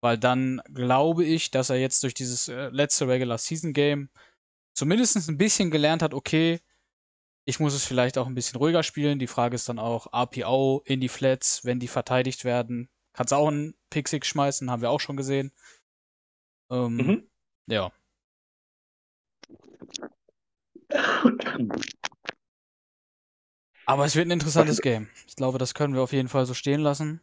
Weil 0.01 0.17
dann 0.17 0.61
glaube 0.73 1.23
ich, 1.23 1.51
dass 1.51 1.69
er 1.69 1.77
jetzt 1.77 2.03
durch 2.03 2.13
dieses 2.13 2.49
äh, 2.49 2.67
letzte 2.69 3.07
Regular 3.07 3.37
Season 3.37 3.71
Game 3.71 4.09
zumindest 4.73 5.29
ein 5.29 5.37
bisschen 5.37 5.71
gelernt 5.71 6.01
hat, 6.01 6.13
okay, 6.13 6.59
ich 7.45 7.59
muss 7.59 7.73
es 7.73 7.85
vielleicht 7.85 8.17
auch 8.17 8.27
ein 8.27 8.35
bisschen 8.35 8.57
ruhiger 8.57 8.83
spielen. 8.83 9.19
Die 9.19 9.27
Frage 9.27 9.55
ist 9.55 9.69
dann 9.69 9.79
auch, 9.79 10.07
RPO 10.13 10.81
in 10.85 10.99
die 10.99 11.09
Flats, 11.09 11.63
wenn 11.63 11.79
die 11.79 11.87
verteidigt 11.87 12.43
werden. 12.43 12.89
Kannst 13.13 13.33
auch 13.33 13.47
einen 13.47 13.75
Six 13.93 14.27
schmeißen, 14.27 14.69
haben 14.69 14.81
wir 14.81 14.89
auch 14.89 14.99
schon 14.99 15.17
gesehen. 15.17 15.51
Ähm, 16.69 16.97
Mhm. 16.97 17.29
Ja. 17.67 17.91
Aber 23.87 24.05
es 24.05 24.15
wird 24.15 24.27
ein 24.27 24.31
interessantes 24.31 24.81
Game. 24.81 25.09
Ich 25.27 25.35
glaube, 25.35 25.57
das 25.57 25.73
können 25.73 25.93
wir 25.93 26.01
auf 26.01 26.13
jeden 26.13 26.27
Fall 26.29 26.45
so 26.45 26.53
stehen 26.53 26.81
lassen. 26.81 27.21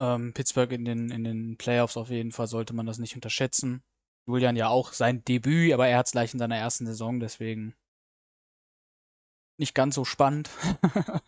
Ähm, 0.00 0.32
Pittsburgh 0.32 0.72
in 0.72 0.84
den, 0.84 1.10
in 1.10 1.24
den 1.24 1.56
Playoffs 1.56 1.96
auf 1.96 2.10
jeden 2.10 2.32
Fall 2.32 2.46
sollte 2.46 2.72
man 2.74 2.86
das 2.86 2.98
nicht 2.98 3.14
unterschätzen. 3.14 3.82
Julian 4.26 4.56
ja 4.56 4.68
auch 4.68 4.92
sein 4.92 5.24
Debüt, 5.24 5.72
aber 5.72 5.88
er 5.88 5.98
hat 5.98 6.06
es 6.06 6.12
gleich 6.12 6.32
in 6.32 6.38
seiner 6.38 6.56
ersten 6.56 6.86
Saison, 6.86 7.20
deswegen 7.20 7.74
nicht 9.60 9.74
ganz 9.74 9.94
so 9.94 10.04
spannend. 10.04 10.50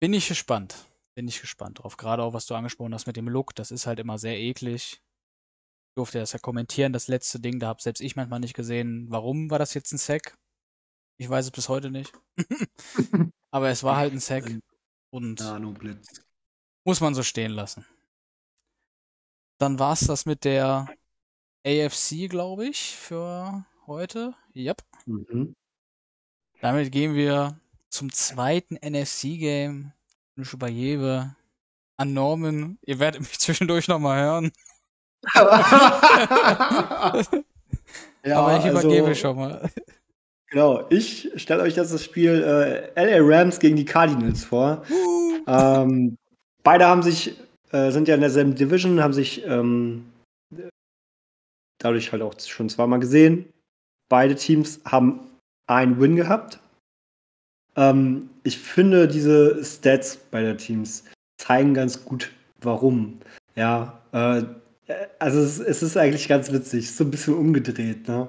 Bin 0.00 0.14
ich 0.14 0.28
gespannt. 0.28 0.86
Bin 1.14 1.28
ich 1.28 1.40
gespannt 1.40 1.80
drauf. 1.80 1.98
Gerade 1.98 2.22
auch, 2.22 2.32
was 2.32 2.46
du 2.46 2.54
angesprochen 2.54 2.94
hast 2.94 3.06
mit 3.06 3.16
dem 3.16 3.28
Look, 3.28 3.54
das 3.54 3.70
ist 3.70 3.86
halt 3.86 3.98
immer 3.98 4.16
sehr 4.16 4.38
eklig. 4.38 4.92
Ich 4.94 5.94
durfte 5.96 6.20
das 6.20 6.32
ja 6.32 6.38
kommentieren, 6.38 6.92
das 6.92 7.08
letzte 7.08 7.40
Ding, 7.40 7.58
da 7.58 7.66
habe 7.66 7.82
selbst 7.82 8.00
ich 8.00 8.16
manchmal 8.16 8.40
nicht 8.40 8.54
gesehen, 8.54 9.06
warum 9.10 9.50
war 9.50 9.58
das 9.58 9.74
jetzt 9.74 9.92
ein 9.92 9.98
Sack? 9.98 10.38
Ich 11.18 11.28
weiß 11.28 11.46
es 11.46 11.50
bis 11.50 11.68
heute 11.68 11.90
nicht. 11.90 12.12
aber 13.50 13.68
es 13.68 13.82
war 13.82 13.96
halt 13.96 14.12
ein 14.12 14.20
Sack 14.20 14.48
und 15.10 15.40
muss 16.86 17.00
man 17.00 17.14
so 17.14 17.22
stehen 17.22 17.50
lassen. 17.50 17.84
Dann 19.58 19.78
war 19.78 19.92
es 19.92 20.06
das 20.06 20.24
mit 20.24 20.44
der 20.44 20.88
AFC, 21.66 22.28
glaube 22.30 22.66
ich, 22.66 22.96
für 22.96 23.66
heute. 23.86 24.34
Yep. 24.54 24.82
Mhm. 25.06 25.54
Damit 26.60 26.92
gehen 26.92 27.14
wir 27.14 27.58
zum 27.88 28.12
zweiten 28.12 28.76
NFC-Game. 28.76 29.92
Ich 30.36 30.52
übergebe 30.52 31.34
an 31.96 32.12
Norman. 32.12 32.78
Ihr 32.84 32.98
werdet 32.98 33.20
mich 33.20 33.38
zwischendurch 33.38 33.88
nochmal 33.88 34.22
hören. 34.22 34.52
ja, 38.24 38.38
aber 38.38 38.58
ich 38.58 38.66
übergebe 38.66 39.08
also, 39.08 39.20
schon 39.20 39.36
mal. 39.36 39.70
Genau, 40.50 40.86
ich 40.90 41.30
stelle 41.36 41.62
euch 41.62 41.76
jetzt 41.76 41.92
das 41.92 42.04
Spiel 42.04 42.42
äh, 42.42 42.90
LA 42.94 43.18
Rams 43.20 43.58
gegen 43.58 43.76
die 43.76 43.84
Cardinals 43.84 44.44
vor. 44.44 44.82
ähm, 45.46 46.16
beide 46.62 46.86
haben 46.86 47.02
sich, 47.02 47.36
äh, 47.70 47.90
sind 47.90 48.08
ja 48.08 48.14
in 48.14 48.20
derselben 48.20 48.54
Division, 48.54 49.02
haben 49.02 49.12
sich 49.12 49.44
ähm, 49.46 50.10
dadurch 51.78 52.12
halt 52.12 52.22
auch 52.22 52.34
schon 52.40 52.68
zweimal 52.68 53.00
gesehen. 53.00 53.52
Beide 54.08 54.34
Teams 54.34 54.80
haben 54.84 55.29
einen 55.70 56.00
Win 56.00 56.16
gehabt. 56.16 56.60
Ähm, 57.76 58.28
ich 58.42 58.58
finde, 58.58 59.08
diese 59.08 59.64
Stats 59.64 60.16
beider 60.16 60.56
Teams 60.56 61.04
zeigen 61.38 61.74
ganz 61.74 62.04
gut, 62.04 62.32
warum. 62.60 63.20
Ja, 63.54 64.02
äh, 64.12 64.42
also 65.18 65.40
es, 65.40 65.60
es 65.60 65.82
ist 65.82 65.96
eigentlich 65.96 66.28
ganz 66.28 66.52
witzig, 66.52 66.90
so 66.90 67.04
ein 67.04 67.10
bisschen 67.10 67.34
umgedreht. 67.34 68.08
Ne? 68.08 68.28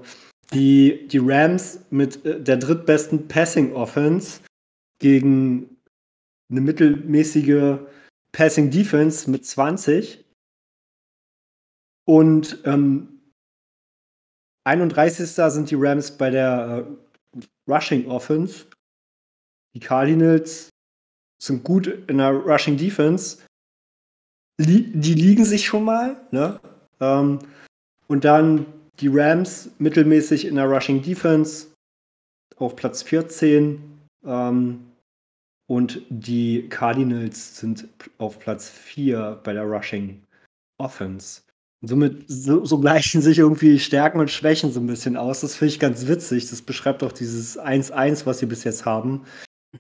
Die, 0.54 1.08
die 1.08 1.20
Rams 1.20 1.80
mit 1.90 2.24
äh, 2.26 2.42
der 2.42 2.58
drittbesten 2.58 3.28
Passing 3.28 3.74
Offense 3.74 4.42
gegen 5.00 5.78
eine 6.50 6.62
mittelmäßige 6.62 7.80
Passing 8.34 8.70
Defense 8.70 9.30
mit 9.30 9.46
20 9.46 10.24
und 12.06 12.60
ähm, 12.66 13.08
31. 14.64 15.28
sind 15.28 15.72
die 15.72 15.76
Rams 15.76 16.12
bei 16.12 16.30
der 16.30 16.86
äh, 16.88 17.11
Rushing 17.68 18.08
Offense. 18.08 18.66
Die 19.74 19.80
Cardinals 19.80 20.70
sind 21.42 21.64
gut 21.64 21.88
in 21.88 22.18
der 22.18 22.32
Rushing 22.32 22.78
Defense. 22.78 23.40
Die 24.60 25.14
liegen 25.14 25.46
sich 25.46 25.66
schon 25.66 25.86
mal, 25.86 26.22
ne? 26.32 26.60
Ähm, 27.00 27.40
und 28.08 28.26
dann 28.26 28.66
die 29.00 29.08
Rams 29.08 29.72
mittelmäßig 29.80 30.46
in 30.46 30.56
der 30.56 30.66
Rushing 30.66 31.02
Defense 31.02 31.68
auf 32.58 32.76
Platz 32.76 33.02
14. 33.02 33.82
Ähm, 34.24 34.86
und 35.68 36.02
die 36.10 36.68
Cardinals 36.68 37.58
sind 37.58 37.88
auf 38.18 38.38
Platz 38.40 38.70
4 38.70 39.40
bei 39.44 39.54
der 39.54 39.64
Rushing 39.64 40.22
Offense. 40.78 41.42
Somit 41.84 42.26
so, 42.28 42.64
so 42.64 42.80
gleichen 42.80 43.22
sich 43.22 43.40
irgendwie 43.40 43.80
Stärken 43.80 44.20
und 44.20 44.30
Schwächen 44.30 44.72
so 44.72 44.80
ein 44.80 44.88
bisschen 44.88 45.18
aus. 45.18 45.42
Das 45.42 45.56
finde 45.56 45.74
ich 45.74 45.80
ganz 45.80 46.08
witzig. 46.08 46.48
Das 46.50 46.62
beschreibt 46.62 47.04
auch 47.04 47.12
dieses 47.12 47.60
1-1, 47.60 48.26
was 48.28 48.40
sie 48.40 48.46
bis 48.46 48.64
jetzt 48.64 48.86
haben. 48.86 49.24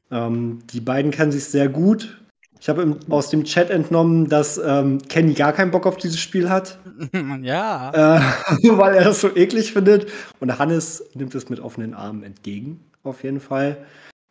Ähm, 0.09 0.59
die 0.73 0.81
beiden 0.81 1.11
kennen 1.11 1.31
sich 1.31 1.45
sehr 1.45 1.69
gut. 1.69 2.17
Ich 2.59 2.69
habe 2.69 2.99
aus 3.09 3.29
dem 3.29 3.43
Chat 3.43 3.69
entnommen, 3.69 4.29
dass 4.29 4.57
ähm, 4.57 4.99
Kenny 5.09 5.33
gar 5.33 5.53
keinen 5.53 5.71
Bock 5.71 5.85
auf 5.85 5.97
dieses 5.97 6.19
Spiel 6.19 6.49
hat. 6.49 6.79
ja. 7.41 8.17
Äh, 8.17 8.21
weil 8.77 8.95
er 8.95 9.03
das 9.03 9.21
so 9.21 9.35
eklig 9.35 9.73
findet. 9.73 10.11
Und 10.39 10.57
Hannes 10.57 11.03
nimmt 11.13 11.35
es 11.35 11.49
mit 11.49 11.59
offenen 11.59 11.93
Armen 11.93 12.23
entgegen, 12.23 12.83
auf 13.03 13.23
jeden 13.23 13.39
Fall. 13.39 13.85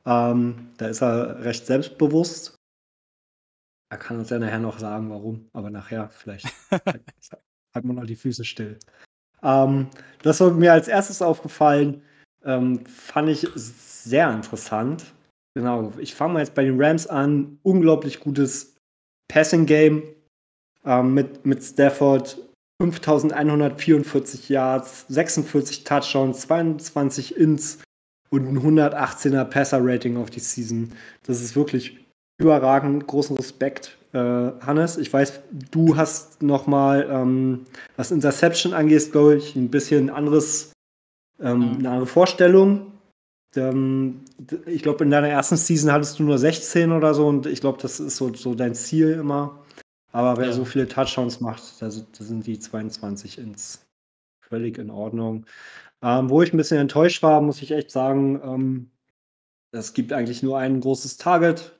Ähm, 0.06 0.68
da 0.78 0.88
ist 0.88 1.02
er 1.02 1.44
recht 1.44 1.66
selbstbewusst. 1.66 2.56
Er 3.90 3.98
kann 3.98 4.18
uns 4.18 4.30
ja 4.30 4.38
nachher 4.38 4.60
noch 4.60 4.78
sagen, 4.78 5.10
warum, 5.10 5.48
aber 5.52 5.70
nachher 5.70 6.10
vielleicht 6.10 6.46
halten 7.74 7.88
wir 7.88 7.94
noch 7.94 8.06
die 8.06 8.16
Füße 8.16 8.44
still. 8.44 8.78
Ähm, 9.42 9.88
das 10.22 10.40
war 10.40 10.50
mir 10.50 10.72
als 10.72 10.88
erstes 10.88 11.22
aufgefallen, 11.22 12.02
ähm, 12.44 12.84
fand 12.86 13.28
ich 13.28 13.48
sehr 13.54 14.32
interessant. 14.32 15.04
Genau, 15.54 15.92
ich 15.98 16.14
fange 16.14 16.34
mal 16.34 16.40
jetzt 16.40 16.54
bei 16.54 16.64
den 16.64 16.80
Rams 16.80 17.06
an. 17.06 17.58
Unglaublich 17.62 18.20
gutes 18.20 18.76
Passing-Game 19.28 20.02
ähm, 20.84 21.14
mit, 21.14 21.44
mit 21.44 21.62
Stafford. 21.62 22.38
5144 22.80 24.48
Yards, 24.48 25.04
46 25.08 25.84
Touchdowns, 25.84 26.40
22 26.40 27.36
Ins 27.36 27.82
und 28.30 28.46
ein 28.46 28.58
118er 28.58 29.44
Passer-Rating 29.44 30.16
auf 30.16 30.30
die 30.30 30.40
Season. 30.40 30.90
Das 31.24 31.42
ist 31.42 31.54
wirklich 31.54 31.98
überragend. 32.40 33.06
Großen 33.06 33.36
Respekt, 33.36 33.98
äh, 34.12 34.18
Hannes. 34.18 34.96
Ich 34.96 35.12
weiß, 35.12 35.40
du 35.70 35.96
hast 35.96 36.42
noch 36.42 36.66
mal, 36.66 37.08
ähm, 37.10 37.66
was 37.96 38.10
Interception 38.10 38.74
angeht, 38.74 39.12
glaube 39.12 39.36
ich, 39.36 39.56
ein 39.56 39.70
bisschen 39.70 40.10
anderes, 40.10 40.72
ähm, 41.40 41.76
eine 41.78 41.90
andere 41.90 42.06
Vorstellung. 42.06 42.92
Ähm, 43.56 44.20
ich 44.66 44.82
glaube, 44.82 45.04
in 45.04 45.10
deiner 45.10 45.28
ersten 45.28 45.56
Season 45.56 45.90
hattest 45.92 46.18
du 46.18 46.22
nur 46.22 46.38
16 46.38 46.92
oder 46.92 47.14
so 47.14 47.26
und 47.26 47.46
ich 47.46 47.60
glaube, 47.60 47.78
das 47.82 48.00
ist 48.00 48.16
so, 48.16 48.32
so 48.34 48.54
dein 48.54 48.74
Ziel 48.74 49.12
immer. 49.12 49.58
Aber 50.12 50.38
wer 50.38 50.46
ja. 50.46 50.52
so 50.52 50.64
viele 50.64 50.88
Touchdowns 50.88 51.40
macht, 51.40 51.62
da 51.80 51.90
sind, 51.90 52.06
da 52.18 52.24
sind 52.24 52.46
die 52.46 52.58
22 52.58 53.38
ins 53.38 53.86
völlig 54.40 54.78
in 54.78 54.90
Ordnung. 54.90 55.46
Ähm, 56.02 56.30
wo 56.30 56.42
ich 56.42 56.52
ein 56.52 56.56
bisschen 56.56 56.78
enttäuscht 56.78 57.22
war, 57.22 57.40
muss 57.40 57.62
ich 57.62 57.70
echt 57.70 57.90
sagen, 57.90 58.40
ähm, 58.42 58.90
es 59.72 59.92
gibt 59.92 60.12
eigentlich 60.12 60.42
nur 60.42 60.58
ein 60.58 60.80
großes 60.80 61.16
Target. 61.16 61.79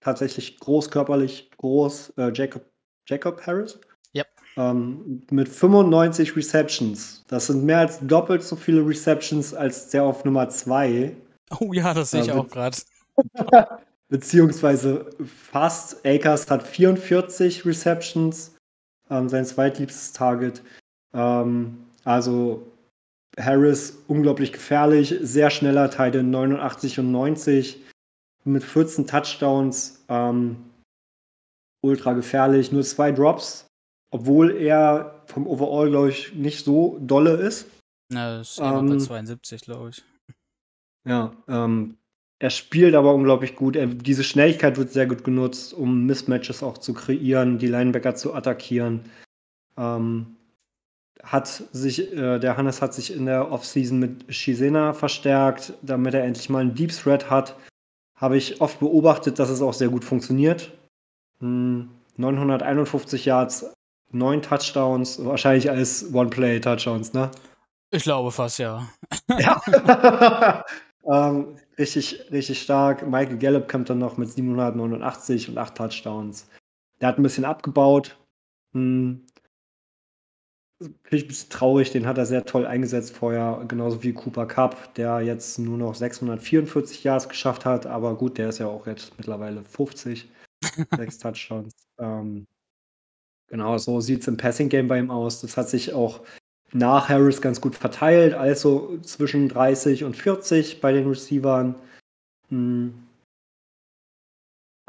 Tatsächlich 0.00 0.58
großkörperlich 0.58 1.50
groß, 1.58 2.14
äh, 2.16 2.32
Jacob, 2.32 2.64
Jacob 3.06 3.46
Harris. 3.46 3.78
Yep. 4.14 4.28
Ähm, 4.56 5.22
mit 5.30 5.48
95 5.48 6.36
Receptions. 6.36 7.24
Das 7.28 7.46
sind 7.46 7.64
mehr 7.64 7.78
als 7.78 8.00
doppelt 8.00 8.42
so 8.42 8.56
viele 8.56 8.86
Receptions 8.86 9.54
als 9.54 9.88
der 9.88 10.04
auf 10.04 10.24
Nummer 10.24 10.48
2. 10.48 11.14
Oh 11.60 11.72
ja, 11.72 11.92
das 11.92 12.12
sehe 12.12 12.22
ich 12.22 12.28
äh, 12.28 12.32
auch 12.32 12.48
gerade. 12.48 12.76
beziehungsweise 14.10 15.06
fast. 15.24 16.04
Akers 16.04 16.50
hat 16.50 16.66
44 16.66 17.64
Receptions, 17.64 18.56
ähm, 19.08 19.28
sein 19.28 19.46
zweitliebstes 19.46 20.12
Target. 20.12 20.62
Ähm, 21.14 21.78
also 22.04 22.66
Harris 23.38 24.02
unglaublich 24.08 24.52
gefährlich, 24.52 25.14
sehr 25.22 25.48
schneller 25.50 25.90
Teil 25.90 26.10
89 26.22 26.98
und 26.98 27.12
90 27.12 27.80
mit 28.44 28.62
14 28.62 29.06
Touchdowns, 29.06 30.04
ähm, 30.08 30.56
ultra 31.82 32.12
gefährlich, 32.12 32.72
nur 32.72 32.82
zwei 32.82 33.12
Drops, 33.12 33.66
obwohl 34.10 34.56
er 34.56 35.22
vom 35.26 35.46
Overall, 35.46 35.90
glaube 35.90 36.10
ich, 36.10 36.34
nicht 36.34 36.64
so 36.64 36.98
dolle 37.00 37.34
ist. 37.34 37.66
Na, 38.12 38.38
das 38.38 38.52
ist 38.52 38.60
ähm, 38.60 38.88
bei 38.88 38.96
72, 38.96 39.62
glaube 39.62 39.90
ich. 39.90 40.04
Ja, 41.06 41.32
ähm, 41.48 41.96
er 42.38 42.50
spielt 42.50 42.94
aber 42.94 43.14
unglaublich 43.14 43.54
gut. 43.54 43.76
Er, 43.76 43.86
diese 43.86 44.24
Schnelligkeit 44.24 44.76
wird 44.76 44.90
sehr 44.90 45.06
gut 45.06 45.24
genutzt, 45.24 45.72
um 45.72 46.06
Mismatches 46.06 46.62
auch 46.62 46.78
zu 46.78 46.94
kreieren, 46.94 47.58
die 47.58 47.66
Linebacker 47.66 48.14
zu 48.14 48.34
attackieren. 48.34 49.00
Ähm, 49.76 50.36
hat 51.22 51.48
sich, 51.48 52.12
äh, 52.12 52.38
der 52.38 52.56
Hannes 52.56 52.80
hat 52.80 52.94
sich 52.94 53.14
in 53.14 53.26
der 53.26 53.52
Offseason 53.52 53.98
mit 53.98 54.34
Shizena 54.34 54.94
verstärkt, 54.94 55.74
damit 55.82 56.14
er 56.14 56.24
endlich 56.24 56.48
mal 56.48 56.60
einen 56.60 56.74
Deep 56.74 56.92
Threat 56.92 57.30
hat. 57.30 57.56
Habe 58.20 58.36
ich 58.36 58.60
oft 58.60 58.80
beobachtet, 58.80 59.38
dass 59.38 59.48
es 59.48 59.62
auch 59.62 59.72
sehr 59.72 59.88
gut 59.88 60.04
funktioniert. 60.04 60.72
Hm, 61.40 61.88
951 62.16 63.24
Yards, 63.24 63.72
9 64.12 64.42
Touchdowns, 64.42 65.24
wahrscheinlich 65.24 65.70
als 65.70 66.12
One-Play-Touchdowns, 66.12 67.14
ne? 67.14 67.30
Ich 67.90 68.02
glaube 68.02 68.30
fast, 68.30 68.58
ja. 68.58 68.86
ja. 69.38 69.60
ähm, 71.04 71.56
richtig, 71.78 72.30
richtig 72.30 72.60
stark. 72.60 73.06
Michael 73.06 73.38
Gallup 73.38 73.68
kommt 73.68 73.88
dann 73.88 73.98
noch 73.98 74.16
mit 74.16 74.30
789 74.30 75.48
und 75.48 75.58
8 75.58 75.74
Touchdowns. 75.76 76.46
Der 77.00 77.08
hat 77.08 77.18
ein 77.18 77.22
bisschen 77.22 77.46
abgebaut. 77.46 78.18
Hm. 78.72 79.26
Finde 80.80 80.98
ich 81.10 81.24
ein 81.24 81.28
bisschen 81.28 81.50
traurig, 81.50 81.90
den 81.90 82.06
hat 82.06 82.16
er 82.16 82.24
sehr 82.24 82.46
toll 82.46 82.64
eingesetzt 82.64 83.14
vorher, 83.14 83.62
genauso 83.68 84.02
wie 84.02 84.14
Cooper 84.14 84.46
Cup, 84.46 84.94
der 84.94 85.20
jetzt 85.20 85.58
nur 85.58 85.76
noch 85.76 85.94
644 85.94 87.04
Yards 87.04 87.28
geschafft 87.28 87.66
hat, 87.66 87.84
aber 87.84 88.16
gut, 88.16 88.38
der 88.38 88.48
ist 88.48 88.60
ja 88.60 88.66
auch 88.66 88.86
jetzt 88.86 89.12
mittlerweile 89.18 89.62
50, 89.62 90.30
sechs 90.96 91.18
Touchdowns. 91.18 91.74
Ähm, 91.98 92.46
genau, 93.48 93.76
so 93.76 94.00
sieht 94.00 94.22
es 94.22 94.28
im 94.28 94.38
Passing-Game 94.38 94.88
bei 94.88 94.98
ihm 94.98 95.10
aus. 95.10 95.42
Das 95.42 95.58
hat 95.58 95.68
sich 95.68 95.92
auch 95.92 96.22
nach 96.72 97.10
Harris 97.10 97.42
ganz 97.42 97.60
gut 97.60 97.76
verteilt, 97.76 98.32
also 98.32 98.98
zwischen 99.02 99.50
30 99.50 100.04
und 100.04 100.16
40 100.16 100.80
bei 100.80 100.92
den 100.92 101.06
Receivern. 101.06 101.74
Hm. 102.48 102.94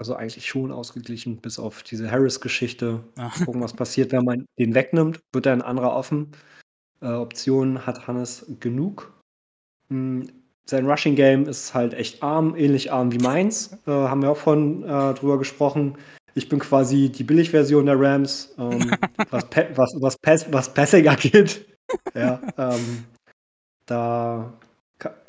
Also 0.02 0.16
eigentlich 0.16 0.48
schon 0.48 0.72
ausgeglichen, 0.72 1.38
bis 1.38 1.60
auf 1.60 1.84
diese 1.84 2.10
Harris-Geschichte. 2.10 3.04
Gucken, 3.46 3.62
was 3.62 3.74
passiert, 3.74 4.12
wenn 4.12 4.26
man 4.26 4.48
den 4.58 4.74
wegnimmt. 4.74 5.20
Wird 5.32 5.46
da 5.46 5.54
ein 5.54 5.62
anderer 5.62 5.96
offen? 5.96 6.32
Äh, 7.02 7.12
Optionen 7.12 7.86
hat 7.86 8.08
Hannes 8.08 8.48
genug. 8.60 9.14
Hm. 9.90 10.28
Sein 10.66 10.90
Rushing 10.90 11.14
Game 11.14 11.46
ist 11.46 11.76
halt 11.76 11.94
echt 11.94 12.24
arm, 12.24 12.56
ähnlich 12.56 12.92
arm 12.92 13.12
wie 13.12 13.20
meins. 13.20 13.74
Äh, 13.86 13.92
haben 13.92 14.24
wir 14.24 14.32
auch 14.32 14.38
von 14.38 14.82
äh, 14.82 15.14
drüber 15.14 15.38
gesprochen. 15.38 16.00
Ich 16.34 16.50
bin 16.50 16.58
quasi 16.58 17.10
die 17.10 17.24
Billigversion 17.24 17.86
der 17.86 18.00
Rams, 18.00 18.56
ähm, 18.58 18.96
was, 19.30 19.46
was, 19.76 19.94
was, 20.00 20.18
Pass 20.18 20.52
was 20.52 20.74
Passing 20.74 21.08
angeht 21.08 21.64
ja, 22.16 22.42
ähm, 22.58 23.06
da, 23.86 24.52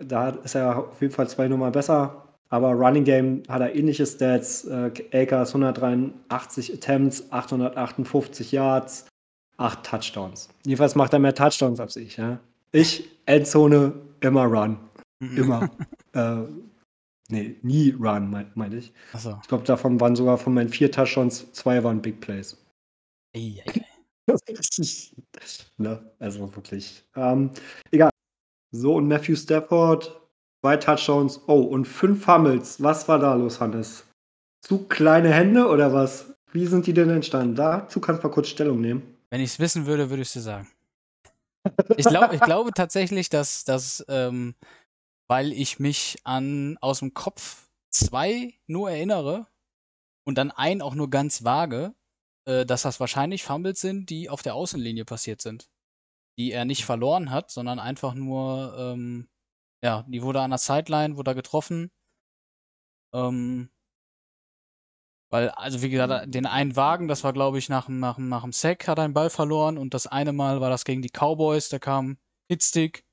da 0.01 0.31
ist 0.31 0.55
er 0.55 0.79
auf 0.79 1.03
jeden 1.03 1.12
Fall 1.12 1.29
zwei 1.29 1.47
Nummer 1.47 1.70
besser. 1.70 2.32
Aber 2.53 2.72
Running 2.74 3.05
Game 3.05 3.42
hat 3.48 3.62
er 3.62 3.74
ähnliche 3.74 4.05
Stats. 4.05 4.66
Äh, 4.66 4.92
Akers 5.14 5.55
183 5.55 6.74
Attempts, 6.74 7.32
858 7.32 8.53
Yards, 8.53 9.07
8 9.57 9.82
Touchdowns. 9.82 10.50
Jedenfalls 10.66 10.94
macht 10.94 11.14
er 11.14 11.18
mehr 11.18 11.34
Touchdowns 11.34 11.80
als 11.80 11.96
ich. 11.96 12.18
Ja? 12.18 12.38
Ich, 12.72 13.09
Endzone, 13.24 13.94
immer 14.20 14.44
Run. 14.44 14.76
Mhm. 15.20 15.36
Immer. 15.38 15.70
äh, 16.12 16.42
nee, 17.30 17.57
nie 17.62 17.92
Run, 17.92 18.28
meine 18.28 18.50
mein 18.55 18.72
ich. 18.72 18.92
So. 19.16 19.38
Ich 19.40 19.48
glaube, 19.48 19.64
davon 19.64 19.98
waren 19.98 20.14
sogar 20.14 20.36
von 20.36 20.53
meinen 20.53 20.68
vier 20.68 20.92
Touchdowns, 20.92 21.50
zwei 21.53 21.82
waren 21.82 22.03
Big 22.03 22.20
Plays. 22.20 22.62
Ei, 23.34 23.62
ei, 23.66 23.80
ei. 24.28 24.55
ne? 25.78 26.12
Also 26.18 26.55
wirklich. 26.55 27.03
Ähm, 27.16 27.50
egal. 27.90 28.11
So, 28.72 28.96
und 28.96 29.09
Matthew 29.09 29.36
Stafford, 29.36 30.22
zwei 30.62 30.76
Touchdowns, 30.76 31.40
oh, 31.48 31.60
und 31.60 31.86
fünf 31.86 32.24
Fumbles. 32.24 32.82
Was 32.82 33.08
war 33.08 33.18
da 33.18 33.34
los, 33.34 33.60
Hannes? 33.60 34.04
Zu 34.64 34.86
kleine 34.86 35.32
Hände 35.32 35.66
oder 35.66 35.92
was? 35.92 36.32
Wie 36.52 36.66
sind 36.66 36.86
die 36.86 36.94
denn 36.94 37.10
entstanden? 37.10 37.56
Dazu 37.56 38.00
kannst 38.00 38.22
du 38.22 38.28
mal 38.28 38.32
kurz 38.32 38.48
Stellung 38.48 38.80
nehmen. 38.80 39.02
Wenn 39.30 39.40
ich 39.40 39.50
es 39.50 39.58
wissen 39.58 39.86
würde, 39.86 40.08
würde 40.10 40.22
ich 40.22 40.28
es 40.28 40.34
dir 40.34 40.40
sagen. 40.40 40.70
Ich, 41.96 42.06
glaub, 42.06 42.32
ich 42.32 42.40
glaube 42.40 42.72
tatsächlich, 42.72 43.28
dass, 43.28 43.64
dass 43.64 44.04
ähm, 44.08 44.54
weil 45.28 45.52
ich 45.52 45.78
mich 45.78 46.18
an 46.24 46.76
aus 46.80 46.98
dem 46.98 47.14
Kopf 47.14 47.68
zwei 47.90 48.54
nur 48.66 48.90
erinnere 48.90 49.46
und 50.24 50.38
dann 50.38 50.50
einen 50.50 50.82
auch 50.82 50.94
nur 50.94 51.10
ganz 51.10 51.44
vage, 51.44 51.94
äh, 52.44 52.66
dass 52.66 52.82
das 52.82 53.00
wahrscheinlich 53.00 53.42
Fumbles 53.42 53.80
sind, 53.80 54.10
die 54.10 54.28
auf 54.28 54.42
der 54.42 54.54
Außenlinie 54.54 55.04
passiert 55.04 55.40
sind. 55.40 55.70
Die 56.38 56.52
er 56.52 56.64
nicht 56.64 56.84
verloren 56.84 57.30
hat, 57.30 57.50
sondern 57.50 57.78
einfach 57.78 58.14
nur, 58.14 58.76
ähm, 58.78 59.28
ja, 59.83 60.05
die 60.09 60.22
wurde 60.22 60.41
an 60.41 60.51
der 60.51 60.59
Sideline, 60.59 61.16
wurde 61.16 61.33
er 61.33 61.35
getroffen. 61.35 61.91
Ähm, 63.12 63.68
weil, 65.30 65.49
also 65.51 65.83
wie 65.83 65.91
gesagt, 65.91 66.35
den 66.35 66.47
einen 66.47 66.76
Wagen, 66.76 67.09
das 67.09 67.24
war 67.24 67.33
glaube 67.33 67.59
ich 67.59 67.68
nach, 67.68 67.89
nach, 67.89 68.18
nach 68.18 68.43
dem 68.43 68.53
Sack, 68.53 68.87
hat 68.87 68.99
er 68.99 69.05
einen 69.05 69.14
Ball 69.14 69.30
verloren 69.30 69.78
und 69.78 69.95
das 69.95 70.07
eine 70.07 70.33
Mal 70.33 70.61
war 70.61 70.70
das 70.70 70.85
gegen 70.85 71.03
die 71.03 71.09
Cowboys, 71.09 71.68
da 71.68 71.78
kam 71.78 72.18
Hitstick. 72.49 73.05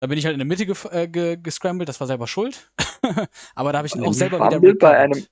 Da 0.00 0.06
bin 0.06 0.16
ich 0.16 0.24
halt 0.24 0.32
in 0.34 0.38
der 0.38 0.46
Mitte 0.46 0.64
ge 0.64 0.74
äh, 0.90 1.08
ge 1.08 1.36
gescrambled, 1.36 1.88
das 1.88 2.00
war 2.00 2.06
selber 2.06 2.26
schuld. 2.26 2.72
Aber 3.54 3.72
da 3.72 3.78
habe 3.78 3.86
ich 3.86 3.94
ihn 3.94 4.04
auch 4.04 4.14
selber 4.14 4.38
wieder 4.40 4.74
bei 4.74 4.96
einem, 4.96 5.26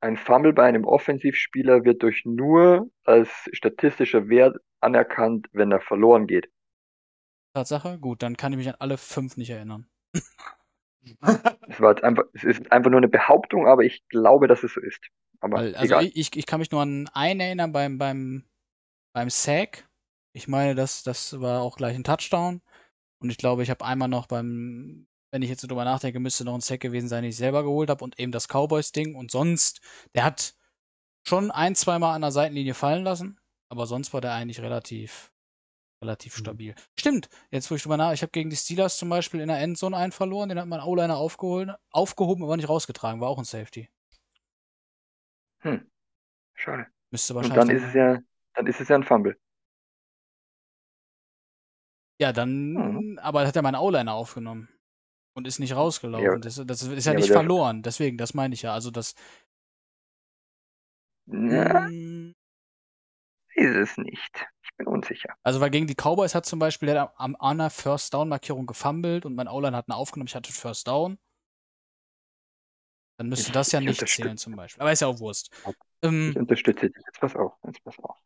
ein 0.00 0.16
Fumble 0.16 0.52
bei 0.52 0.64
einem 0.64 0.84
Offensivspieler 0.84 1.84
wird 1.84 2.02
durch 2.02 2.24
nur 2.24 2.88
als 3.04 3.28
statistischer 3.52 4.28
Wert 4.28 4.56
anerkannt, 4.80 5.48
wenn 5.52 5.72
er 5.72 5.80
verloren 5.80 6.26
geht. 6.26 6.48
Tatsache? 7.54 7.98
Gut, 7.98 8.22
dann 8.22 8.36
kann 8.36 8.52
ich 8.52 8.58
mich 8.58 8.68
an 8.68 8.76
alle 8.78 8.98
fünf 8.98 9.36
nicht 9.36 9.50
erinnern. 9.50 9.86
es, 11.02 11.80
war 11.80 12.02
einfach, 12.02 12.24
es 12.32 12.44
ist 12.44 12.70
einfach 12.72 12.90
nur 12.90 12.98
eine 12.98 13.08
Behauptung, 13.08 13.66
aber 13.66 13.84
ich 13.84 14.06
glaube, 14.08 14.48
dass 14.48 14.62
es 14.62 14.74
so 14.74 14.80
ist. 14.80 15.00
Aber 15.40 15.58
Weil, 15.58 15.76
also 15.76 16.00
ich, 16.00 16.36
ich 16.36 16.46
kann 16.46 16.60
mich 16.60 16.70
nur 16.70 16.82
an 16.82 17.08
einen 17.12 17.40
erinnern 17.40 17.72
beim, 17.72 17.98
beim, 17.98 18.44
beim 19.14 19.30
Sack. 19.30 19.88
Ich 20.32 20.48
meine, 20.48 20.74
das, 20.74 21.02
das 21.02 21.40
war 21.40 21.62
auch 21.62 21.76
gleich 21.76 21.94
ein 21.94 22.04
Touchdown. 22.04 22.62
Und 23.20 23.30
ich 23.30 23.38
glaube, 23.38 23.62
ich 23.62 23.70
habe 23.70 23.84
einmal 23.84 24.08
noch 24.08 24.26
beim 24.26 25.06
wenn 25.34 25.42
ich 25.42 25.50
jetzt 25.50 25.62
so 25.62 25.66
drüber 25.66 25.84
nachdenke, 25.84 26.20
müsste 26.20 26.44
noch 26.44 26.54
ein 26.54 26.60
Sack 26.60 26.78
gewesen 26.78 27.08
sein, 27.08 27.24
den 27.24 27.30
ich 27.30 27.36
selber 27.36 27.64
geholt 27.64 27.90
habe 27.90 28.04
und 28.04 28.20
eben 28.20 28.30
das 28.30 28.46
Cowboys-Ding. 28.46 29.16
Und 29.16 29.32
sonst, 29.32 29.80
der 30.14 30.22
hat 30.22 30.54
schon 31.26 31.50
ein, 31.50 31.74
zweimal 31.74 32.14
an 32.14 32.20
der 32.22 32.30
Seitenlinie 32.30 32.72
fallen 32.72 33.02
lassen, 33.02 33.40
aber 33.68 33.86
sonst 33.86 34.14
war 34.14 34.20
der 34.20 34.32
eigentlich 34.32 34.60
relativ, 34.60 35.32
relativ 36.04 36.34
Mhm. 36.34 36.38
stabil. 36.38 36.74
Stimmt, 36.98 37.28
jetzt 37.50 37.70
wo 37.70 37.74
ich 37.74 37.82
drüber 37.82 37.96
nach, 37.96 38.12
ich 38.12 38.22
habe 38.22 38.30
gegen 38.32 38.50
die 38.50 38.56
Steelers 38.56 38.96
zum 38.98 39.08
Beispiel 39.08 39.40
in 39.40 39.48
der 39.48 39.58
Endzone 39.58 39.96
einen 39.96 40.12
verloren, 40.12 40.48
den 40.48 40.58
hat 40.60 40.68
mein 40.68 40.80
O-Liner 40.80 41.16
aufgeholt, 41.16 41.70
aufgehoben, 41.90 42.44
aber 42.44 42.56
nicht 42.56 42.68
rausgetragen, 42.68 43.20
war 43.20 43.28
auch 43.28 43.38
ein 43.38 43.44
Safety. 43.44 43.88
Hm. 45.62 45.90
Schade. 46.54 46.86
Müsste 47.10 47.34
Und 47.34 47.56
wahrscheinlich. 47.56 47.68
dann 47.68 47.76
ist 47.76 47.84
es 47.88 47.94
ja, 47.94 48.18
dann 48.54 48.66
ist 48.66 48.80
es 48.80 48.88
ja 48.88 48.96
ein 48.96 49.04
Fumble. 49.04 49.36
Ja, 52.20 52.32
dann, 52.32 52.72
Mhm. 52.72 53.18
aber 53.18 53.46
hat 53.46 53.56
er 53.56 53.62
meinen 53.62 53.76
O-Liner 53.76 54.14
aufgenommen 54.14 54.68
und 55.34 55.46
ist 55.46 55.58
nicht 55.58 55.74
rausgelaufen. 55.74 56.24
Ja, 56.24 56.38
das, 56.38 56.62
das 56.64 56.82
ist 56.82 57.06
ja, 57.06 57.12
ja, 57.12 57.18
nicht 57.18 57.30
verloren, 57.30 57.82
deswegen, 57.82 58.18
das 58.18 58.34
meine 58.34 58.54
ich 58.54 58.62
ja. 58.62 58.72
Also 58.72 58.90
das. 58.90 59.14
Ja, 61.26 61.88
Mm, 61.90 62.32
ist 63.56 63.74
es 63.76 63.96
nicht. 63.98 64.46
Ich 64.74 64.78
bin 64.78 64.86
unsicher. 64.88 65.34
Also, 65.44 65.60
weil 65.60 65.70
gegen 65.70 65.86
die 65.86 65.94
Cowboys 65.94 66.34
hat 66.34 66.46
zum 66.46 66.58
Beispiel 66.58 66.88
der 66.88 67.12
am 67.20 67.36
an 67.38 67.60
einer 67.60 67.70
First 67.70 68.12
Down 68.12 68.28
Markierung 68.28 68.66
gefummelt 68.66 69.24
und 69.24 69.36
mein 69.36 69.46
O-Line 69.46 69.76
hat 69.76 69.88
eine 69.88 69.96
aufgenommen, 69.96 70.26
ich 70.26 70.34
hatte 70.34 70.52
First 70.52 70.88
Down. 70.88 71.16
Dann 73.18 73.28
müsste 73.28 73.46
Ich- 73.48 73.52
das 73.52 73.70
ja 73.70 73.78
ich 73.80 73.86
nicht 73.86 74.08
zählen 74.08 74.36
zum 74.36 74.56
Beispiel. 74.56 74.80
Aber 74.82 74.90
ist 74.90 75.00
ja 75.00 75.06
auch 75.06 75.20
Wurst. 75.20 75.50
Ich 75.68 75.74
Ähm, 76.02 76.34
unterstütze 76.36 76.90
dich. 76.90 77.04
Jetzt 77.06 77.20
pass 77.20 77.36
auf. 77.36 77.52
Jetzt 77.64 77.84
pass 77.84 77.96
auf. 78.00 78.16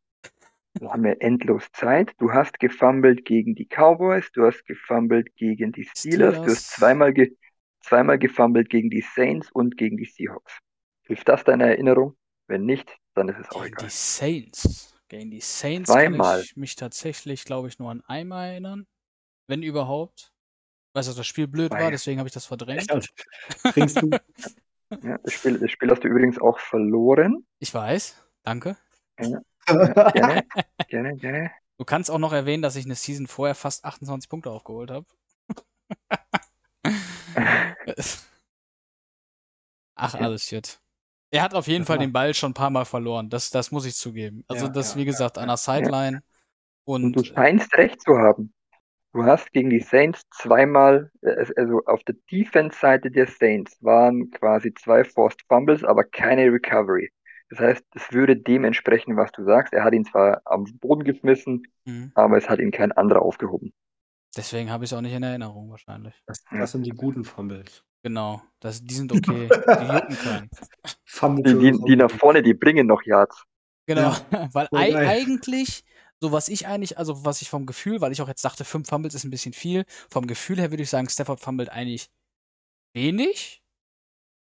Wir 0.81 0.91
haben 0.91 1.05
ja 1.05 1.13
endlos 1.13 1.65
Zeit. 1.73 2.15
Du 2.19 2.33
hast 2.33 2.59
gefummelt 2.59 3.27
gegen 3.27 3.55
die 3.55 3.67
Cowboys, 3.67 4.31
du 4.33 4.47
hast 4.47 4.65
gefummelt 4.65 5.35
gegen 5.37 5.73
die 5.73 5.85
Steelers, 5.85 6.37
du 6.37 6.41
Steelers. 6.43 6.57
hast 6.57 6.71
zweimal, 6.71 7.13
ge 7.13 7.37
zweimal 7.81 8.19
gefummelt 8.19 8.71
gegen 8.71 8.89
die 8.89 9.03
Saints 9.15 9.51
und 9.53 9.77
gegen 9.77 9.99
die 9.99 10.07
Seahawks. 10.07 10.59
Hilft 11.03 11.29
das 11.29 11.45
deiner 11.45 11.67
Erinnerung? 11.67 12.17
Wenn 12.47 12.65
nicht, 12.65 12.97
dann 13.15 13.29
ist 13.29 13.39
es 13.39 13.51
auch 13.51 13.63
gegen 13.65 13.75
egal. 13.77 13.87
die 13.87 13.91
Saints. 13.91 14.98
Gegen 15.09 15.31
die 15.31 15.41
Saints 15.41 15.91
Zweimal. 15.91 16.37
kann 16.37 16.45
ich 16.45 16.57
mich 16.57 16.77
tatsächlich, 16.77 17.45
glaube 17.45 17.69
ich, 17.69 17.79
nur 17.79 17.91
an 17.91 18.03
einmal 18.07 18.51
erinnern. 18.51 18.87
Wenn 19.47 19.63
überhaupt. 19.63 20.33
Ich 20.91 20.95
weiß, 20.95 21.07
dass 21.07 21.17
das 21.17 21.27
Spiel 21.27 21.47
blöd 21.47 21.71
war, 21.71 21.79
Zwei. 21.79 21.91
deswegen 21.91 22.19
habe 22.19 22.29
ich 22.29 22.35
das 22.35 22.47
verdrängt. 22.47 22.89
Ja, 22.91 23.01
du? 23.87 24.11
Ja, 25.03 25.19
das, 25.19 25.35
Spiel, 25.35 25.59
das 25.59 25.71
Spiel 25.71 25.91
hast 25.91 26.03
du 26.03 26.09
übrigens 26.09 26.41
auch 26.41 26.59
verloren. 26.59 27.47
Ich 27.59 27.75
weiß. 27.75 28.25
Danke. 28.43 28.79
Ja, 29.21 29.43
gerne, 30.13 30.47
gerne, 30.89 31.15
gerne. 31.17 31.51
Du 31.77 31.85
kannst 31.85 32.11
auch 32.11 32.19
noch 32.19 32.33
erwähnen, 32.33 32.63
dass 32.63 32.75
ich 32.75 32.87
eine 32.87 32.95
Season 32.95 33.27
vorher 33.27 33.55
fast 33.55 33.85
28 33.85 34.31
Punkte 34.31 34.51
aufgeholt 34.51 34.91
habe. 34.91 35.05
Ach, 39.95 40.15
alles 40.15 40.45
shit. 40.45 40.81
Er 41.31 41.43
hat 41.43 41.55
auf 41.55 41.67
jeden 41.69 41.85
Das 41.85 41.89
Fall 41.89 41.99
den 41.99 42.13
Ball 42.13 42.35
schon 42.35 42.51
ein 42.53 42.55
paar 42.55 42.71
Mal 42.71 42.85
verloren. 42.85 43.29
Das, 43.31 43.51
das 43.51 43.71
muss 43.71 43.85
ich 43.87 43.95
zugeben. 43.97 44.45
Also, 44.49 44.67
Ja, 44.67 44.73
das, 44.73 44.95
ja, 44.95 44.97
wie 44.97 45.05
gesagt, 45.05 45.37
ja, 45.37 45.43
an 45.43 45.49
der 45.49 45.57
Sideline. 45.57 46.23
Und 46.85 47.17
du 47.17 47.21
Und 47.21 47.27
scheinst 47.27 47.77
recht 47.77 48.01
zu 48.03 48.19
haben. 48.19 48.53
Du 49.15 49.25
hast 49.25 49.53
gegen 49.53 49.71
die 49.71 49.81
Saints 49.81 50.23
zweimal, 50.31 51.11
äh, 51.23 51.47
also 51.57 51.83
auf 51.87 52.05
der 52.05 52.17
Defense-Seite 52.31 53.11
der 53.11 53.27
Saints 53.29 53.77
waren 53.83 54.31
quasi 54.33 54.75
zwei 54.75 55.05
Forced 55.05 55.43
Fumbles, 55.49 55.85
aber 55.85 56.05
keine 56.05 56.53
Recovery. 56.53 57.11
Das 57.51 57.61
heißt, 57.61 57.85
es 57.95 58.13
würde 58.13 58.37
dem 58.37 58.65
entsprechen, 58.65 59.17
was 59.17 59.33
du 59.33 59.45
sagst. 59.45 59.75
Er 59.75 59.85
hat 59.85 59.95
ihn 59.95 60.05
zwar 60.07 60.43
am 60.47 60.65
Boden 60.81 61.05
geschmissen, 61.05 61.65
Mhm. 61.87 62.13
aber 62.15 62.39
es 62.39 62.49
hat 62.51 62.61
ihn 62.61 62.73
kein 62.73 62.93
anderer 62.93 63.23
aufgehoben. 63.23 63.73
deswegen 64.37 64.71
habe 64.71 64.85
ich 64.85 64.91
es 64.93 64.97
auch 64.97 65.03
nicht 65.03 65.13
in 65.13 65.23
Erinnerung, 65.23 65.71
wahrscheinlich. 65.71 66.15
Das, 66.27 66.45
das 66.51 66.73
sind 66.73 66.85
die 66.87 66.91
guten 66.91 67.25
Fumbles. 67.25 67.85
Genau. 68.03 68.43
Das, 68.61 68.83
die 68.83 68.95
sind 68.95 69.13
okay. 69.13 69.49
Die 69.49 69.85
jucken. 69.85 70.51
Fumble 71.05 71.59
Die, 71.59 71.73
die, 71.73 71.85
die 71.85 71.97
nach 71.97 72.11
vorne, 72.11 72.43
die 72.43 72.55
bringen 72.55 72.87
noch 72.87 73.03
Yards. 73.03 73.45
Genau. 73.87 74.15
Weil 74.53 74.69
Voll 74.69 74.79
ei 74.79 75.09
eigentlich, 75.09 75.85
so 76.21 76.33
was 76.33 76.49
ich 76.49 76.67
eigentlich, 76.67 76.99
also 76.99 77.25
was 77.25 77.43
ich 77.43 77.49
vom 77.49 77.67
Gefühl, 77.67 78.01
weil 78.01 78.13
ich 78.13 78.21
auch 78.21 78.29
jetzt 78.29 78.45
dachte, 78.45 78.65
fünf 78.65 78.89
Fumbles 78.89 79.15
ist 79.15 79.25
ein 79.25 79.31
bisschen 79.31 79.53
viel. 79.53 79.85
Vom 80.11 80.27
Gefühl 80.27 80.59
her 80.59 80.71
würde 80.71 80.83
ich 80.83 80.91
sagen, 80.91 81.09
Stafford 81.09 81.41
fummelt 81.41 81.71
eigentlich 81.71 82.11
wenig. 82.93 83.63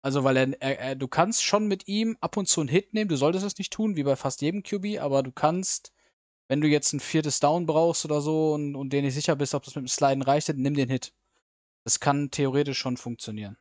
Also, 0.03 0.25
weil 0.25 0.37
er, 0.37 0.61
er, 0.61 0.79
er, 0.79 0.95
du 0.97 1.07
kannst 1.09 1.45
schon 1.45 1.69
mit 1.69 1.87
ihm 1.89 2.17
ab 2.21 2.37
und 2.37 2.49
zu 2.49 2.61
einen 2.61 2.69
Hit 2.69 2.93
nehmen. 2.93 3.09
Du 3.09 3.17
solltest 3.17 3.45
es 3.47 3.59
nicht 3.59 3.73
tun, 3.73 3.97
wie 3.97 4.03
bei 4.03 4.17
fast 4.17 4.43
jedem 4.43 4.63
QB, 4.65 4.99
aber 5.01 5.23
du 5.23 5.31
kannst, 5.33 5.93
wenn 6.49 6.61
du 6.61 6.69
jetzt 6.69 6.93
ein 6.93 7.01
viertes 7.01 7.41
Down 7.41 7.67
brauchst 7.67 8.05
oder 8.05 8.21
so 8.21 8.53
und, 8.55 8.75
und 8.75 8.93
dir 8.93 9.03
nicht 9.03 9.15
sicher 9.15 9.37
bist, 9.37 9.55
ob 9.55 9.63
das 9.65 9.77
mit 9.77 9.85
dem 9.85 9.89
Sliden 9.89 10.23
reicht, 10.23 10.49
dann 10.49 10.57
nimm 10.57 10.75
den 10.75 10.89
Hit. 10.89 11.13
Das 11.85 12.01
kann 12.01 12.31
theoretisch 12.31 12.79
schon 12.79 12.97
funktionieren. 12.97 13.57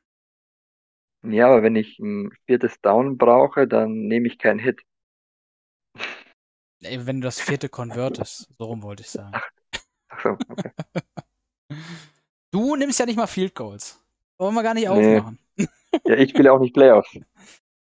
Ja, 1.24 1.48
aber 1.48 1.64
wenn 1.64 1.76
ich 1.76 1.98
ein 2.00 2.32
viertes 2.46 2.80
Down 2.82 3.18
brauche, 3.18 3.68
dann 3.68 4.08
nehme 4.08 4.28
ich 4.28 4.38
keinen 4.38 4.60
Hit. 4.60 4.82
Ey, 6.84 7.06
Wenn 7.08 7.22
du 7.22 7.26
das 7.26 7.40
vierte 7.42 7.70
convertest, 7.70 8.50
so 8.60 8.66
rum 8.66 8.84
wollte 8.84 9.02
ich 9.02 9.10
sagen. 9.10 9.42
Ach 10.10 10.24
so, 10.24 10.30
okay. 10.50 10.72
Du 12.52 12.76
nimmst 12.76 13.00
ja 13.00 13.06
nicht 13.06 13.16
mal 13.16 13.28
Field 13.28 13.56
Goals. 13.56 14.00
Wollen 14.38 14.56
wir 14.56 14.64
gar 14.64 14.74
nicht 14.74 14.88
Nee. 14.88 14.90
aufmachen. 14.90 15.40
Ja, 16.06 16.16
ich 16.16 16.34
will 16.36 16.48
auch 16.50 16.60
nicht 16.60 16.74
Playoffs. 16.74 17.10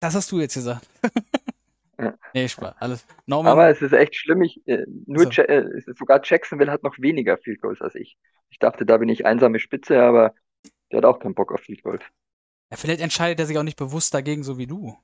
Das 0.01 0.15
hast 0.15 0.32
du 0.34 0.39
jetzt 0.41 0.55
gesagt. 0.55 0.88
Ja. 1.99 2.17
Nee, 2.33 2.47
Spaß. 2.47 2.75
Alles. 2.79 3.05
Norman, 3.25 3.51
Aber 3.51 3.69
es 3.69 3.81
ist 3.81 3.93
echt 3.93 4.15
schlimm. 4.15 4.41
Ich, 4.41 4.61
äh, 4.67 4.85
nur 5.05 5.23
So. 5.25 5.29
Ja- 5.29 5.43
äh, 5.45 5.81
sogar 5.95 6.21
Jacksonville 6.23 6.71
hat 6.71 6.83
noch 6.83 6.97
weniger 6.99 7.37
Field 7.37 7.61
Goals 7.61 7.81
als 7.81 7.95
ich. 7.95 8.17
Ich 8.49 8.59
dachte, 8.59 8.85
da 8.85 8.97
bin 8.97 9.09
ich 9.09 9.25
einsame 9.25 9.59
Spitze, 9.59 10.01
aber 10.01 10.33
der 10.91 10.97
hat 10.99 11.05
auch 11.05 11.19
keinen 11.19 11.35
Bock 11.35 11.51
auf 11.51 11.61
Field 11.61 11.83
Goals. 11.83 12.03
ja, 12.71 12.77
vielleicht 12.77 13.01
entscheidet 13.01 13.39
er 13.39 13.45
sich 13.45 13.57
auch 13.57 13.63
nicht 13.63 13.77
bewusst 13.77 14.13
dagegen, 14.13 14.43
so 14.43 14.57
wie 14.57 14.67
du. 14.67 14.97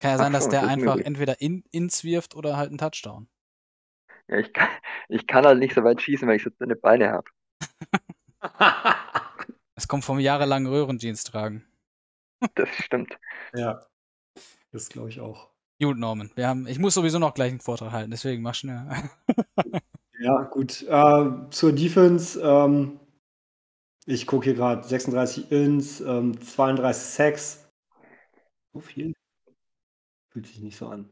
Kann 0.00 0.12
ja 0.12 0.14
Ach 0.14 0.18
sein, 0.18 0.32
dass 0.32 0.44
so, 0.44 0.50
der 0.50 0.62
das 0.62 0.70
einfach 0.70 0.94
möglich. 0.94 1.06
entweder 1.06 1.40
in, 1.40 1.64
ins 1.72 2.04
wirft 2.04 2.34
oder 2.36 2.56
halt 2.56 2.68
einen 2.68 2.78
Touchdown. 2.78 3.28
Ja, 4.28 4.38
ich 4.38 4.52
kann, 4.52 4.68
ich 5.08 5.26
kann 5.26 5.44
halt 5.46 5.58
nicht 5.58 5.74
so 5.74 5.82
weit 5.84 6.00
schießen, 6.00 6.28
weil 6.28 6.36
ich 6.36 6.44
so 6.44 6.50
dünne 6.50 6.76
Beine 6.76 7.10
habe. 7.10 7.28
Es 9.74 9.86
kommt 9.86 10.04
vom 10.04 10.18
jahrelangen 10.18 10.66
Röhrenjeans 10.72 11.24
tragen. 11.24 11.64
Das 12.54 12.68
stimmt. 12.70 13.16
ja. 13.54 13.86
Das 14.72 14.88
glaube 14.88 15.08
ich 15.08 15.20
auch. 15.20 15.50
Gut, 15.80 15.96
Norman. 15.96 16.30
Wir 16.34 16.48
haben, 16.48 16.66
ich 16.66 16.78
muss 16.78 16.94
sowieso 16.94 17.18
noch 17.18 17.34
gleich 17.34 17.50
einen 17.50 17.60
Vortrag 17.60 17.92
halten, 17.92 18.10
deswegen 18.10 18.42
mach 18.42 18.54
schnell. 18.54 18.84
Ja, 20.20 20.42
gut. 20.42 20.82
Äh, 20.82 21.30
zur 21.50 21.72
Defense. 21.72 22.40
Ähm, 22.40 22.98
ich 24.06 24.26
gucke 24.26 24.44
hier 24.44 24.54
gerade 24.54 24.86
36 24.86 25.50
Ins, 25.52 26.00
ähm, 26.00 26.40
32 26.40 27.02
Sacks. 27.02 27.70
So 28.72 28.80
viel? 28.80 29.14
Fühlt 30.30 30.46
sich 30.46 30.60
nicht 30.60 30.76
so 30.76 30.88
an. 30.88 31.08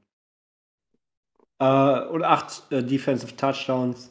Äh, 1.59 2.07
und 2.09 2.25
8 2.25 2.73
äh, 2.73 2.85
Defensive 2.85 3.37
Touchdowns. 3.37 4.11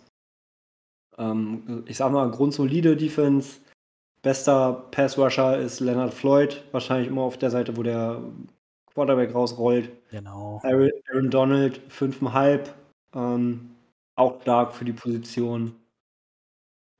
Ähm, 1.17 1.83
ich 1.87 1.97
sag 1.97 2.11
mal, 2.11 2.29
grundsolide 2.31 2.95
Defense. 2.95 3.59
Bester 4.21 4.87
Pass-Rusher 4.91 5.59
ist 5.59 5.81
Leonard 5.81 6.13
Floyd. 6.13 6.63
Wahrscheinlich 6.71 7.09
immer 7.09 7.23
auf 7.23 7.37
der 7.37 7.51
Seite, 7.51 7.75
wo 7.77 7.83
der 7.83 8.21
Quarterback 8.95 9.35
rausrollt. 9.35 9.91
genau. 10.09 10.59
Aaron, 10.63 10.89
Aaron 11.09 11.29
Donald 11.29 11.81
5,5. 11.91 12.73
Ähm, 13.13 13.75
auch 14.15 14.41
stark 14.41 14.73
für 14.73 14.85
die 14.85 14.93
Position. 14.93 15.75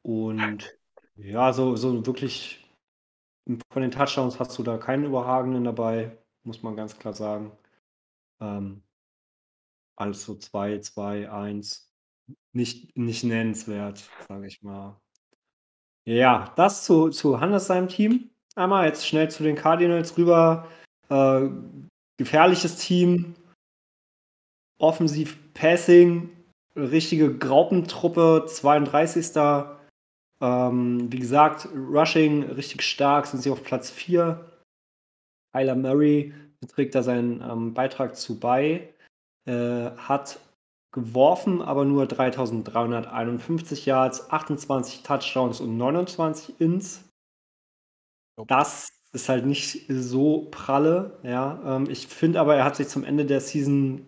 Und 0.04 0.78
ja, 1.16 1.54
so, 1.54 1.76
so 1.78 2.06
wirklich 2.06 2.70
von 3.72 3.82
den 3.82 3.92
Touchdowns 3.92 4.40
hast 4.40 4.58
du 4.58 4.64
da 4.64 4.78
keinen 4.78 5.06
überragenden 5.06 5.64
dabei, 5.64 6.18
muss 6.44 6.62
man 6.62 6.76
ganz 6.76 7.00
klar 7.00 7.14
sagen. 7.14 7.52
Ähm, 8.42 8.84
alles 9.96 10.26
so 10.26 10.36
2, 10.36 10.80
2, 10.80 11.32
1. 11.32 11.90
Nicht, 12.52 12.98
nicht 12.98 13.24
nennenswert, 13.24 14.10
sage 14.28 14.48
ich 14.48 14.62
mal. 14.62 15.00
Ja, 16.06 16.54
das 16.58 16.84
zu, 16.84 17.10
zu 17.10 17.40
Hannes 17.40 17.68
seinem 17.68 17.88
Team. 17.88 18.32
Einmal 18.56 18.86
jetzt 18.86 19.08
schnell 19.08 19.30
zu 19.32 19.44
den 19.44 19.56
Cardinals 19.56 20.18
rüber. 20.18 20.68
Äh, 21.10 21.50
gefährliches 22.18 22.78
Team. 22.78 23.36
Offensiv 24.80 25.38
Passing. 25.54 26.30
Richtige 26.76 27.38
Graupentruppe. 27.38 28.46
32. 28.48 29.32
Ähm, 30.42 31.12
wie 31.12 31.20
gesagt, 31.20 31.70
Rushing 31.74 32.44
richtig 32.44 32.82
stark. 32.82 33.28
Sind 33.28 33.42
sie 33.42 33.52
auf 33.52 33.64
Platz 33.64 33.90
4. 33.90 34.52
Kyler 35.54 35.76
Murray 35.76 36.34
trägt 36.68 36.96
da 36.96 37.04
seinen 37.04 37.42
ähm, 37.42 37.74
Beitrag 37.74 38.16
zu 38.16 38.40
bei. 38.40 38.94
Äh, 39.46 39.92
hat 39.98 40.40
geworfen, 40.92 41.62
aber 41.62 41.86
nur 41.86 42.08
3351 42.08 43.86
Yards, 43.86 44.32
28 44.32 45.04
Touchdowns 45.04 45.60
und 45.60 45.78
29 45.78 46.60
Ins. 46.60 47.04
Das 48.48 48.88
ist 49.16 49.30
halt 49.30 49.46
nicht 49.46 49.86
so 49.90 50.48
pralle, 50.52 51.18
ja. 51.24 51.78
Ähm, 51.78 51.90
ich 51.90 52.08
finde 52.08 52.40
aber, 52.40 52.56
er 52.56 52.66
hat 52.66 52.76
sich 52.76 52.88
zum 52.88 53.04
Ende 53.04 53.26
der 53.26 53.42
Season 53.42 54.06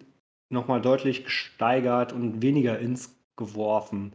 nochmal 0.50 0.82
deutlich 0.82 1.24
gesteigert 1.24 2.14
und 2.14 2.42
weniger 2.42 2.78
Ins 2.80 3.16
geworfen. 3.36 4.14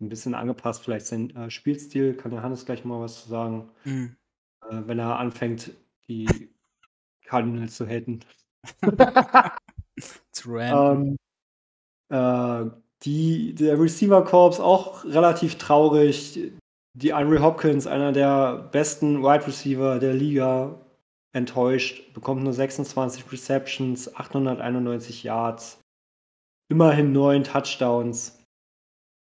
Ein 0.00 0.08
bisschen 0.08 0.34
angepasst, 0.34 0.84
vielleicht 0.84 1.06
sein 1.06 1.34
äh, 1.36 1.50
Spielstil, 1.50 2.14
kann 2.14 2.32
der 2.32 2.42
Hannes 2.42 2.66
gleich 2.66 2.84
mal 2.84 3.00
was 3.00 3.22
zu 3.22 3.28
sagen, 3.28 3.70
Mhm. 3.84 4.16
äh, 4.68 4.82
wenn 4.86 4.98
er 4.98 5.18
anfängt, 5.18 5.70
die 6.08 6.50
Cardinals 7.24 7.76
zu 7.76 7.86
haten. 7.86 8.20
Random. 10.46 11.16
Ähm, 12.10 12.66
äh, 12.66 12.70
die, 13.02 13.54
der 13.54 13.78
Receiver 13.78 14.24
Corps 14.24 14.60
auch 14.60 15.04
relativ 15.04 15.56
traurig. 15.56 16.52
Die 16.96 17.12
Henry 17.12 17.38
Hopkins, 17.38 17.88
einer 17.88 18.12
der 18.12 18.68
besten 18.70 19.20
Wide 19.20 19.48
Receiver 19.48 19.98
der 19.98 20.14
Liga, 20.14 20.80
enttäuscht, 21.32 22.14
bekommt 22.14 22.44
nur 22.44 22.52
26 22.52 23.32
Receptions, 23.32 24.14
891 24.14 25.24
Yards, 25.24 25.80
immerhin 26.70 27.12
neun 27.12 27.42
Touchdowns. 27.42 28.40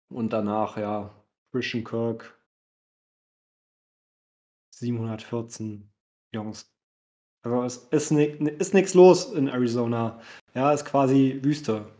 Und 0.10 0.32
danach, 0.32 0.78
ja, 0.78 1.14
Christian 1.51 1.84
Kirk, 1.84 2.39
714 4.74 5.91
Jungs. 6.34 6.72
Also 7.43 7.64
es 7.64 7.78
ist, 7.89 8.12
ist 8.12 8.74
nichts 8.74 8.93
los 8.93 9.34
in 9.34 9.49
Arizona. 9.49 10.22
Ja, 10.53 10.72
ist 10.72 10.86
quasi 10.86 11.39
Wüste. 11.43 11.91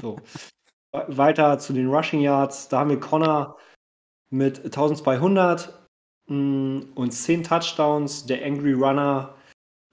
so. 0.00 0.18
Weiter 0.92 1.58
zu 1.58 1.72
den 1.72 1.88
Rushing 1.88 2.20
Yards. 2.20 2.68
Da 2.68 2.80
haben 2.80 2.90
wir 2.90 3.00
Connor 3.00 3.58
mit 4.32 4.64
1200 4.64 5.86
mm, 6.26 6.80
und 6.94 7.10
10 7.12 7.44
Touchdowns. 7.44 8.26
Der 8.26 8.44
Angry 8.44 8.72
Runner 8.72 9.34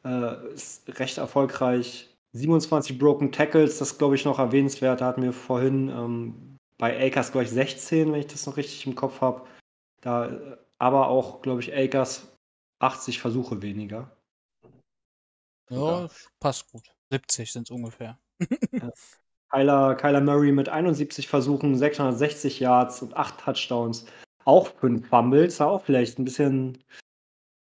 äh, 0.03 0.53
ist 0.53 0.83
recht 0.99 1.17
erfolgreich. 1.17 2.05
27 2.33 2.99
Broken 2.99 3.31
Tackles, 3.31 3.79
das 3.79 3.97
glaube 3.97 4.15
ich 4.15 4.25
noch 4.25 4.39
erwähnenswert. 4.39 5.01
Da 5.01 5.07
hatten 5.07 5.23
wir 5.23 5.33
vorhin 5.33 5.89
ähm, 5.89 6.57
bei 6.77 7.05
Akers, 7.05 7.31
glaube 7.31 7.45
ich, 7.45 7.51
16, 7.51 8.11
wenn 8.11 8.19
ich 8.19 8.27
das 8.27 8.45
noch 8.45 8.57
richtig 8.57 8.85
im 8.85 8.95
Kopf 8.95 9.21
habe. 9.21 9.45
Da, 10.01 10.27
äh, 10.27 10.57
aber 10.77 11.09
auch, 11.09 11.41
glaube 11.41 11.61
ich, 11.61 11.73
Akers 11.73 12.31
80 12.79 13.19
Versuche 13.19 13.61
weniger. 13.61 14.15
Ja, 15.69 16.07
passt 16.39 16.71
gut. 16.71 16.89
70 17.11 17.51
sind 17.51 17.63
es 17.63 17.71
ungefähr. 17.71 18.17
ja. 18.71 18.91
Kyler, 19.51 19.95
Kyler 19.95 20.21
Murray 20.21 20.51
mit 20.51 20.69
71 20.69 21.27
Versuchen, 21.27 21.75
660 21.75 22.59
Yards 22.59 23.01
und 23.01 23.17
8 23.17 23.39
Touchdowns. 23.39 24.05
Auch 24.49 24.67
5 24.79 25.07
Fumbles, 25.07 25.61
auch 25.61 25.83
vielleicht 25.83 26.17
ein 26.17 26.25
bisschen. 26.25 26.83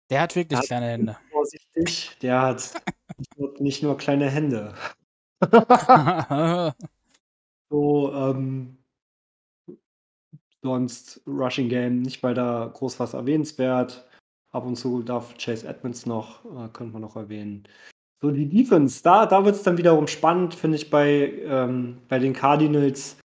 Der 0.09 0.21
hat 0.21 0.37
wirklich 0.37 0.61
kleine 0.61 0.85
Hände. 0.85 1.17
Vorsichtig, 1.29 2.17
der 2.21 2.41
hat 2.41 2.73
nicht, 3.17 3.37
nur, 3.37 3.53
nicht 3.59 3.83
nur 3.83 3.97
kleine 3.97 4.29
Hände. 4.29 4.73
so, 7.69 8.13
ähm, 8.13 8.77
sonst 10.61 11.21
Rushing 11.27 11.67
Game 11.67 12.01
nicht 12.01 12.23
weiter 12.23 12.71
groß 12.73 12.97
was 13.01 13.13
erwähnenswert. 13.13 14.07
Ab 14.53 14.65
und 14.65 14.77
zu 14.77 15.03
darf 15.03 15.37
Chase 15.37 15.67
Edmonds 15.67 16.05
noch, 16.05 16.45
äh, 16.45 16.69
könnte 16.69 16.93
man 16.93 17.01
noch 17.01 17.17
erwähnen. 17.17 17.67
So, 18.21 18.31
die 18.31 18.47
Defense, 18.47 19.03
da, 19.03 19.25
da 19.25 19.43
wird 19.43 19.55
es 19.57 19.63
dann 19.63 19.77
wiederum 19.77 20.07
spannend, 20.07 20.55
finde 20.55 20.77
ich, 20.77 20.89
bei, 20.89 21.33
ähm, 21.43 21.97
bei 22.07 22.19
den 22.19 22.31
Cardinals. 22.31 23.17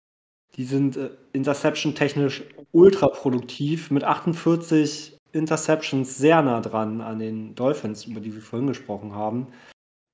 Die 0.56 0.64
sind 0.64 0.96
äh, 0.96 1.10
interception-technisch 1.32 2.44
ultra 2.72 3.08
produktiv 3.08 3.90
mit 3.90 4.04
48 4.04 5.18
Interceptions 5.32 6.16
sehr 6.16 6.42
nah 6.42 6.60
dran 6.60 7.00
an 7.00 7.18
den 7.18 7.54
Dolphins, 7.54 8.04
über 8.04 8.20
die 8.20 8.34
wir 8.34 8.42
vorhin 8.42 8.68
gesprochen 8.68 9.14
haben. 9.14 9.48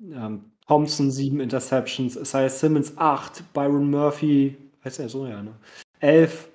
Ähm, 0.03 0.51
Thompson 0.67 1.11
7 1.11 1.41
Interceptions, 1.41 2.17
Isaiah 2.17 2.49
Simmons 2.49 2.97
8, 2.97 3.53
Byron 3.53 3.91
Murphy, 3.91 4.57
heißt 4.85 5.01
er 5.01 5.09
so, 5.09 5.27
ja, 5.27 5.43
ne? 5.43 5.59
11. 5.99 6.49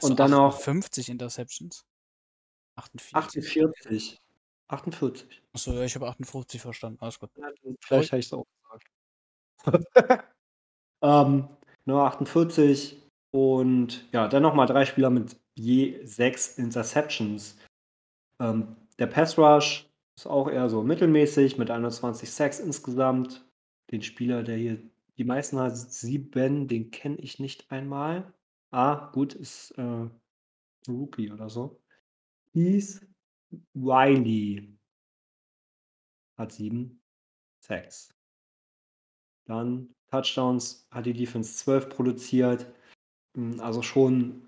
Und 0.00 0.18
dann 0.18 0.30
noch 0.30 0.58
50 0.60 1.10
Interceptions. 1.10 1.84
48. 2.76 3.64
48. 3.64 4.18
48. 4.68 5.42
Achso, 5.52 5.82
ich 5.82 5.94
habe 5.94 6.08
58 6.08 6.60
verstanden. 6.60 6.98
Alles 7.00 7.18
gut. 7.18 7.30
Ja, 7.36 7.48
vielleicht 7.80 8.12
habe 8.12 8.20
ich 8.20 8.26
es 8.26 8.32
auch 8.32 8.46
gesagt. 8.62 8.88
ähm, 11.02 11.48
nur 11.86 12.02
48 12.04 13.02
und 13.30 14.08
ja, 14.12 14.28
dann 14.28 14.42
nochmal 14.42 14.66
drei 14.66 14.84
Spieler 14.84 15.10
mit 15.10 15.36
je 15.54 16.04
sechs 16.04 16.58
Interceptions. 16.58 17.58
Ähm, 18.40 18.76
der 18.98 19.06
Pass 19.06 19.38
Rush 19.38 19.88
ist 20.16 20.26
auch 20.26 20.48
eher 20.48 20.68
so 20.68 20.82
mittelmäßig 20.82 21.58
mit 21.58 21.70
21 21.70 22.30
Sacks 22.30 22.60
insgesamt. 22.60 23.44
Den 23.90 24.02
Spieler, 24.02 24.42
der 24.42 24.56
hier 24.56 24.78
die 25.18 25.24
meisten 25.24 25.58
hat, 25.58 25.76
sieben, 25.76 26.68
den 26.68 26.90
kenne 26.90 27.16
ich 27.16 27.38
nicht 27.38 27.70
einmal. 27.70 28.32
Ah, 28.70 29.10
gut, 29.12 29.34
ist 29.34 29.72
äh, 29.72 30.08
Rookie 30.88 31.30
oder 31.30 31.48
so. 31.48 31.80
Heath 32.52 33.06
Riley 33.74 34.76
hat 36.36 36.52
sieben 36.52 37.00
Sacks. 37.60 38.14
Dann 39.46 39.93
Touchdowns 40.14 40.86
hat 40.90 41.06
die 41.06 41.12
Defense 41.12 41.56
12 41.56 41.88
produziert. 41.88 42.66
Hm, 43.36 43.60
also 43.60 43.82
schon 43.82 44.46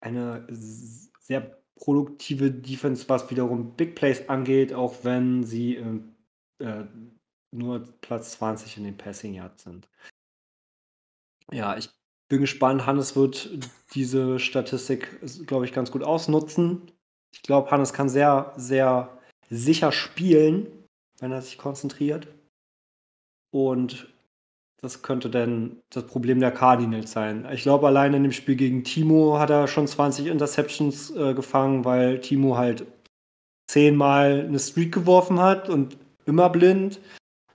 eine 0.00 0.46
sehr 0.50 1.60
produktive 1.76 2.50
Defense, 2.50 3.08
was 3.08 3.30
wiederum 3.30 3.76
Big 3.76 3.94
Plays 3.94 4.28
angeht, 4.28 4.72
auch 4.72 4.94
wenn 5.02 5.44
sie 5.44 5.76
äh, 5.76 6.84
nur 7.52 7.84
Platz 8.00 8.32
20 8.32 8.78
in 8.78 8.84
den 8.84 8.96
Passing 8.96 9.34
Yards 9.34 9.64
sind. 9.64 9.88
Ja, 11.52 11.76
ich 11.76 11.90
bin 12.28 12.40
gespannt. 12.40 12.86
Hannes 12.86 13.16
wird 13.16 13.50
diese 13.94 14.38
Statistik, 14.38 15.20
glaube 15.46 15.64
ich, 15.64 15.72
ganz 15.72 15.90
gut 15.90 16.04
ausnutzen. 16.04 16.92
Ich 17.32 17.42
glaube, 17.42 17.70
Hannes 17.70 17.92
kann 17.92 18.08
sehr, 18.08 18.52
sehr 18.56 19.18
sicher 19.48 19.90
spielen, 19.90 20.86
wenn 21.18 21.32
er 21.32 21.42
sich 21.42 21.58
konzentriert. 21.58 22.28
Und 23.52 24.08
das 24.80 25.02
könnte 25.02 25.28
dann 25.28 25.82
das 25.90 26.06
Problem 26.06 26.40
der 26.40 26.52
Cardinals 26.52 27.12
sein. 27.12 27.46
Ich 27.52 27.62
glaube, 27.62 27.86
allein 27.86 28.14
in 28.14 28.22
dem 28.22 28.32
Spiel 28.32 28.56
gegen 28.56 28.82
Timo 28.82 29.38
hat 29.38 29.50
er 29.50 29.68
schon 29.68 29.86
20 29.86 30.26
Interceptions 30.26 31.10
äh, 31.10 31.34
gefangen, 31.34 31.84
weil 31.84 32.20
Timo 32.20 32.56
halt 32.56 32.86
zehnmal 33.66 34.46
eine 34.46 34.58
Streak 34.58 34.92
geworfen 34.92 35.38
hat 35.38 35.68
und 35.68 35.98
immer 36.24 36.48
blind 36.48 37.00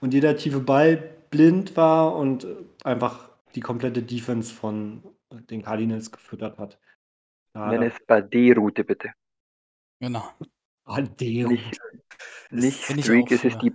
und 0.01 0.13
jeder 0.13 0.37
tiefe 0.37 0.59
Ball 0.59 0.97
blind 1.31 1.75
war 1.75 2.15
und 2.15 2.47
einfach 2.83 3.29
die 3.55 3.61
komplette 3.61 4.03
Defense 4.03 4.53
von 4.53 5.03
den 5.49 5.63
Cardinals 5.63 6.11
gefüttert 6.11 6.57
hat. 6.59 6.79
Da 7.53 7.71
Nenn 7.71 7.83
es 7.83 7.95
Bade-Route 8.05 8.83
bitte. 8.83 9.13
Genau. 9.99 10.29
Bade-Route. 10.83 11.79
Nicht, 12.51 12.95
nicht 12.95 13.05
Streak, 13.05 13.31
es 13.31 13.43
ist 13.43 13.57
die 13.61 13.71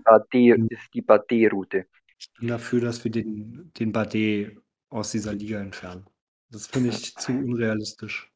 Bade-Route. 1.02 1.86
Ich 2.20 2.30
bin 2.38 2.48
dafür, 2.48 2.82
dass 2.82 3.02
wir 3.02 3.10
den, 3.10 3.72
den 3.78 3.92
Bade 3.92 4.56
aus 4.90 5.10
dieser 5.10 5.32
Liga 5.32 5.58
entfernen. 5.58 6.06
Das 6.50 6.66
finde 6.66 6.90
ich 6.90 7.14
zu 7.16 7.32
unrealistisch. 7.32 8.30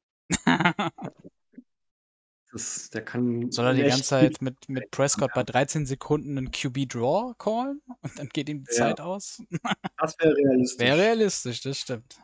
Das, 2.51 2.89
der 2.91 3.05
kann 3.05 3.51
Soll 3.51 3.67
er 3.67 3.75
die 3.75 3.83
ganze 3.83 4.05
Zeit 4.05 4.41
mit, 4.41 4.69
mit 4.69 4.91
Prescott 4.91 5.33
bei 5.35 5.43
13 5.43 5.87
Sekunden 5.87 6.39
einen 6.39 6.51
QB-Draw 6.51 7.35
callen 7.37 7.83
und 8.01 8.19
dann 8.19 8.29
geht 8.29 8.49
ihm 8.49 8.65
die 8.65 8.73
ja. 8.73 8.79
Zeit 8.79 9.01
aus? 9.01 9.43
Das 9.99 10.17
wäre 10.19 10.35
realistisch. 10.35 10.87
Wäre 10.87 10.99
realistisch, 10.99 11.61
das 11.63 11.79
stimmt. 11.79 12.17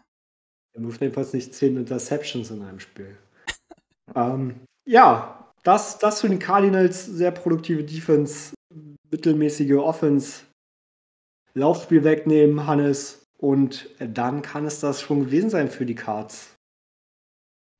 Er 0.72 0.80
muss 0.80 1.00
jedenfalls 1.00 1.32
nicht 1.32 1.52
10 1.52 1.76
Interceptions 1.76 2.50
in 2.50 2.62
einem 2.62 2.80
Spiel. 2.80 3.18
ähm, 4.14 4.60
ja, 4.86 5.52
das, 5.62 5.98
das 5.98 6.20
für 6.20 6.28
den 6.28 6.38
Cardinals 6.38 7.04
sehr 7.06 7.32
produktive 7.32 7.84
Defense, 7.84 8.54
mittelmäßige 9.10 9.72
Offense, 9.72 10.44
Laufspiel 11.54 12.04
wegnehmen, 12.04 12.66
Hannes, 12.66 13.20
und 13.38 13.88
dann 13.98 14.42
kann 14.42 14.66
es 14.66 14.80
das 14.80 15.00
schon 15.00 15.20
gewesen 15.20 15.50
sein 15.50 15.68
für 15.68 15.86
die 15.86 15.94
Cards. 15.94 16.58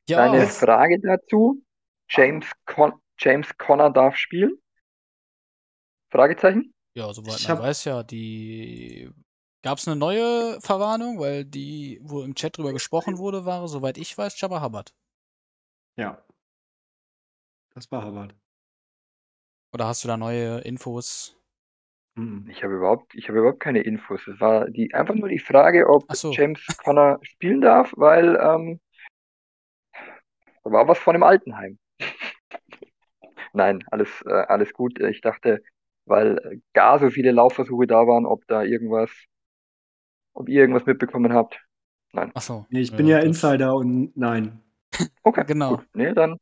Ja. 0.08 0.30
Eine 0.30 0.46
Frage 0.46 0.98
dazu. 1.00 1.62
James, 2.08 2.46
Con 2.64 2.94
James 3.18 3.46
Conner 3.58 3.90
darf 3.90 4.16
spielen? 4.16 4.58
Fragezeichen? 6.10 6.74
Ja, 6.94 7.12
soweit 7.12 7.38
ich 7.38 7.48
man 7.48 7.60
weiß 7.60 7.84
ja, 7.84 8.02
die 8.02 9.10
gab 9.62 9.78
es 9.78 9.86
eine 9.86 9.96
neue 9.96 10.60
Verwarnung, 10.60 11.20
weil 11.20 11.44
die, 11.44 12.00
wo 12.02 12.22
im 12.22 12.34
Chat 12.34 12.56
drüber 12.56 12.72
gesprochen 12.72 13.18
wurde, 13.18 13.44
war, 13.44 13.68
soweit 13.68 13.98
ich 13.98 14.16
weiß, 14.16 14.40
Jabba 14.40 14.62
Hubbard. 14.62 14.94
Ja. 15.96 16.24
Das 17.74 17.90
war 17.92 18.04
Hubbard. 18.04 18.34
Oder 19.72 19.86
hast 19.86 20.02
du 20.02 20.08
da 20.08 20.16
neue 20.16 20.58
Infos? 20.60 21.36
Hm, 22.16 22.46
ich 22.50 22.62
habe 22.62 22.74
überhaupt, 22.74 23.14
ich 23.14 23.28
habe 23.28 23.38
überhaupt 23.38 23.60
keine 23.60 23.80
Infos. 23.80 24.26
Es 24.26 24.40
war 24.40 24.68
die, 24.68 24.92
einfach 24.94 25.14
nur 25.14 25.28
die 25.28 25.38
Frage, 25.38 25.88
ob 25.88 26.04
so. 26.14 26.32
James 26.32 26.64
Conner 26.82 27.18
spielen 27.22 27.60
darf, 27.60 27.92
weil 27.96 28.36
ähm, 28.36 28.80
da 30.64 30.72
war 30.72 30.88
was 30.88 30.98
von 30.98 31.14
dem 31.14 31.22
Altenheim. 31.22 31.78
Nein, 33.52 33.84
alles, 33.90 34.08
äh, 34.26 34.30
alles 34.30 34.72
gut. 34.72 35.00
Ich 35.00 35.20
dachte, 35.20 35.62
weil 36.04 36.60
gar 36.72 36.98
so 36.98 37.10
viele 37.10 37.32
Laufversuche 37.32 37.86
da 37.86 38.06
waren, 38.06 38.26
ob 38.26 38.46
da 38.46 38.62
irgendwas, 38.62 39.10
ob 40.34 40.48
ihr 40.48 40.60
irgendwas 40.60 40.86
mitbekommen 40.86 41.32
habt. 41.32 41.60
Nein. 42.12 42.32
Ach 42.34 42.42
so. 42.42 42.66
Nee, 42.70 42.80
ich 42.80 42.94
bin 42.94 43.06
ja, 43.06 43.18
ja 43.18 43.24
Insider 43.24 43.74
und 43.74 44.16
nein. 44.16 44.60
Okay, 45.22 45.44
genau. 45.46 45.76
Gut. 45.76 45.86
Nee, 45.94 46.12
dann, 46.12 46.36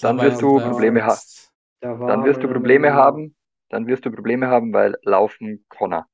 dann 0.00 0.18
wirst 0.18 0.40
du 0.42 0.60
Probleme 0.60 1.04
haben. 1.04 1.18
Dann 1.80 2.24
wirst 2.24 2.42
du 2.42 2.48
Probleme 2.48 2.92
haben. 2.92 3.34
Dann 3.72 3.86
wirst 3.86 4.04
du 4.04 4.10
Probleme 4.10 4.48
haben, 4.48 4.72
weil 4.74 4.96
laufen 5.02 5.64
Connor. 5.70 6.06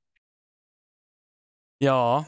Ja. 1.81 2.27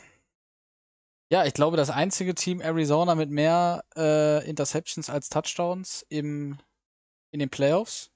Ja, 1.33 1.45
ich 1.45 1.55
glaube, 1.55 1.77
das 1.77 1.89
einzige 1.89 2.35
Team 2.35 2.61
Arizona 2.61 3.15
mit 3.15 3.31
mehr 3.31 3.85
äh, 3.97 4.45
Interceptions 4.49 5.09
als 5.09 5.29
Touchdowns 5.29 6.05
im, 6.09 6.59
in 7.31 7.39
den 7.39 7.49
Playoffs. 7.49 8.11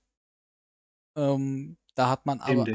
Ähm, 1.16 1.76
da 1.94 2.10
hat 2.10 2.26
man 2.26 2.40
aber. 2.40 2.66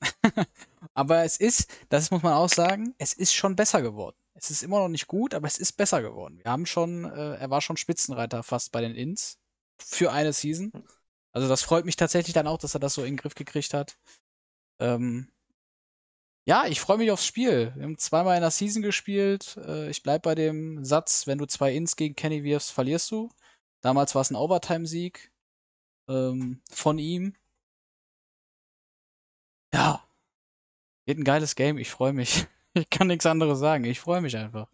Aber 0.94 1.24
es 1.24 1.38
ist, 1.38 1.70
das 1.88 2.10
muss 2.10 2.22
man 2.22 2.34
auch 2.34 2.48
sagen, 2.50 2.94
es 2.98 3.14
ist 3.14 3.32
schon 3.32 3.56
besser 3.56 3.80
geworden. 3.80 4.16
Es 4.34 4.50
ist 4.50 4.62
immer 4.62 4.80
noch 4.80 4.88
nicht 4.88 5.06
gut, 5.06 5.32
aber 5.32 5.46
es 5.46 5.58
ist 5.58 5.72
besser 5.74 6.02
geworden. 6.02 6.40
Wir 6.42 6.50
haben 6.50 6.66
schon, 6.66 7.04
äh, 7.04 7.36
er 7.36 7.50
war 7.50 7.60
schon 7.60 7.76
Spitzenreiter 7.76 8.42
fast 8.42 8.72
bei 8.72 8.80
den 8.80 8.94
Ins 8.94 9.38
für 9.78 10.12
eine 10.12 10.32
Season. 10.32 10.72
Also 11.32 11.48
das 11.48 11.62
freut 11.62 11.84
mich 11.84 11.96
tatsächlich 11.96 12.34
dann 12.34 12.46
auch, 12.46 12.58
dass 12.58 12.74
er 12.74 12.80
das 12.80 12.94
so 12.94 13.02
in 13.02 13.14
den 13.14 13.16
Griff 13.16 13.34
gekriegt 13.34 13.74
hat. 13.74 13.98
Ähm, 14.80 15.28
ja, 16.44 16.66
ich 16.66 16.80
freue 16.80 16.98
mich 16.98 17.10
aufs 17.10 17.26
Spiel. 17.26 17.72
Wir 17.76 17.84
haben 17.84 17.98
zweimal 17.98 18.36
in 18.36 18.42
der 18.42 18.50
Season 18.50 18.82
gespielt. 18.82 19.56
Äh, 19.64 19.90
ich 19.90 20.02
bleibe 20.02 20.22
bei 20.22 20.34
dem 20.34 20.84
Satz, 20.84 21.26
wenn 21.26 21.38
du 21.38 21.46
zwei 21.46 21.72
Ins 21.74 21.96
gegen 21.96 22.16
Kenny 22.16 22.42
wirfst, 22.42 22.72
verlierst 22.72 23.10
du. 23.12 23.30
Damals 23.80 24.14
war 24.14 24.22
es 24.22 24.30
ein 24.30 24.36
Overtime-Sieg 24.36 25.32
ähm, 26.08 26.60
von 26.70 26.98
ihm. 26.98 27.34
Ja. 29.72 30.04
Wird 31.06 31.18
ein 31.18 31.24
geiles 31.24 31.54
Game. 31.54 31.78
Ich 31.78 31.90
freue 31.90 32.12
mich. 32.12 32.46
Ich 32.74 32.88
kann 32.88 33.08
nichts 33.08 33.26
anderes 33.26 33.58
sagen. 33.58 33.84
Ich 33.84 34.00
freue 34.00 34.22
mich 34.22 34.34
einfach. 34.34 34.66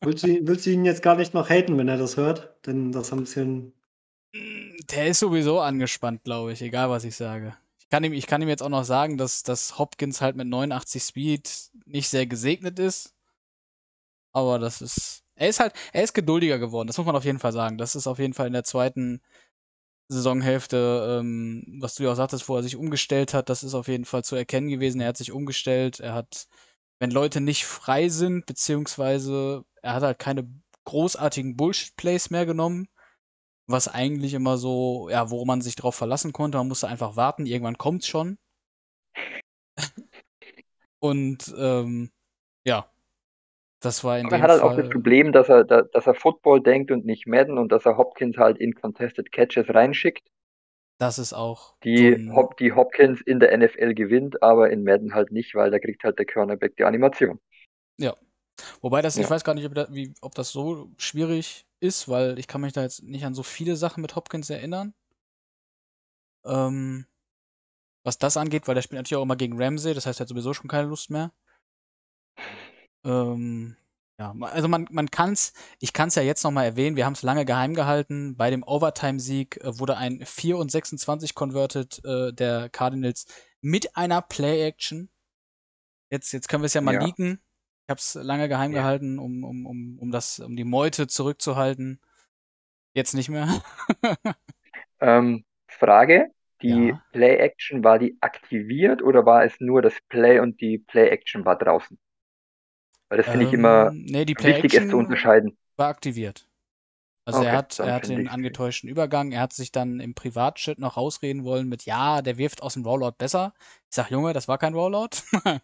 Willst 0.00 0.24
du, 0.24 0.46
willst 0.46 0.64
du 0.64 0.70
ihn 0.70 0.86
jetzt 0.86 1.02
gar 1.02 1.16
nicht 1.16 1.34
noch 1.34 1.50
haten, 1.50 1.76
wenn 1.76 1.88
er 1.88 1.98
das 1.98 2.16
hört? 2.16 2.56
Denn 2.66 2.92
das 2.92 3.12
ein 3.12 3.20
bisschen. 3.20 3.74
Der 4.90 5.08
ist 5.08 5.20
sowieso 5.20 5.60
angespannt, 5.60 6.24
glaube 6.24 6.52
ich, 6.52 6.62
egal 6.62 6.90
was 6.90 7.04
ich 7.04 7.16
sage. 7.16 7.56
Ich 7.78 7.88
kann 7.88 8.04
ihm, 8.04 8.12
ich 8.12 8.26
kann 8.26 8.42
ihm 8.42 8.48
jetzt 8.48 8.62
auch 8.62 8.68
noch 8.68 8.84
sagen, 8.84 9.18
dass, 9.18 9.42
dass 9.42 9.78
Hopkins 9.78 10.20
halt 10.20 10.36
mit 10.36 10.46
89 10.48 11.02
Speed 11.02 11.70
nicht 11.84 12.08
sehr 12.08 12.26
gesegnet 12.26 12.78
ist. 12.78 13.14
Aber 14.32 14.58
das 14.58 14.80
ist. 14.80 15.24
Er 15.34 15.48
ist 15.48 15.60
halt, 15.60 15.74
er 15.92 16.04
ist 16.04 16.14
geduldiger 16.14 16.58
geworden, 16.58 16.86
das 16.86 16.98
muss 16.98 17.06
man 17.06 17.16
auf 17.16 17.24
jeden 17.24 17.38
Fall 17.38 17.52
sagen. 17.52 17.78
Das 17.78 17.94
ist 17.94 18.06
auf 18.06 18.18
jeden 18.18 18.34
Fall 18.34 18.46
in 18.46 18.52
der 18.52 18.64
zweiten 18.64 19.20
Saisonhälfte, 20.08 21.18
ähm, 21.20 21.64
was 21.80 21.94
du 21.94 22.04
ja 22.04 22.12
auch 22.12 22.16
sagtest, 22.16 22.48
wo 22.48 22.56
er 22.56 22.62
sich 22.62 22.76
umgestellt 22.76 23.34
hat, 23.34 23.48
das 23.48 23.62
ist 23.62 23.74
auf 23.74 23.88
jeden 23.88 24.04
Fall 24.04 24.24
zu 24.24 24.36
erkennen 24.36 24.68
gewesen. 24.68 25.00
Er 25.00 25.08
hat 25.08 25.16
sich 25.16 25.32
umgestellt, 25.32 26.00
er 26.00 26.14
hat, 26.14 26.48
wenn 26.98 27.10
Leute 27.10 27.40
nicht 27.40 27.64
frei 27.66 28.08
sind, 28.08 28.46
beziehungsweise 28.46 29.64
er 29.82 29.94
hat 29.94 30.02
halt 30.02 30.18
keine 30.18 30.48
großartigen 30.84 31.56
Bullshit-Plays 31.56 32.30
mehr 32.30 32.46
genommen, 32.46 32.88
was 33.66 33.88
eigentlich 33.88 34.34
immer 34.34 34.58
so, 34.58 35.08
ja, 35.10 35.30
wo 35.30 35.44
man 35.44 35.60
sich 35.62 35.76
drauf 35.76 35.94
verlassen 35.96 36.32
konnte. 36.32 36.58
Man 36.58 36.68
musste 36.68 36.88
einfach 36.88 37.16
warten, 37.16 37.46
irgendwann 37.46 37.78
kommt's 37.78 38.06
schon. 38.06 38.38
Und 41.00 41.54
ähm, 41.58 42.10
ja, 42.64 42.90
das 43.80 44.04
war 44.04 44.18
in 44.20 44.30
Aber 44.30 44.34
er 44.34 44.42
hat 44.42 44.50
halt 44.50 44.60
Fall. 44.60 44.62
auch 44.62 44.74
das 44.74 44.88
Problem, 44.88 45.30
dass 45.30 45.48
er, 45.48 45.62
da- 45.62 45.82
dass 45.82 46.08
er 46.08 46.14
Football 46.14 46.60
denkt 46.60 46.90
und 46.90 47.04
nicht 47.04 47.28
Madden 47.28 47.56
und 47.56 47.70
dass 47.70 47.86
er 47.86 47.96
Hopkins 47.98 48.36
halt 48.36 48.58
in 48.58 48.74
Contested 48.74 49.30
Catches 49.30 49.72
reinschickt, 49.72 50.26
Das 50.98 51.18
ist 51.18 51.34
auch 51.34 51.76
die, 51.84 52.18
so 52.24 52.32
Hop, 52.34 52.56
die 52.56 52.72
Hopkins 52.72 53.20
in 53.20 53.38
der 53.40 53.52
NFL 53.52 53.94
gewinnt, 53.94 54.42
aber 54.42 54.70
in 54.70 54.82
Madden 54.84 55.14
halt 55.14 55.30
nicht, 55.32 55.54
weil 55.54 55.70
da 55.70 55.78
kriegt 55.78 56.02
halt 56.04 56.18
der 56.18 56.26
Cornerback 56.26 56.76
die 56.76 56.84
Animation. 56.84 57.38
Wobei 58.80 59.02
das, 59.02 59.16
ich 59.16 59.24
Ja. 59.24 59.30
weiß 59.30 59.44
gar 59.44 59.54
nicht, 59.54 59.66
ob, 59.66 59.74
da, 59.74 59.86
wie, 59.90 60.14
ob 60.20 60.34
das 60.34 60.50
so 60.50 60.90
schwierig 60.98 61.66
ist, 61.80 62.08
weil 62.08 62.38
ich 62.38 62.46
kann 62.48 62.60
mich 62.60 62.72
da 62.72 62.82
jetzt 62.82 63.02
nicht 63.02 63.24
an 63.24 63.34
so 63.34 63.42
viele 63.42 63.76
Sachen 63.76 64.00
mit 64.02 64.16
Hopkins 64.16 64.50
erinnern. 64.50 64.94
Ähm, 66.44 67.06
was 68.04 68.18
das 68.18 68.36
angeht, 68.36 68.66
weil 68.68 68.74
der 68.74 68.82
spielt 68.82 68.98
natürlich 68.98 69.18
auch 69.18 69.22
immer 69.24 69.36
gegen 69.36 69.60
Ramsey, 69.62 69.94
das 69.94 70.06
heißt, 70.06 70.20
er 70.20 70.24
hat 70.24 70.28
sowieso 70.28 70.54
schon 70.54 70.68
keine 70.68 70.88
Lust 70.88 71.10
mehr. 71.10 71.32
Ähm, 73.04 73.76
ja, 74.18 74.32
ma- 74.34 74.48
also 74.48 74.68
man, 74.68 74.86
man 74.90 75.10
kann's, 75.10 75.52
ich 75.80 75.92
kann 75.92 76.08
es 76.08 76.14
ja 76.14 76.22
jetzt 76.22 76.44
nochmal 76.44 76.66
erwähnen, 76.66 76.96
wir 76.96 77.06
haben 77.06 77.14
es 77.14 77.22
lange 77.22 77.44
geheim 77.44 77.74
gehalten. 77.74 78.36
Bei 78.36 78.50
dem 78.50 78.62
Overtime-Sieg 78.62 79.58
äh, 79.62 79.78
wurde 79.78 79.96
ein 79.96 80.24
4 80.24 80.56
und 80.58 80.70
26 80.70 81.34
converted 81.34 82.04
äh, 82.04 82.32
der 82.32 82.68
Cardinals 82.68 83.26
mit 83.60 83.96
einer 83.96 84.22
Play-Action. 84.22 85.10
Jetzt, 86.10 86.32
jetzt 86.32 86.48
können 86.48 86.62
wir 86.62 86.66
es 86.66 86.74
ja 86.74 86.80
mal 86.80 86.94
Ja. 86.94 87.04
leaken. 87.04 87.40
Ich 87.86 87.90
habe 87.90 87.98
es 87.98 88.14
lange 88.14 88.48
geheim 88.48 88.72
Ja. 88.72 88.74
gehalten, 88.74 89.18
um, 89.18 89.44
um, 89.44 89.66
um, 89.66 89.98
um, 89.98 90.10
das, 90.12 90.38
um 90.38 90.56
die 90.56 90.64
Meute 90.64 91.06
zurückzuhalten. 91.08 92.00
Jetzt 92.94 93.14
nicht 93.14 93.28
mehr. 93.30 93.62
Ähm, 95.00 95.44
Frage, 95.68 96.30
die 96.62 96.94
Ja. 96.94 97.02
Play-Action, 97.12 97.84
war 97.84 97.98
die 97.98 98.16
aktiviert 98.22 99.02
oder 99.02 99.26
war 99.26 99.44
es 99.44 99.60
nur 99.60 99.82
das 99.82 100.00
Play 100.08 100.38
und 100.40 100.60
die 100.62 100.78
Play-Action 100.78 101.44
war 101.44 101.58
draußen? 101.58 101.98
Weil 103.08 103.18
das 103.18 103.28
finde 103.28 103.44
ich 103.46 103.52
immer 103.52 103.92
Ähm, 103.92 104.04
nee, 104.08 104.24
wichtig, 104.36 104.74
es 104.74 104.88
zu 104.88 104.98
unterscheiden. 104.98 105.56
war 105.76 105.88
aktiviert. 105.88 106.48
Also 107.24 107.42
er 107.42 107.50
Okay, 107.50 107.56
hat, 107.58 107.78
dann 107.78 107.86
er 107.88 107.94
hat 107.94 108.08
den 108.08 108.28
angetäuschten 108.28 108.88
Übergang, 108.90 109.30
er 109.32 109.40
hat 109.42 109.52
sich 109.52 109.70
dann 109.70 110.00
im 110.00 110.14
Privatchat 110.14 110.78
noch 110.78 110.96
rausreden 110.96 111.44
wollen 111.44 111.68
mit, 111.68 111.84
ja, 111.84 112.20
der 112.20 112.36
wirft 112.36 112.62
aus 112.62 112.74
dem 112.74 112.84
Rollout 112.84 113.12
besser. 113.18 113.54
Ich 113.90 113.94
sag, 113.96 114.10
Junge, 114.10 114.32
das 114.32 114.48
war 114.48 114.58
kein 114.58 114.74
Rollout. 114.74 115.10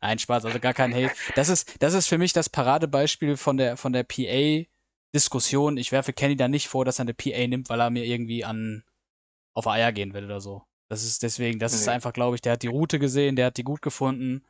Nein, 0.00 0.18
Spaß, 0.18 0.44
also 0.44 0.60
gar 0.60 0.74
kein 0.74 0.94
Hate. 0.94 1.14
Das 1.34 1.48
ist, 1.48 1.82
das 1.82 1.94
ist 1.94 2.06
für 2.06 2.18
mich 2.18 2.32
das 2.32 2.48
Paradebeispiel 2.48 3.36
von 3.36 3.56
der, 3.56 3.76
von 3.76 3.92
der 3.92 4.04
PA-Diskussion. 4.04 5.76
Ich 5.78 5.90
werfe 5.92 6.12
Kenny 6.12 6.36
da 6.36 6.46
nicht 6.48 6.68
vor, 6.68 6.84
dass 6.84 6.98
er 7.00 7.02
eine 7.02 7.14
PA 7.14 7.46
nimmt, 7.48 7.68
weil 7.70 7.80
er 7.80 7.90
mir 7.90 8.04
irgendwie 8.04 8.44
an, 8.44 8.84
auf 9.54 9.66
Eier 9.66 9.92
gehen 9.92 10.14
will 10.14 10.24
oder 10.26 10.40
so. 10.40 10.64
Das 10.88 11.04
ist 11.04 11.22
deswegen, 11.22 11.58
das 11.58 11.74
ist 11.74 11.86
Nee. 11.86 11.94
einfach, 11.94 12.12
glaube 12.12 12.36
ich, 12.36 12.42
der 12.42 12.52
hat 12.54 12.62
die 12.62 12.68
Route 12.68 12.98
gesehen, 12.98 13.36
der 13.36 13.46
hat 13.46 13.56
die 13.56 13.64
gut 13.64 13.82
gefunden. 13.82 14.44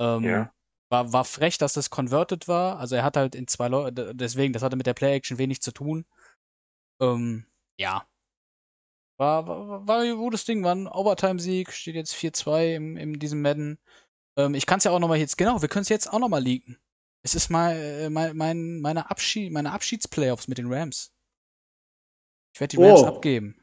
Ähm, 0.00 0.24
Ja. 0.24 0.53
War, 0.94 1.12
war 1.12 1.24
frech, 1.24 1.58
dass 1.58 1.72
das 1.72 1.90
converted 1.90 2.46
war. 2.46 2.78
Also 2.78 2.94
er 2.94 3.02
hat 3.02 3.16
halt 3.16 3.34
in 3.34 3.48
zwei 3.48 3.68
Leute, 3.68 4.14
deswegen, 4.14 4.52
das 4.52 4.62
hatte 4.62 4.76
mit 4.76 4.86
der 4.86 4.94
Play-Action 4.94 5.38
wenig 5.38 5.60
zu 5.60 5.72
tun. 5.72 6.06
Ähm, 7.00 7.46
ja. 7.78 8.06
War, 9.18 9.46
war, 9.46 9.86
war 9.86 10.00
ein 10.00 10.16
gutes 10.16 10.44
Ding, 10.44 10.62
war 10.62 10.74
ein 10.74 10.86
Overtime-Sieg, 10.86 11.72
steht 11.72 11.96
jetzt 11.96 12.14
4-2 12.14 12.74
im, 12.76 12.96
in 12.96 13.18
diesem 13.18 13.42
Madden. 13.42 13.78
Ähm, 14.38 14.54
ich 14.54 14.66
kann 14.66 14.78
es 14.78 14.84
ja 14.84 14.92
auch 14.92 15.00
nochmal 15.00 15.18
jetzt, 15.18 15.36
genau, 15.36 15.62
wir 15.62 15.68
können 15.68 15.82
es 15.82 15.88
jetzt 15.88 16.12
auch 16.12 16.18
nochmal 16.18 16.42
leaken. 16.42 16.78
Es 17.24 17.34
ist 17.34 17.48
mal 17.48 17.74
äh, 17.76 18.10
mein, 18.10 18.36
mein, 18.36 18.80
meine, 18.80 19.10
Abschied, 19.10 19.52
meine 19.52 19.72
Abschiedsplayoffs 19.72 20.46
mit 20.46 20.58
den 20.58 20.72
Rams. 20.72 21.12
Ich 22.54 22.60
werde 22.60 22.76
die 22.76 22.82
Rams 22.82 23.02
Oh. 23.02 23.06
abgeben. 23.06 23.60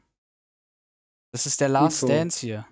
Das 1.32 1.46
ist 1.46 1.60
der 1.62 1.70
Last 1.70 2.00
so. 2.00 2.08
Dance 2.08 2.40
hier. 2.40 2.66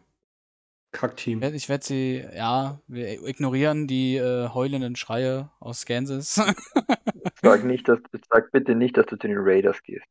Kackteam. 0.92 1.38
Ich 1.38 1.42
werde 1.42 1.56
ich 1.56 1.68
werd 1.68 1.84
sie, 1.84 2.24
ja, 2.34 2.80
wir 2.88 3.22
ignorieren 3.26 3.86
die 3.86 4.16
äh, 4.16 4.48
heulenden 4.48 4.96
Schreie 4.96 5.50
aus 5.60 5.86
Kansas. 5.86 6.34
Sag 7.42 7.64
nicht, 7.64 7.88
dass, 7.88 8.00
sag 8.28 8.50
bitte 8.52 8.74
nicht, 8.74 8.96
dass 8.96 9.06
du 9.06 9.16
zu 9.16 9.28
den 9.28 9.38
Raiders 9.38 9.82
gehst. 9.82 10.06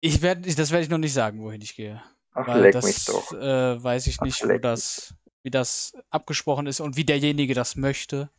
ich 0.00 0.22
werde, 0.22 0.42
das 0.54 0.70
werde 0.70 0.84
ich 0.84 0.90
noch 0.90 0.98
nicht 0.98 1.14
sagen, 1.14 1.42
wohin 1.42 1.62
ich 1.62 1.76
gehe. 1.76 2.02
Ach, 2.32 2.46
Weil 2.46 2.62
leck 2.62 2.72
das 2.72 2.84
mich 2.84 3.04
doch. 3.04 3.32
Äh, 3.32 3.82
weiß 3.82 4.06
ich 4.08 4.18
Ach, 4.20 4.24
nicht, 4.24 4.42
wo 4.44 4.58
das, 4.58 5.14
wie 5.42 5.50
das 5.50 5.94
abgesprochen 6.10 6.66
ist 6.66 6.80
und 6.80 6.96
wie 6.96 7.04
derjenige 7.04 7.54
das 7.54 7.76
möchte, 7.76 8.30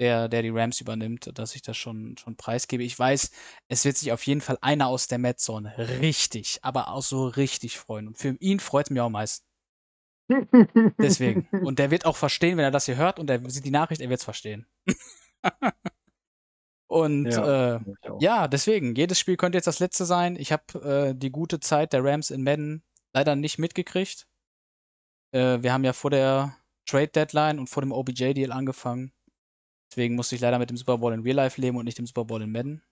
der, 0.00 0.28
der 0.28 0.42
die 0.42 0.50
Rams 0.50 0.80
übernimmt, 0.80 1.30
dass 1.38 1.54
ich 1.54 1.62
das 1.62 1.76
schon, 1.76 2.16
schon 2.18 2.36
preisgebe. 2.36 2.82
Ich 2.82 2.98
weiß, 2.98 3.30
es 3.68 3.84
wird 3.84 3.96
sich 3.96 4.12
auf 4.12 4.26
jeden 4.26 4.40
Fall 4.40 4.58
einer 4.62 4.88
aus 4.88 5.06
der 5.06 5.18
Madzone 5.18 5.76
richtig, 6.00 6.58
aber 6.62 6.88
auch 6.88 7.02
so 7.02 7.26
richtig 7.26 7.78
freuen. 7.78 8.08
Und 8.08 8.18
für 8.18 8.36
ihn 8.40 8.58
freut 8.58 8.86
es 8.86 8.90
mich 8.90 9.00
auch 9.00 9.06
am 9.06 9.12
meisten. 9.12 9.46
Deswegen. 10.98 11.48
Und 11.66 11.78
der 11.78 11.90
wird 11.90 12.06
auch 12.06 12.16
verstehen, 12.16 12.56
wenn 12.56 12.64
er 12.64 12.70
das 12.70 12.86
hier 12.86 12.96
hört 12.96 13.18
und 13.18 13.28
er 13.30 13.48
sieht 13.50 13.64
die 13.64 13.70
Nachricht, 13.70 14.00
er 14.00 14.08
wird 14.08 14.20
es 14.20 14.24
verstehen. 14.24 14.66
und 16.88 17.26
Ja. 17.26 17.76
äh, 17.76 17.80
ja, 18.20 18.48
deswegen, 18.48 18.94
jedes 18.94 19.18
Spiel 19.18 19.36
könnte 19.36 19.58
jetzt 19.58 19.66
das 19.66 19.80
letzte 19.80 20.04
sein. 20.04 20.36
Ich 20.36 20.52
habe 20.52 21.10
äh, 21.12 21.14
die 21.14 21.30
gute 21.30 21.60
Zeit 21.60 21.92
der 21.92 22.04
Rams 22.04 22.30
in 22.30 22.42
Madden 22.42 22.82
leider 23.14 23.36
nicht 23.36 23.58
mitgekriegt. 23.58 24.26
Äh, 25.32 25.62
wir 25.62 25.72
haben 25.72 25.84
ja 25.84 25.92
vor 25.92 26.10
der 26.10 26.56
Trade 26.86 27.08
Deadline 27.08 27.58
und 27.58 27.68
vor 27.68 27.82
dem 27.82 27.92
OBJ-Deal 27.92 28.52
angefangen. 28.52 29.12
Deswegen 29.90 30.14
musste 30.16 30.34
ich 30.34 30.40
leider 30.40 30.58
mit 30.58 30.70
dem 30.70 30.76
Super 30.76 30.98
Bowl 30.98 31.12
in 31.12 31.20
Real 31.22 31.36
Life 31.36 31.60
leben 31.60 31.76
und 31.76 31.84
nicht 31.84 31.98
dem 31.98 32.06
Super 32.06 32.24
Bowl 32.24 32.42
in 32.42 32.52
Madden. 32.52 32.82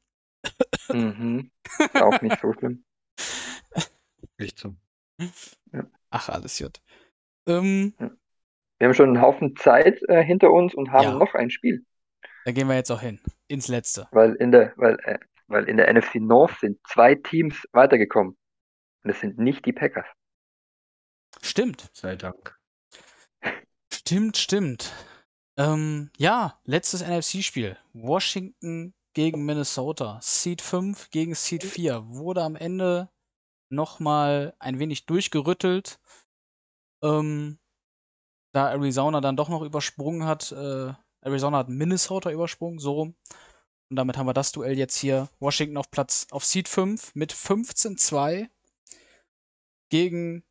Mhm. 0.93 1.51
Auch 1.95 2.20
nicht 2.20 2.41
so 2.41 2.53
schlimm. 2.53 2.84
Echt 4.38 4.59
so. 4.59 4.74
Ach, 6.11 6.28
alles 6.28 6.59
gut. 6.59 6.80
Ähm, 7.47 7.95
Wir 8.78 8.86
haben 8.88 8.95
schon 8.95 9.09
einen 9.11 9.20
Haufen 9.20 9.57
Zeit 9.57 10.01
äh, 10.09 10.22
hinter 10.22 10.51
uns 10.53 10.74
und 10.74 10.91
haben 10.93 11.05
Ja. 11.05 11.18
noch 11.18 11.34
ein 11.34 11.51
Spiel. 11.51 11.84
da 12.45 12.53
gehen 12.53 12.68
wir 12.68 12.74
jetzt 12.76 12.91
auch 12.91 13.01
hin. 13.01 13.20
Ins 13.49 13.68
letzte. 13.68 14.09
Weil 14.12 14.34
in 14.34 14.53
der, 14.53 14.72
weil, 14.76 14.99
äh, 15.05 15.18
weil 15.49 15.64
in 15.68 15.76
der 15.76 15.88
NFC 15.93 16.16
North 16.16 16.59
sind 16.61 16.78
zwei 16.88 17.14
Teams 17.14 17.57
weitergekommen. 17.72 18.36
Und 19.03 19.11
es 19.11 19.20
sind 19.20 19.38
nicht 19.38 19.64
die 19.66 19.72
Packers. 19.72 20.07
Stimmt. 21.43 21.91
Sei 21.93 22.16
Dank. 22.16 22.57
Stimmt, 23.93 24.36
stimmt. 24.36 24.93
Ähm, 25.57 26.11
ja, 26.16 26.59
letztes 26.64 27.03
NFC-Spiel. 27.03 27.76
Washington 27.93 28.95
gegen 29.14 29.45
Minnesota. 29.45 30.18
Seed 30.22 30.62
5 30.62 31.11
gegen 31.11 31.34
Seed 31.34 31.64
4. 31.64 32.05
Wurde 32.09 32.43
am 32.43 32.57
Ende 32.57 33.09
nochmal 33.68 34.55
ein 34.59 34.78
wenig 34.78 35.07
durchgerüttelt. 35.07 36.01
Ähm, 37.03 37.59
da 38.53 38.70
Arizona 38.70 39.20
dann 39.20 39.36
doch 39.36 39.48
noch 39.48 39.62
übersprungen 39.62 40.24
hat, 40.26 40.53
äh, 40.53 40.92
Arizona 41.22 41.59
hat 41.59 41.68
Minnesota 41.68 42.30
übersprungen, 42.30 42.78
so 42.78 42.92
rum. 42.92 43.14
Und 43.90 43.96
damit 43.96 44.16
haben 44.16 44.26
wir 44.26 44.34
das 44.34 44.53
Duell 44.53 44.78
jetzt 44.78 44.96
hier. 44.96 45.28
Washington 45.40 45.76
auf 45.76 45.90
Platz 45.90 46.26
auf 46.30 46.44
Seed 46.44 46.68
5 46.68 47.14
mit 47.14 47.32
15-2 47.32 48.48
gegen 49.90 50.44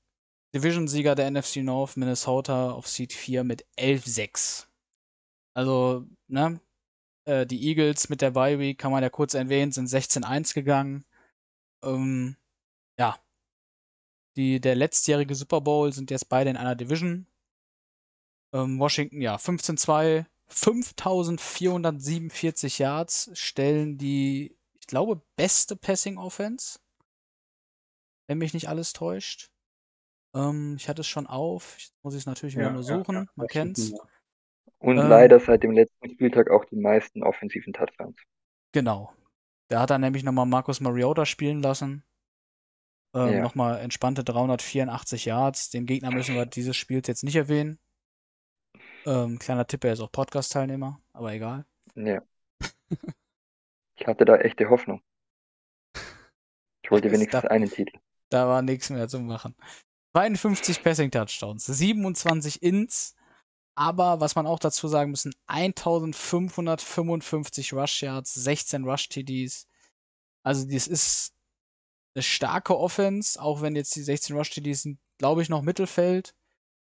Division-Sieger 0.54 1.16
der 1.16 1.32
NFC 1.32 1.58
North, 1.58 1.96
Minnesota 1.98 2.72
auf 2.72 2.88
Seed 2.88 3.14
4 3.14 3.44
mit 3.44 3.66
11-6. 3.78 4.68
Also, 5.54 6.06
ne, 6.28 6.60
äh, 7.26 7.46
die 7.46 7.68
Eagles 7.68 8.10
mit 8.10 8.22
der 8.22 8.32
Bye 8.32 8.60
Week, 8.60 8.78
kann 8.78 8.92
man 8.92 9.04
ja 9.04 9.10
kurz 9.10 9.34
erwähnen, 9.34 9.72
sind 9.72 9.88
16-1 9.88 10.54
gegangen. 10.54 11.06
Ähm, 11.84 12.38
ja. 13.00 13.20
Die, 14.40 14.62
der 14.62 14.76
letztjährige 14.76 15.36
Super 15.36 15.60
Bowl 15.60 15.92
sind 15.92 16.12
jetzt 16.12 16.30
beide 16.30 16.50
in 16.50 16.56
einer 16.58 16.76
Division. 16.76 17.28
Ähm, 18.54 18.80
Washington, 18.80 19.22
ja, 19.22 19.38
15-2, 19.38 20.26
5447 20.48 22.80
Yards, 22.80 23.30
stellen 23.34 23.98
die, 23.98 24.56
ich 24.80 24.88
glaube, 24.88 25.22
beste 25.36 25.76
Passing 25.76 26.18
Offense. 26.18 26.80
Wenn 28.28 28.38
mich 28.38 28.54
nicht 28.54 28.70
alles 28.70 28.94
täuscht. 28.94 29.52
Ähm, 30.34 30.76
ich 30.78 30.88
hatte 30.88 31.02
es 31.02 31.08
schon 31.08 31.28
auf. 31.28 31.76
Jetzt 31.78 31.94
muss 32.04 32.14
ich 32.14 32.22
es 32.22 32.26
natürlich 32.26 32.56
wieder 32.56 32.68
Ja, 32.68 32.72
nur 32.72 32.84
ja, 32.84 32.98
suchen. 32.98 33.16
ja, 33.16 33.26
Man 33.36 33.48
Washington, 33.48 33.50
kennt's. 33.50 33.90
ja. 33.92 33.98
Und 34.80 34.98
Ähm, 34.98 35.10
leider 35.10 35.42
seit 35.42 35.64
dem 35.64 35.72
letzten 35.72 36.10
Spieltag 36.10 36.50
auch 36.50 36.64
die 36.66 36.78
meisten 36.78 37.24
offensiven 37.24 37.74
Touchdowns. 37.74 38.16
Genau. 38.72 39.14
Der 39.70 39.82
hat 39.82 39.90
dann 39.92 40.00
nämlich 40.02 40.24
nochmal 40.24 40.46
Marcus 40.46 40.80
Mariota 40.80 41.26
spielen 41.26 41.62
lassen. 41.62 42.06
Ähm, 43.14 43.34
Ja. 43.34 43.42
Nochmal 43.42 43.80
entspannte 43.80 44.24
384 44.24 45.26
Yards. 45.26 45.70
Den 45.72 45.86
Gegner 45.86 46.12
müssen 46.12 46.36
wir 46.36 46.46
dieses 46.46 46.78
Spiels 46.78 47.08
jetzt 47.08 47.24
nicht 47.24 47.36
erwähnen. 47.36 47.80
Ähm, 49.06 49.40
kleiner 49.40 49.66
Tipp, 49.66 49.84
er 49.84 49.94
ist 49.94 50.00
auch 50.02 50.12
Podcast-Teilnehmer, 50.12 51.02
aber 51.14 51.34
egal. 51.34 51.66
Ja. 51.96 52.22
Ich 54.02 54.08
hatte 54.08 54.24
da 54.24 54.38
echte 54.38 54.70
Hoffnung. 54.70 55.02
Ich 56.84 56.90
wollte 56.90 57.12
wenigstens 57.12 57.42
da- 57.42 57.50
einen 57.50 57.70
Titel. 57.70 57.98
Da 58.30 58.48
war 58.48 58.62
nichts 58.62 58.90
mehr 58.90 59.10
zu 59.10 59.20
machen. 59.20 59.54
52 60.14 60.82
Passing 60.82 61.12
Touchdowns, 61.12 61.66
27 61.66 62.64
Ins, 62.64 63.18
aber 63.76 64.22
was 64.22 64.36
man 64.36 64.48
auch 64.48 64.60
dazu 64.60 64.88
sagen 64.88 65.12
müssen, 65.12 65.34
1555 65.48 67.74
Rush 67.74 68.02
Yards, 68.04 68.34
16 68.34 68.86
Rush 68.86 69.10
TDs. 69.10 69.68
Also 70.44 70.66
das 70.66 70.88
ist 70.88 71.34
eine 72.16 72.24
starke 72.24 72.78
Offense, 72.78 73.42
auch 73.42 73.62
wenn 73.62 73.76
jetzt 73.76 73.96
die 73.96 74.04
16 74.04 74.36
Rush 74.36 74.52
TDs 74.52 74.84
sind, 74.84 75.00
glaube 75.18 75.42
ich, 75.42 75.50
noch 75.50 75.62
Mittelfeld. 75.62 76.36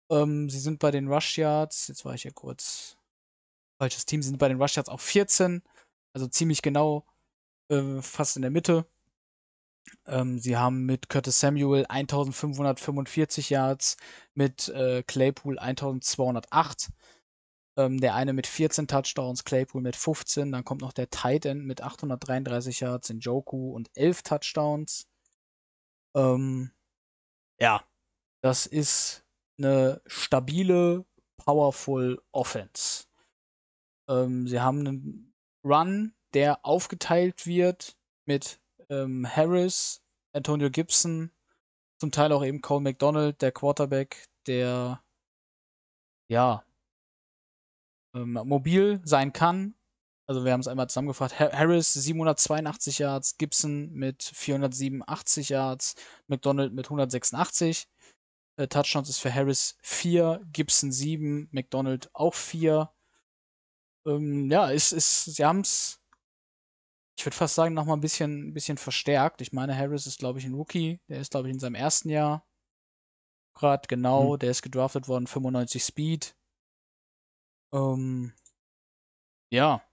Ähm, 0.09 0.49
sie 0.49 0.59
sind 0.59 0.79
bei 0.79 0.91
den 0.91 1.07
Rush 1.07 1.37
Yards, 1.37 1.87
jetzt 1.87 2.05
war 2.05 2.13
ich 2.13 2.23
hier 2.23 2.33
kurz 2.33 2.97
falsches 3.79 4.05
Team, 4.05 4.21
sind 4.21 4.37
bei 4.37 4.49
den 4.49 4.61
Rush 4.61 4.75
Yards 4.75 4.89
auch 4.89 4.99
14, 4.99 5.63
also 6.13 6.27
ziemlich 6.27 6.61
genau 6.61 7.05
äh, 7.69 8.01
fast 8.01 8.35
in 8.35 8.41
der 8.41 8.51
Mitte. 8.51 8.85
Ähm, 10.05 10.39
sie 10.39 10.57
haben 10.57 10.85
mit 10.85 11.09
Curtis 11.09 11.39
Samuel 11.39 11.85
1545 11.87 13.49
Yards, 13.49 13.97
mit 14.33 14.69
äh, 14.69 15.03
Claypool 15.03 15.57
1208. 15.59 16.89
Ähm, 17.79 18.01
der 18.01 18.13
eine 18.13 18.33
mit 18.33 18.45
14 18.45 18.89
Touchdowns, 18.89 19.45
Claypool 19.45 19.81
mit 19.81 19.95
15. 19.95 20.51
Dann 20.51 20.65
kommt 20.65 20.81
noch 20.81 20.91
der 20.91 21.09
Tight 21.09 21.45
End 21.45 21.63
mit 21.65 21.81
833 21.81 22.81
Yards, 22.81 23.09
Njoku 23.09 23.71
und 23.73 23.89
11 23.95 24.23
Touchdowns. 24.23 25.07
Ähm, 26.13 26.71
ja, 27.57 27.81
das 28.41 28.65
ist 28.65 29.23
eine 29.57 30.01
stabile, 30.07 31.05
powerful 31.37 32.21
Offense. 32.33 33.05
Ähm, 34.09 34.45
sie 34.45 34.59
haben 34.59 34.79
einen 34.79 35.33
Run, 35.63 36.13
der 36.33 36.65
aufgeteilt 36.65 37.47
wird 37.47 37.97
mit 38.25 38.59
ähm, 38.89 39.25
Harris, 39.25 40.01
Antonio 40.33 40.69
Gibson, 40.69 41.31
zum 41.97 42.11
Teil 42.11 42.33
auch 42.33 42.43
eben 42.43 42.59
Cole 42.59 42.81
McDonald, 42.81 43.41
der 43.41 43.53
Quarterback, 43.53 44.27
der 44.47 45.01
ja 46.27 46.65
ähm, 48.13 48.33
mobil 48.33 49.01
sein 49.03 49.33
kann. 49.33 49.75
Also 50.27 50.45
wir 50.45 50.51
haben 50.53 50.59
es 50.59 50.67
einmal 50.67 50.87
zusammengefasst. 50.89 51.39
Ha- 51.39 51.51
Harris 51.51 51.93
782 51.93 52.99
Yards, 52.99 53.37
Gibson 53.37 53.91
mit 53.93 54.23
487 54.23 55.49
Yards, 55.49 55.95
McDonald 56.27 56.73
mit 56.73 56.85
186. 56.87 57.87
Äh, 58.57 58.67
Touchdowns 58.67 59.09
ist 59.09 59.19
für 59.19 59.33
Harris 59.33 59.77
4, 59.81 60.41
Gibson 60.53 60.91
7, 60.91 61.49
McDonald 61.51 62.09
auch 62.13 62.33
4. 62.35 62.91
Ähm, 64.05 64.49
ja, 64.51 64.69
ist, 64.69 64.91
ist, 64.91 65.25
sie 65.25 65.43
haben 65.45 65.61
es, 65.61 65.99
ich 67.17 67.25
würde 67.25 67.35
fast 67.35 67.55
sagen, 67.55 67.73
nochmal 67.73 67.97
ein 67.97 68.01
bisschen, 68.01 68.49
ein 68.49 68.53
bisschen 68.53 68.77
verstärkt. 68.77 69.41
Ich 69.41 69.51
meine, 69.51 69.75
Harris 69.75 70.07
ist, 70.07 70.19
glaube 70.19 70.39
ich, 70.39 70.45
ein 70.45 70.53
Rookie. 70.53 70.99
Der 71.09 71.19
ist, 71.19 71.31
glaube 71.31 71.47
ich, 71.49 71.53
in 71.53 71.59
seinem 71.59 71.75
ersten 71.75 72.09
Jahr. 72.09 72.45
Gerade 73.55 73.87
genau, 73.87 74.37
der 74.37 74.51
ist 74.51 74.61
gedraftet 74.61 75.07
worden, 75.07 75.27
95 75.27 75.83
Speed. 75.83 76.35
Ähm, 77.73 78.33
ja, 79.51 79.83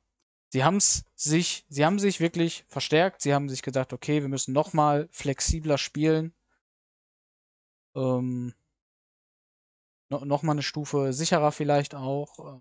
sie 0.50 0.64
haben 0.64 0.80
sich, 0.80 1.64
sie 1.68 1.84
haben 1.84 1.98
sich 1.98 2.20
wirklich 2.20 2.64
verstärkt. 2.68 3.22
Sie 3.22 3.34
haben 3.34 3.48
sich 3.50 3.62
gedacht, 3.62 3.92
okay, 3.92 4.22
wir 4.22 4.28
müssen 4.28 4.52
noch 4.54 4.72
mal 4.72 5.08
flexibler 5.12 5.78
spielen. 5.78 6.34
Ähm, 7.96 8.54
no, 10.10 10.24
noch 10.24 10.42
mal 10.42 10.52
eine 10.52 10.62
Stufe 10.64 11.12
sicherer 11.12 11.52
vielleicht 11.52 11.94
auch. 11.94 12.56
äh, 12.56 12.60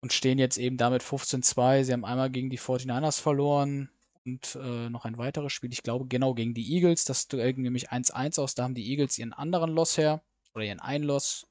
Und 0.00 0.12
stehen 0.14 0.38
jetzt 0.38 0.56
eben 0.56 0.78
damit 0.78 1.02
15-2. 1.02 1.84
Sie 1.84 1.92
haben 1.92 2.04
einmal 2.06 2.30
gegen 2.30 2.48
die 2.50 2.58
49ers 2.58 3.20
verloren 3.20 3.90
und 4.24 4.54
äh, 4.56 4.88
noch 4.88 5.04
ein 5.04 5.18
weiteres 5.18 5.52
Spiel, 5.52 5.72
ich 5.72 5.82
glaube, 5.82 6.06
genau 6.06 6.32
gegen 6.34 6.54
die 6.54 6.72
Eagles. 6.74 7.04
Das 7.04 7.28
Duell 7.28 7.52
ging 7.52 7.62
nämlich 7.64 7.90
1-1 7.90 8.38
aus. 8.38 8.54
Da 8.54 8.64
haben 8.64 8.74
die 8.74 8.88
Eagles 8.90 9.18
ihren 9.18 9.32
anderen 9.34 9.70
Loss 9.70 9.98
her. 9.98 10.22
Oder 10.54 10.64
ihren 10.64 10.80
einen 10.80 11.04
Loss. 11.04 11.46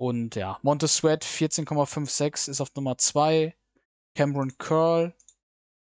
Und 0.00 0.34
ja, 0.34 0.58
Montez 0.62 0.96
Sweat 0.96 1.22
14,56 1.26 2.48
ist 2.48 2.62
auf 2.62 2.74
Nummer 2.74 2.96
2. 2.96 3.54
Cameron 4.14 4.56
Curl, 4.56 5.12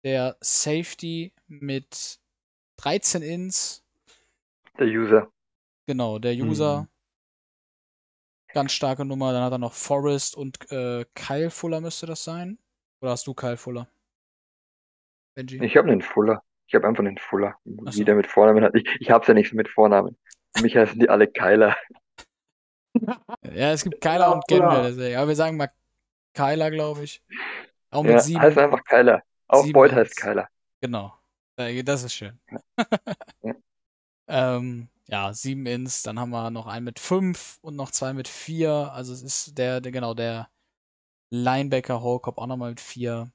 der 0.03 0.35
Safety 0.41 1.33
mit 1.47 2.19
13 2.75 3.21
Ins. 3.21 3.85
Der 4.77 4.87
User. 4.87 5.31
Genau, 5.87 6.19
der 6.19 6.33
User. 6.33 6.81
Mhm. 6.81 6.87
Ganz 8.53 8.73
starke 8.73 9.05
Nummer. 9.05 9.31
Dann 9.31 9.43
hat 9.43 9.53
er 9.53 9.59
noch 9.59 9.71
Forrest 9.71 10.35
und 10.35 10.69
äh, 10.71 11.05
Kyle 11.15 11.49
Fuller 11.49 11.79
müsste 11.79 12.05
das 12.05 12.25
sein. 12.25 12.59
Oder 12.99 13.11
hast 13.11 13.25
du 13.27 13.33
Kyle 13.33 13.55
Fuller? 13.55 13.87
Benji? 15.35 15.63
Ich 15.63 15.77
habe 15.77 15.89
einen 15.89 16.01
Fuller. 16.01 16.43
Ich 16.67 16.75
habe 16.75 16.85
einfach 16.85 17.05
einen 17.05 17.17
Fuller. 17.17 17.55
So. 17.63 18.03
der 18.03 18.15
mit 18.15 18.27
Vornamen 18.27 18.65
hat. 18.65 18.75
Ich, 18.75 18.83
ich 18.99 19.09
hab's 19.09 19.27
ja 19.27 19.33
nicht 19.33 19.51
so 19.51 19.55
mit 19.55 19.69
Vornamen. 19.69 20.17
Für 20.53 20.63
mich 20.63 20.75
heißen 20.75 20.99
die 20.99 21.07
alle 21.07 21.27
Kyler. 21.27 21.77
Ja, 23.43 23.71
es 23.71 23.83
gibt 23.83 24.01
Kyler 24.01 24.31
Ja, 24.31 24.31
und 24.31 24.45
Fuller. 24.47 24.83
deswegen. 24.83 25.17
Aber 25.17 25.27
wir 25.29 25.35
sagen 25.35 25.57
mal 25.57 25.71
Kyler, 26.33 26.71
glaube 26.71 27.03
ich. 27.05 27.23
Auch 27.91 28.03
mit 28.03 28.19
Ja, 28.19 28.21
sieben. 28.21 28.41
heißt 28.41 28.57
einfach 28.57 28.83
Kyler. 28.83 29.23
Auch 29.47 29.63
sieben 29.63 29.71
Boyd 29.71 29.93
heißt 29.93 30.15
Kyler. 30.17 30.47
Genau. 30.81 31.13
Äh, 31.57 31.83
Das 31.83 32.03
ist 32.03 32.13
schön. 32.13 32.39
Ja. 33.43 33.53
ähm, 34.27 34.89
ja, 35.07 35.33
sieben 35.33 35.65
Ins, 35.65 36.03
dann 36.03 36.19
haben 36.19 36.29
wir 36.31 36.49
noch 36.51 36.67
einen 36.67 36.85
mit 36.85 36.99
fünf 36.99 37.57
und 37.61 37.75
noch 37.75 37.91
zwei 37.91 38.13
mit 38.13 38.27
vier. 38.27 38.91
Also 38.93 39.13
es 39.13 39.21
ist 39.23 39.57
der, 39.57 39.81
der 39.81 39.91
genau, 39.91 40.13
der 40.13 40.49
Linebacker 41.31 42.01
Holcop 42.01 42.37
auch 42.39 42.47
nochmal 42.47 42.71
mit 42.71 42.81
vier. 42.81 43.31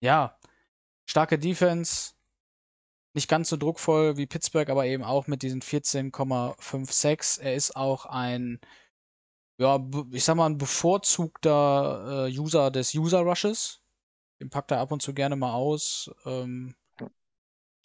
Ja, 0.00 0.36
starke 1.06 1.38
Defense. 1.38 2.14
Nicht 3.18 3.28
ganz 3.28 3.48
so 3.48 3.56
druckvoll 3.56 4.16
wie 4.16 4.26
Pittsburgh, 4.26 4.70
aber 4.70 4.86
eben 4.86 5.02
auch 5.02 5.26
mit 5.26 5.42
diesen 5.42 5.60
14,56. 5.60 7.40
Er 7.40 7.56
ist 7.56 7.74
auch 7.74 8.06
ein, 8.06 8.60
ja, 9.58 9.84
ich 10.12 10.22
sag 10.22 10.36
mal, 10.36 10.46
ein 10.46 10.56
bevorzugter 10.56 12.28
äh, 12.28 12.38
User 12.38 12.70
des 12.70 12.94
User 12.94 13.18
Rushes. 13.22 13.82
Den 14.40 14.50
packt 14.50 14.70
er 14.70 14.78
ab 14.78 14.92
und 14.92 15.02
zu 15.02 15.14
gerne 15.14 15.34
mal 15.34 15.52
aus. 15.52 16.12
Ähm, 16.26 16.76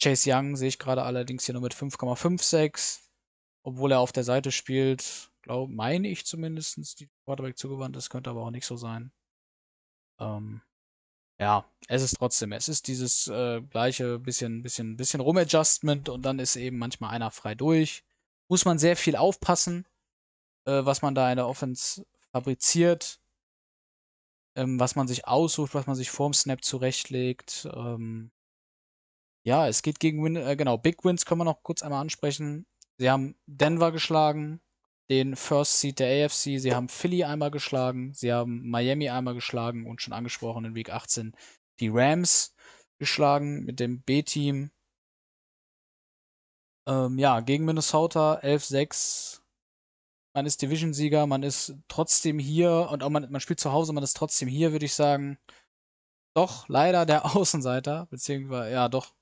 Chase 0.00 0.30
Young 0.32 0.54
sehe 0.54 0.68
ich 0.68 0.78
gerade 0.78 1.02
allerdings 1.02 1.46
hier 1.46 1.54
nur 1.54 1.62
mit 1.62 1.74
5,56. 1.74 3.00
Obwohl 3.64 3.90
er 3.90 3.98
auf 3.98 4.12
der 4.12 4.22
Seite 4.22 4.52
spielt, 4.52 5.32
glaube, 5.42 5.72
meine 5.72 6.06
ich 6.06 6.24
zumindest, 6.26 7.00
die 7.00 7.10
Quarterback 7.24 7.58
zugewandt 7.58 7.96
ist, 7.96 8.08
könnte 8.08 8.30
aber 8.30 8.42
auch 8.42 8.52
nicht 8.52 8.66
so 8.66 8.76
sein. 8.76 9.10
Ähm, 10.20 10.62
ja, 11.38 11.64
es 11.88 12.02
ist 12.02 12.16
trotzdem, 12.16 12.52
es 12.52 12.68
ist 12.68 12.86
dieses 12.88 13.26
äh, 13.28 13.60
gleiche 13.62 14.18
bisschen, 14.18 14.62
bisschen, 14.62 14.96
bisschen 14.96 15.20
Rum-Adjustment 15.20 16.08
und 16.08 16.22
dann 16.22 16.38
ist 16.38 16.56
eben 16.56 16.78
manchmal 16.78 17.10
einer 17.10 17.30
frei 17.30 17.54
durch. 17.54 18.04
Muss 18.48 18.64
man 18.64 18.78
sehr 18.78 18.96
viel 18.96 19.16
aufpassen, 19.16 19.86
äh, 20.66 20.84
was 20.84 21.02
man 21.02 21.14
da 21.14 21.30
in 21.30 21.36
der 21.36 21.48
Offense 21.48 22.06
fabriziert, 22.32 23.20
ähm, 24.56 24.78
was 24.80 24.96
man 24.96 25.08
sich 25.08 25.26
aussucht, 25.26 25.74
was 25.74 25.86
man 25.86 25.96
sich 25.96 26.10
vorm 26.10 26.34
Snap 26.34 26.62
zurechtlegt. 26.64 27.68
Ähm, 27.74 28.30
ja, 29.44 29.68
es 29.68 29.82
geht 29.82 30.00
gegen 30.00 30.24
Win, 30.24 30.36
äh, 30.36 30.56
genau, 30.56 30.78
Big 30.78 31.04
Wins 31.04 31.26
können 31.26 31.40
wir 31.40 31.44
noch 31.44 31.62
kurz 31.62 31.82
einmal 31.82 32.00
ansprechen. 32.00 32.66
Sie 32.98 33.10
haben 33.10 33.36
Denver 33.46 33.92
geschlagen, 33.92 34.60
den 35.10 35.36
First 35.36 35.80
Seed 35.80 35.98
der 35.98 36.26
AFC. 36.26 36.58
Sie 36.58 36.74
haben 36.74 36.88
Philly 36.88 37.24
einmal 37.24 37.50
geschlagen. 37.50 38.12
Sie 38.14 38.32
haben 38.32 38.68
Miami 38.68 39.10
einmal 39.10 39.34
geschlagen 39.34 39.86
und 39.86 40.00
schon 40.00 40.12
angesprochen 40.14 40.64
in 40.64 40.74
Week 40.74 40.90
18 40.90 41.34
die 41.80 41.90
Rams 41.92 42.54
geschlagen 42.98 43.64
mit 43.64 43.80
dem 43.80 44.02
B-Team. 44.02 44.70
Ähm, 46.86 47.18
ja, 47.18 47.40
gegen 47.40 47.64
Minnesota 47.64 48.38
11-6. 48.40 49.40
Man 50.34 50.46
ist 50.46 50.62
Division-Sieger, 50.62 51.26
man 51.26 51.42
ist 51.42 51.74
trotzdem 51.88 52.38
hier 52.38 52.88
und 52.90 53.02
auch 53.02 53.10
man, 53.10 53.30
man 53.30 53.40
spielt 53.40 53.60
zu 53.60 53.72
Hause, 53.72 53.92
man 53.92 54.02
ist 54.02 54.16
trotzdem 54.16 54.48
hier, 54.48 54.72
würde 54.72 54.84
ich 54.84 54.94
sagen. 54.94 55.38
Doch, 56.34 56.68
leider 56.68 57.06
der 57.06 57.24
Außenseiter, 57.36 58.06
beziehungsweise, 58.10 58.72
ja, 58.72 58.88
doch, 58.88 59.14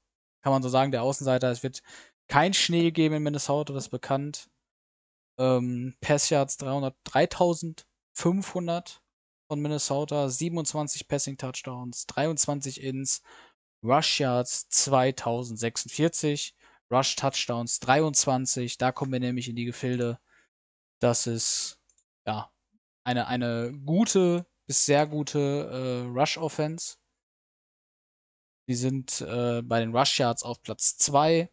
kann 0.42 0.52
man 0.52 0.62
so 0.62 0.68
sagen, 0.68 0.92
der 0.92 1.02
Außenseiter. 1.02 1.50
Es 1.50 1.62
wird 1.62 1.82
kein 2.28 2.54
Schnee 2.54 2.90
geben 2.90 3.16
in 3.16 3.22
Minnesota, 3.22 3.72
das 3.74 3.84
ist 3.84 3.90
bekannt. 3.90 4.48
Ähm, 5.38 5.96
Pass 6.00 6.30
Yards 6.30 6.56
300, 6.58 6.96
3500 7.04 9.02
von 9.48 9.60
Minnesota, 9.60 10.28
27 10.28 11.08
Passing 11.08 11.36
Touchdowns, 11.36 12.06
23 12.06 12.82
Ins, 12.82 13.22
Rush 13.82 14.20
Yards 14.20 14.68
2046, 14.68 16.54
Rush 16.90 17.16
Touchdowns 17.16 17.80
23. 17.80 18.78
Da 18.78 18.92
kommen 18.92 19.12
wir 19.12 19.20
nämlich 19.20 19.48
in 19.48 19.56
die 19.56 19.64
Gefilde. 19.64 20.20
Das 21.00 21.26
ist 21.26 21.80
ja 22.26 22.52
eine, 23.04 23.26
eine 23.26 23.72
gute 23.84 24.46
bis 24.66 24.86
sehr 24.86 25.06
gute 25.06 25.38
äh, 25.38 26.08
Rush 26.08 26.38
Offense. 26.38 26.96
Die 28.68 28.74
sind 28.74 29.20
äh, 29.22 29.62
bei 29.62 29.80
den 29.80 29.94
Rush 29.94 30.18
Yards 30.18 30.42
auf 30.42 30.62
Platz 30.62 30.96
2. 30.98 31.50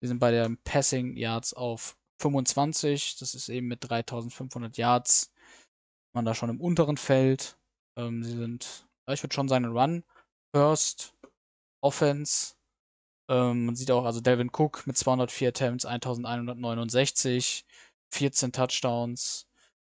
Wir 0.00 0.08
sind 0.08 0.18
bei 0.18 0.30
den 0.30 0.58
Passing 0.62 1.16
Yards 1.16 1.54
auf 1.54 1.97
25. 2.18 3.16
Das 3.18 3.34
ist 3.34 3.48
eben 3.48 3.68
mit 3.68 3.88
3500 3.88 4.76
Yards. 4.76 5.32
Man 6.14 6.24
da 6.24 6.34
schon 6.34 6.50
im 6.50 6.60
unteren 6.60 6.96
Feld. 6.96 7.58
Ähm, 7.96 8.22
sie 8.24 8.36
sind, 8.36 8.86
ich 9.08 9.22
würde 9.22 9.34
schon 9.34 9.48
sagen, 9.48 9.66
Run 9.66 10.04
First 10.54 11.14
Offense. 11.82 12.54
Ähm, 13.30 13.66
man 13.66 13.76
sieht 13.76 13.90
auch, 13.90 14.04
also 14.04 14.20
Delvin 14.20 14.50
Cook 14.50 14.86
mit 14.86 14.96
204 14.96 15.48
Attempts, 15.48 15.84
1169, 15.84 17.66
14 18.12 18.52
Touchdowns. 18.52 19.46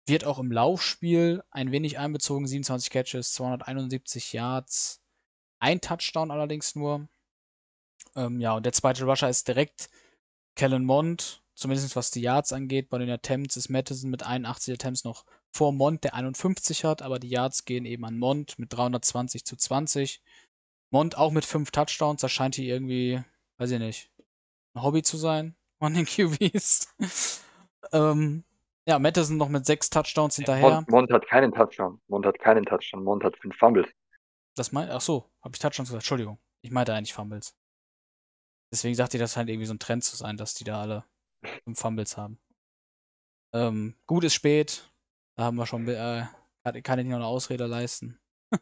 Wird 0.08 0.24
auch 0.24 0.40
im 0.40 0.52
Laufspiel 0.52 1.44
ein 1.52 1.72
wenig 1.72 1.98
einbezogen, 1.98 2.48
27 2.48 2.92
Catches, 2.92 3.34
271 3.34 4.34
Yards, 4.34 5.02
ein 5.60 5.82
Touchdown 5.82 6.32
allerdings 6.32 6.76
nur. 6.76 7.08
Ähm, 8.16 8.40
ja, 8.40 8.54
und 8.54 8.66
der 8.66 8.74
zweite 8.74 9.06
Rusher 9.06 9.30
ist 9.30 9.48
direkt 9.48 9.90
Kellen 10.56 10.86
Mond, 10.86 11.44
zumindest 11.56 11.96
was 11.96 12.12
die 12.12 12.22
Yards 12.22 12.54
angeht. 12.54 12.90
Bei 12.90 12.98
den 12.98 13.10
Attempts 13.10 13.58
ist 13.58 13.70
Madison 13.70 14.12
mit 14.12 14.24
81 14.24 14.74
Attempts 14.74 15.04
noch 15.04 15.26
vor 15.52 15.72
Mond, 15.72 16.04
der 16.04 16.14
51 16.14 16.84
hat, 16.84 17.02
aber 17.02 17.18
die 17.18 17.30
Yards 17.30 17.66
gehen 17.66 17.86
eben 17.86 18.06
an 18.06 18.18
Mond 18.20 18.60
mit 18.60 18.74
320 18.74 19.46
zu 19.46 19.56
20. 19.56 20.22
Mond 20.92 21.18
auch 21.18 21.32
mit 21.32 21.46
5 21.46 21.72
Touchdowns, 21.72 22.22
das 22.22 22.32
scheint 22.32 22.56
hier 22.56 22.74
irgendwie, 22.74 23.24
weiß 23.58 23.72
ich 23.72 23.80
nicht, 23.80 24.12
ein 24.74 24.84
Hobby 24.84 25.02
zu 25.02 25.18
sein 25.18 25.56
von 25.80 25.94
den 25.94 26.06
QBs. 26.06 26.94
ähm, 27.92 28.44
ja, 28.88 29.00
Madison 29.00 29.38
noch 29.38 29.50
mit 29.50 29.66
6 29.66 29.90
Touchdowns 29.90 30.36
hinterher. 30.36 30.70
Mond, 30.70 30.90
Mond 30.90 31.12
hat 31.12 31.26
keinen 31.28 31.52
Touchdown. 31.54 32.00
Mond 32.08 32.26
hat 32.26 32.38
keinen 32.40 32.66
Touchdown. 32.66 33.04
Mond 33.04 33.24
hat 33.24 33.38
5 33.38 33.56
Fumbles. 33.56 33.88
Das 34.56 34.72
meint, 34.72 34.92
ach 34.92 35.02
so, 35.02 35.30
habe 35.42 35.56
ich 35.56 35.60
Touchdowns 35.60 35.90
gesagt, 35.90 36.04
Entschuldigung. 36.04 36.40
Ich 36.62 36.72
meinte 36.72 36.94
eigentlich 36.94 37.14
Fumbles. 37.14 37.56
Deswegen 38.72 38.96
sagt 38.96 39.14
ihr, 39.14 39.20
das 39.20 39.34
scheint 39.34 39.50
irgendwie 39.50 39.68
so 39.68 39.74
ein 39.74 39.80
Trend 39.80 40.04
zu 40.04 40.16
sein, 40.16 40.38
dass 40.38 40.54
die 40.54 40.64
da 40.64 40.82
alle 40.82 41.06
5 41.64 41.80
Fumbles 41.80 42.18
haben. 42.18 42.40
Ähm, 43.54 43.96
gut 44.06 44.24
ist 44.24 44.34
spät. 44.34 44.90
Da 45.38 45.44
haben 45.44 45.58
wir 45.58 45.66
schon, 45.66 45.88
äh, 45.88 46.26
kann 46.84 47.00
ich 47.00 47.06
noch 47.06 47.16
eine 47.16 47.26
Ausrede 47.26 47.66
leisten. 47.66 48.20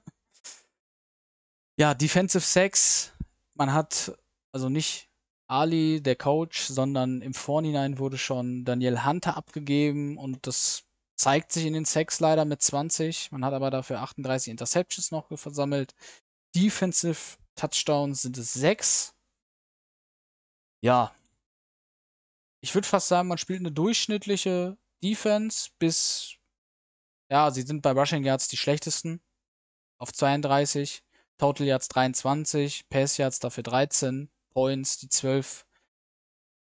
ja, 1.80 1.94
Defensive 1.94 2.44
Sex. 2.44 3.14
Man 3.56 3.74
hat 3.74 4.18
also 4.52 4.70
nicht 4.70 5.10
Ali, 5.48 6.02
der 6.02 6.16
Coach, 6.16 6.64
sondern 6.64 7.22
im 7.22 7.34
Vorhinein 7.34 8.00
wurde 8.00 8.18
schon 8.18 8.66
Daniel 8.66 9.06
Hunter 9.06 9.38
abgegeben 9.38 10.18
und 10.18 10.48
das 10.48 10.84
zeigt 11.16 11.52
sich 11.52 11.66
in 11.66 11.74
den 11.74 11.86
Sex 11.86 12.20
leider 12.20 12.46
mit 12.46 12.62
20. 12.62 13.32
Man 13.32 13.46
hat 13.46 13.54
aber 13.54 13.70
dafür 13.70 14.00
38 14.02 14.52
Interceptions 14.52 15.12
noch 15.12 15.28
versammelt. 15.38 15.94
Defensive 16.56 17.38
Touchdowns 17.56 18.24
sind 18.24 18.38
es 18.38 18.54
6. 18.54 19.16
Ja. 20.82 21.14
Ich 22.64 22.74
würde 22.74 22.88
fast 22.88 23.10
sagen, 23.10 23.28
man 23.28 23.38
spielt 23.38 23.60
eine 23.60 23.74
durchschnittliche 23.74 24.78
Defense 25.04 25.72
bis. 25.80 26.36
Ja, 27.30 27.52
sie 27.52 27.64
sind 27.64 27.82
bei 27.82 27.92
Rushing 27.92 28.24
Yards 28.24 28.48
die 28.48 28.56
schlechtesten. 28.56 29.22
Auf 29.98 30.14
32. 30.14 31.04
Total 31.38 31.68
Yards 31.68 31.90
23. 31.90 32.88
Pass 32.88 33.18
Yards 33.18 33.40
dafür 33.40 33.64
13. 33.64 34.32
Points, 34.54 34.98
die 34.98 35.10
12 35.10 35.66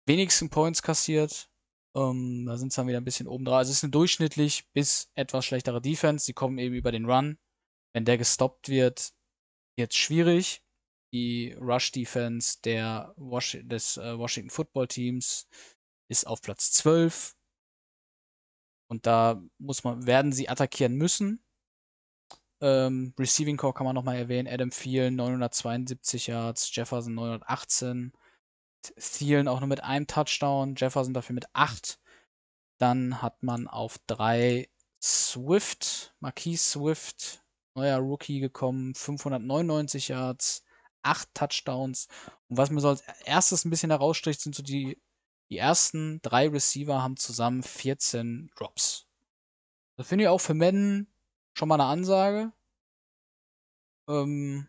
wenigsten 0.04 0.50
Points 0.50 0.82
kassiert. 0.82 1.48
Ähm, 1.96 2.44
da 2.44 2.58
sind 2.58 2.70
sie 2.70 2.76
dann 2.76 2.88
wieder 2.88 3.00
ein 3.00 3.04
bisschen 3.04 3.26
oben 3.26 3.46
drauf. 3.46 3.56
Also 3.56 3.70
es 3.70 3.78
ist 3.78 3.84
eine 3.84 3.92
durchschnittlich 3.92 4.70
bis 4.74 5.10
etwas 5.14 5.46
schlechtere 5.46 5.80
Defense. 5.80 6.26
Die 6.26 6.34
kommen 6.34 6.58
eben 6.58 6.74
über 6.74 6.92
den 6.92 7.06
Run. 7.06 7.38
Wenn 7.94 8.04
der 8.04 8.18
gestoppt 8.18 8.68
wird, 8.68 9.14
wird 9.78 9.92
es 9.92 9.96
schwierig. 9.96 10.62
Die 11.14 11.56
Rush-Defense 11.58 12.58
Was 13.16 13.56
des 13.62 13.96
äh, 13.96 14.18
Washington 14.18 14.50
Football 14.50 14.88
Teams 14.88 15.48
ist 16.08 16.26
auf 16.26 16.42
Platz 16.42 16.72
12. 16.72 17.34
Und 18.90 19.06
da 19.06 19.42
muss 19.58 19.84
man, 19.84 20.06
werden 20.06 20.32
sie 20.32 20.48
attackieren 20.48 20.94
müssen. 20.94 21.44
Ähm, 22.60 23.14
Receiving 23.18 23.56
Core 23.56 23.74
kann 23.74 23.84
man 23.86 23.94
nochmal 23.94 24.16
erwähnen. 24.16 24.48
Adam 24.48 24.70
Thielen 24.70 25.16
972 25.16 26.26
Yards, 26.26 26.74
Jefferson 26.74 27.14
918. 27.14 28.12
Thielen 28.96 29.48
auch 29.48 29.60
nur 29.60 29.68
mit 29.68 29.82
einem 29.82 30.06
Touchdown, 30.06 30.74
Jefferson 30.76 31.14
dafür 31.14 31.34
mit 31.34 31.46
acht. 31.52 32.00
Dann 32.78 33.22
hat 33.22 33.42
man 33.42 33.68
auf 33.68 33.98
drei 34.06 34.68
Swift, 35.02 36.14
Marquis 36.20 36.72
Swift, 36.72 37.44
neuer 37.74 37.98
Rookie 37.98 38.40
gekommen, 38.40 38.94
599 38.94 40.08
Yards, 40.08 40.64
acht 41.02 41.28
Touchdowns. 41.34 42.08
Und 42.48 42.56
was 42.56 42.70
mir 42.70 42.80
so 42.80 42.88
als 42.88 43.02
erstes 43.24 43.64
ein 43.64 43.70
bisschen 43.70 43.90
herausstricht, 43.90 44.40
sind 44.40 44.54
so 44.54 44.62
die, 44.62 45.00
die 45.50 45.58
ersten 45.58 46.20
drei 46.22 46.48
Receiver 46.48 47.02
haben 47.02 47.16
zusammen 47.16 47.62
14 47.62 48.50
Drops. 48.54 49.06
Das 49.96 50.08
finde 50.08 50.24
ich 50.24 50.28
auch 50.28 50.40
für 50.40 50.54
Madden 50.54 51.08
schon 51.54 51.68
mal 51.68 51.80
eine 51.80 51.90
Ansage. 51.90 52.52
Ähm, 54.08 54.68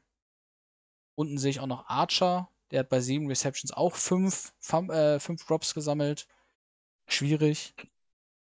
unten 1.16 1.38
sehe 1.38 1.52
ich 1.52 1.60
auch 1.60 1.68
noch 1.68 1.88
Archer, 1.88 2.50
der 2.72 2.82
hat 2.82 2.90
bei 2.90 3.00
sieben 3.02 3.28
Receptions 3.28 3.72
auch 3.72 3.96
fünf, 3.96 4.54
äh, 4.72 5.20
fünf 5.20 5.46
Drops 5.46 5.74
gesammelt. 5.74 6.28
Schwierig. 7.08 7.74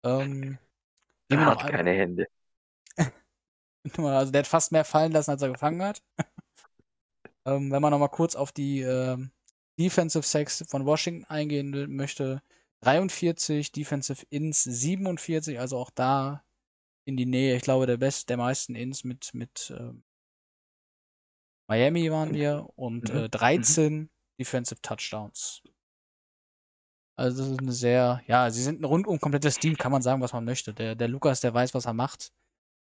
Ähm, 0.04 0.58
er 1.30 1.46
hat 1.46 1.70
keine 1.70 1.92
Hände. 1.92 2.28
also 3.98 4.32
der 4.32 4.40
hat 4.40 4.48
fast 4.48 4.72
mehr 4.72 4.86
fallen 4.86 5.12
lassen, 5.12 5.32
als 5.32 5.42
er 5.42 5.52
gefangen 5.52 5.82
hat. 5.82 6.04
ähm, 7.46 7.72
wenn 7.72 7.82
man 7.82 7.92
nochmal 7.92 8.10
kurz 8.10 8.36
auf 8.36 8.52
die 8.52 8.82
äh, 8.82 9.18
Defensive 9.80 10.24
Sex 10.24 10.64
von 10.68 10.86
Washington 10.86 11.26
eingehen 11.26 11.96
möchte, 11.96 12.42
43, 12.82 13.72
Defensive 13.72 14.26
Ins 14.30 14.64
47, 14.64 15.60
also 15.60 15.78
auch 15.78 15.90
da 15.90 16.44
in 17.06 17.18
die 17.18 17.26
Nähe, 17.26 17.56
ich 17.56 17.64
glaube, 17.64 17.86
der 17.86 17.98
best, 17.98 18.30
der 18.30 18.38
meisten 18.38 18.76
Ins 18.76 19.04
mit, 19.04 19.34
mit 19.34 19.74
äh, 19.78 19.94
Miami 21.68 22.12
waren 22.12 22.34
wir 22.34 22.70
und 22.76 23.12
mhm. 23.14 23.20
äh, 23.20 23.30
13 23.30 23.94
mhm. 23.94 24.10
Defensive 24.40 24.82
Touchdowns. 24.82 25.64
Also 27.16 27.44
das 27.44 27.52
ist 27.52 27.60
eine 27.60 27.72
sehr, 27.72 28.22
ja, 28.28 28.50
sie 28.50 28.64
sind 28.64 28.82
ein 28.82 28.86
rundum 28.86 29.20
komplettes 29.20 29.60
Team, 29.60 29.78
kann 29.78 29.92
man 29.92 30.02
sagen, 30.02 30.22
was 30.22 30.34
man 30.34 30.46
möchte. 30.46 30.74
Der, 30.74 30.96
der 30.96 31.08
Lukas, 31.08 31.42
der 31.42 31.54
weiß, 31.54 31.74
was 31.74 31.86
er 31.86 31.94
macht. 31.94 32.32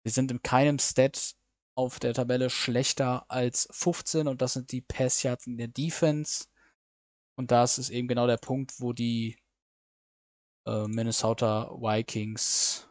Sie 0.04 0.10
sind 0.10 0.30
in 0.30 0.42
keinem 0.42 0.78
Stat 0.78 1.34
auf 1.76 2.00
der 2.00 2.14
Tabelle 2.14 2.50
schlechter 2.50 3.24
als 3.28 3.68
15 3.70 4.26
und 4.26 4.42
das 4.42 4.54
sind 4.54 4.72
die 4.72 4.80
Pass 4.80 5.22
Yards 5.22 5.46
in 5.46 5.56
der 5.56 5.68
Defense. 5.68 6.46
Und 7.38 7.52
das 7.52 7.78
ist 7.78 7.90
eben 7.90 8.08
genau 8.08 8.26
der 8.26 8.36
Punkt, 8.36 8.80
wo 8.80 8.92
die 8.92 9.38
äh, 10.66 10.88
Minnesota 10.88 11.70
Vikings 11.70 12.88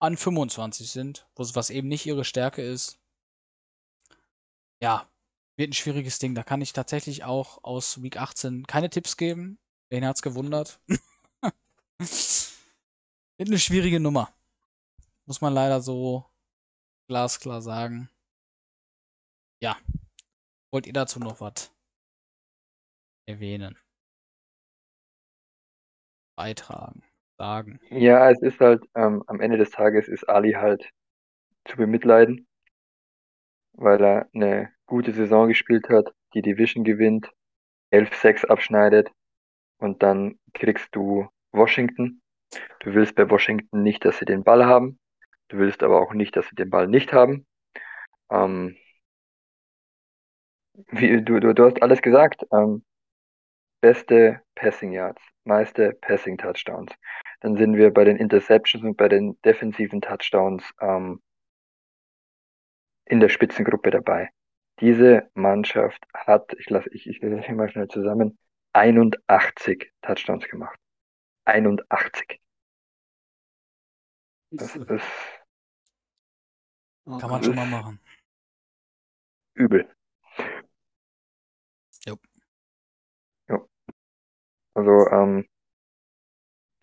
an 0.00 0.16
25 0.16 0.90
sind, 0.90 1.28
was 1.36 1.70
eben 1.70 1.86
nicht 1.86 2.06
ihre 2.06 2.24
Stärke 2.24 2.60
ist. 2.60 2.98
Ja, 4.82 5.08
wird 5.56 5.70
ein 5.70 5.74
schwieriges 5.74 6.18
Ding. 6.18 6.34
Da 6.34 6.42
kann 6.42 6.60
ich 6.60 6.72
tatsächlich 6.72 7.22
auch 7.22 7.62
aus 7.62 8.02
Week 8.02 8.16
18 8.16 8.66
keine 8.66 8.90
Tipps 8.90 9.16
geben. 9.16 9.60
Wen 9.88 10.04
hat's 10.04 10.22
gewundert? 10.22 10.80
wird 10.88 10.98
eine 13.38 13.60
schwierige 13.60 14.00
Nummer. 14.00 14.34
Muss 15.24 15.40
man 15.40 15.54
leider 15.54 15.80
so 15.80 16.26
glasklar 17.06 17.62
sagen. 17.62 18.10
Ja. 19.60 19.76
Wollt 20.72 20.88
ihr 20.88 20.92
dazu 20.92 21.20
noch 21.20 21.40
was 21.40 21.70
erwähnen? 23.28 23.76
beitragen, 26.38 27.02
sagen. 27.36 27.80
Ja, 27.90 28.30
es 28.30 28.40
ist 28.42 28.60
halt, 28.60 28.84
ähm, 28.94 29.24
am 29.26 29.40
Ende 29.40 29.58
des 29.58 29.70
Tages 29.70 30.06
ist 30.06 30.28
Ali 30.28 30.52
halt 30.52 30.88
zu 31.64 31.76
bemitleiden, 31.76 32.46
weil 33.72 34.00
er 34.00 34.28
eine 34.32 34.72
gute 34.86 35.12
Saison 35.12 35.48
gespielt 35.48 35.88
hat, 35.88 36.14
die 36.34 36.42
Division 36.42 36.84
gewinnt, 36.84 37.28
11-6 37.90 38.44
abschneidet 38.44 39.10
und 39.78 40.04
dann 40.04 40.38
kriegst 40.54 40.94
du 40.94 41.28
Washington. 41.50 42.22
Du 42.80 42.94
willst 42.94 43.16
bei 43.16 43.28
Washington 43.28 43.82
nicht, 43.82 44.04
dass 44.04 44.18
sie 44.18 44.24
den 44.24 44.44
Ball 44.44 44.64
haben. 44.64 45.00
Du 45.48 45.58
willst 45.58 45.82
aber 45.82 46.00
auch 46.00 46.14
nicht, 46.14 46.36
dass 46.36 46.48
sie 46.48 46.54
den 46.54 46.70
Ball 46.70 46.86
nicht 46.86 47.12
haben. 47.12 47.48
Ähm, 48.30 48.76
wie, 50.92 51.20
du, 51.20 51.40
du, 51.40 51.52
du 51.52 51.64
hast 51.64 51.82
alles 51.82 52.00
gesagt. 52.00 52.46
Ähm, 52.52 52.84
beste 53.80 54.42
Passing 54.54 54.92
Yards, 54.92 55.22
meiste 55.44 55.92
Passing 56.00 56.36
Touchdowns. 56.38 56.92
Dann 57.40 57.56
sind 57.56 57.76
wir 57.76 57.92
bei 57.92 58.04
den 58.04 58.16
Interceptions 58.16 58.84
und 58.84 58.96
bei 58.96 59.08
den 59.08 59.40
defensiven 59.42 60.00
Touchdowns 60.00 60.64
ähm, 60.80 61.22
in 63.04 63.20
der 63.20 63.28
Spitzengruppe 63.28 63.90
dabei. 63.90 64.30
Diese 64.80 65.28
Mannschaft 65.34 66.04
hat, 66.14 66.52
ich 66.58 66.70
lasse 66.70 66.88
ich, 66.92 67.06
ich 67.08 67.20
lese 67.20 67.52
mal 67.52 67.68
schnell 67.68 67.88
zusammen, 67.88 68.38
81 68.72 69.92
Touchdowns 70.02 70.48
gemacht. 70.48 70.78
81. 71.46 72.40
Das 74.50 74.76
ist 74.76 75.04
Kann 77.04 77.30
man 77.30 77.42
schon 77.42 77.54
mal 77.54 77.66
machen. 77.66 78.00
übel. 79.54 79.88
Also 84.78 85.08
ähm, 85.10 85.44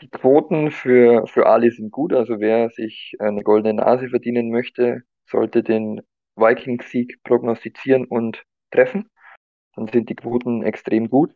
die 0.01 0.09
Quoten 0.09 0.69
für, 0.69 1.25
für 1.27 1.45
Ali 1.45 1.71
sind 1.71 1.91
gut. 1.91 2.11
Also 2.11 2.41
wer 2.41 2.69
sich 2.69 3.15
eine 3.19 3.41
goldene 3.41 3.75
Nase 3.75 4.09
verdienen 4.09 4.51
möchte, 4.51 5.03
sollte 5.25 5.63
den 5.63 6.01
Vikings-Sieg 6.35 7.23
prognostizieren 7.23 8.03
und 8.03 8.43
treffen. 8.69 9.09
Dann 9.75 9.87
sind 9.87 10.09
die 10.09 10.15
Quoten 10.15 10.61
extrem 10.63 11.09
gut. 11.09 11.33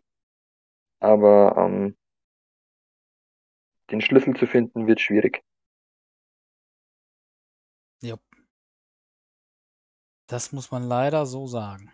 Aber 0.99 1.56
ähm, 1.57 1.95
den 3.90 4.02
Schlüssel 4.02 4.36
zu 4.36 4.45
finden 4.45 4.86
wird 4.86 4.99
schwierig. 4.99 5.41
Das 10.27 10.52
muss 10.52 10.72
man 10.72 10.84
leider 10.84 11.26
so 11.26 11.48
sagen. 11.48 11.94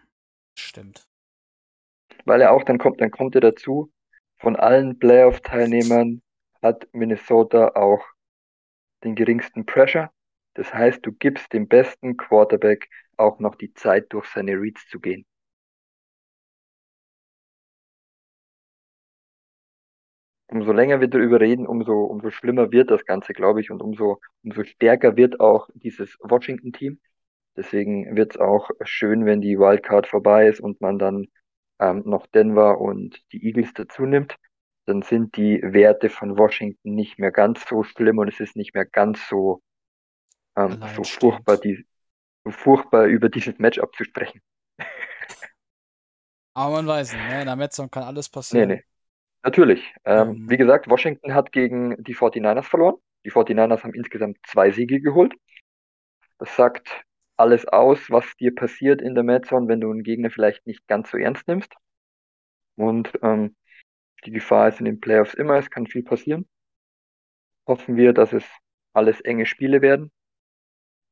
Stimmt. 0.58 1.08
Weil 2.26 2.42
er 2.42 2.52
auch 2.52 2.64
dann 2.64 2.80
kommt, 2.80 3.00
dann 3.00 3.12
kommt 3.12 3.36
er 3.36 3.42
dazu, 3.42 3.94
von 4.38 4.56
allen 4.56 5.00
Playoff-Teilnehmern 5.00 6.22
hat 6.62 6.88
Minnesota 6.94 7.70
auch 7.76 8.04
den 9.04 9.16
geringsten 9.16 9.66
Pressure. 9.66 10.12
Das 10.56 10.74
heißt, 10.74 11.06
du 11.06 11.12
gibst 11.12 11.54
dem 11.54 11.68
besten 11.68 12.18
Quarterback 12.18 12.90
auch 13.18 13.40
noch 13.40 13.56
die 13.56 13.74
Zeit, 13.74 14.12
durch 14.14 14.28
seine 14.28 14.54
Reads 14.54 14.88
zu 14.90 15.00
gehen. 15.00 15.26
Umso 20.48 20.72
länger 20.72 21.02
wir 21.02 21.08
darüber 21.08 21.40
reden, 21.40 21.68
umso, 21.68 22.04
umso 22.04 22.30
schlimmer 22.30 22.72
wird 22.72 22.90
das 22.92 23.06
Ganze, 23.06 23.34
glaube 23.34 23.62
ich, 23.62 23.72
und 23.72 23.82
umso, 23.82 24.20
umso 24.44 24.64
stärker 24.64 25.18
wird 25.18 25.40
auch 25.40 25.70
dieses 25.74 26.18
Washington-Team. 26.22 27.00
Deswegen 27.58 28.16
wird 28.16 28.36
es 28.36 28.38
auch 28.40 28.70
schön, 28.84 29.26
wenn 29.26 29.42
die 29.42 29.58
Wildcard 29.58 30.08
vorbei 30.08 30.48
ist 30.48 30.60
und 30.62 30.82
man 30.82 31.00
dann 31.00 31.28
ähm, 31.80 32.04
noch 32.06 32.28
Denver 32.28 32.80
und 32.82 33.22
die 33.32 33.46
Eagles 33.46 33.74
dazu 33.74 34.04
nimmt. 34.06 34.36
Dann 34.86 35.02
sind 35.02 35.36
die 35.38 35.62
Werte 35.64 36.10
von 36.10 36.38
Washington 36.38 36.96
nicht 36.96 37.20
mehr 37.20 37.32
ganz 37.32 37.66
so 37.68 37.84
schlimm 37.84 38.20
und 38.20 38.28
es 38.28 38.40
ist 38.40 38.56
nicht 38.56 38.74
mehr 38.76 38.86
ganz 38.86 39.28
so, 39.28 39.62
ähm, 40.58 40.84
so 40.96 41.04
furchtbar, 41.06 41.58
die, 41.58 41.86
so 42.46 42.52
furchtbar 42.52 43.06
über 43.08 43.30
dieses 43.30 43.60
Matchup 43.60 43.96
zu 43.96 44.04
sprechen. 44.06 44.42
Aber 46.54 46.76
man 46.76 46.88
weiß 46.88 47.14
nicht, 47.14 47.28
ne? 47.28 47.42
in 47.42 47.46
der 47.48 47.56
Metzung 47.56 47.90
kann 47.90 48.04
alles 48.04 48.30
passieren. 48.30 48.68
Nee, 48.68 48.76
nee. 48.76 48.84
Natürlich. 49.44 49.94
Ähm, 50.06 50.38
Ähm. 50.38 50.50
Wie 50.50 50.58
gesagt, 50.58 50.90
Washington 50.90 51.34
hat 51.34 51.52
gegen 51.52 52.04
die 52.04 52.16
49ers 52.16 52.70
verloren. 52.70 52.96
Die 53.26 53.32
49ers 53.32 53.84
haben 53.84 53.94
insgesamt 53.94 54.38
zwei 54.46 54.72
Siege 54.72 55.02
geholt. 55.02 55.36
Das 56.38 56.56
sagt 56.56 57.04
alles 57.38 57.68
aus, 57.68 58.10
was 58.10 58.36
dir 58.38 58.54
passiert 58.54 59.02
in 59.02 59.16
der 59.16 59.24
Madzone, 59.24 59.68
wenn 59.68 59.82
du 59.82 59.92
einen 59.92 60.04
Gegner 60.04 60.30
vielleicht 60.30 60.66
nicht 60.68 60.88
ganz 60.88 61.12
so 61.12 61.18
ernst 61.18 61.48
nimmst. 61.48 61.74
Und 62.78 63.12
ähm, 63.22 63.56
die 64.26 64.32
Gefahr 64.32 64.70
ist 64.70 64.80
in 64.80 64.86
den 64.86 65.00
Playoffs 65.00 65.34
immer, 65.34 65.58
es 65.58 65.70
kann 65.70 65.88
viel 65.88 66.04
passieren. 66.04 66.48
Hoffen 67.68 67.96
wir, 67.96 68.14
dass 68.14 68.34
es 68.34 68.44
alles 68.94 69.22
enge 69.22 69.46
Spiele 69.46 69.82
werden. 69.82 70.12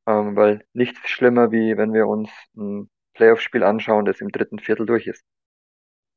Ähm, 0.06 0.36
weil 0.36 0.66
nichts 0.72 1.08
schlimmer, 1.08 1.50
wie 1.50 1.76
wenn 1.76 1.92
wir 1.92 2.06
uns 2.06 2.30
ein 2.56 2.90
Playoff-Spiel 3.14 3.62
anschauen, 3.62 4.04
das 4.04 4.20
im 4.20 4.30
dritten 4.30 4.58
Viertel 4.58 4.86
durch 4.86 5.06
ist. 5.06 5.24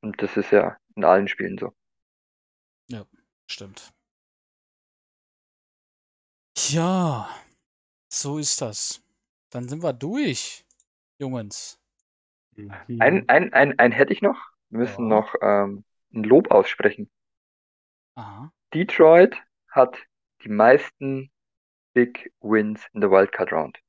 Und 0.01 0.21
das 0.21 0.35
ist 0.38 0.51
ja 0.51 0.77
in 0.95 1.03
allen 1.03 1.27
Spielen 1.27 1.57
so. 1.57 1.73
Stimmt. 3.49 3.93
Ja, 6.69 7.29
so 8.09 8.39
ist 8.39 8.61
das. 8.61 9.01
Dann 9.49 9.67
sind 9.67 9.83
wir 9.83 9.91
durch, 9.91 10.65
Jungens. 11.19 11.79
Mhm. 12.55 12.71
Ein, 12.99 13.27
ein, 13.29 13.53
ein, 13.53 13.79
ein 13.79 13.91
hätte 13.91 14.13
ich 14.13 14.21
noch. 14.21 14.37
Wir 14.69 14.79
müssen 14.79 15.07
Ja. 15.07 15.09
noch 15.09 15.33
ähm, 15.41 15.83
ein 16.13 16.23
Lob 16.23 16.51
aussprechen. 16.51 17.09
Aha. 18.15 18.51
Detroit 18.73 19.35
hat 19.67 19.97
die 20.45 20.47
meisten 20.47 21.31
Big 21.93 22.31
Wins 22.41 22.85
in 22.93 23.01
der 23.01 23.11
Wildcard 23.11 23.51
Round. 23.53 23.79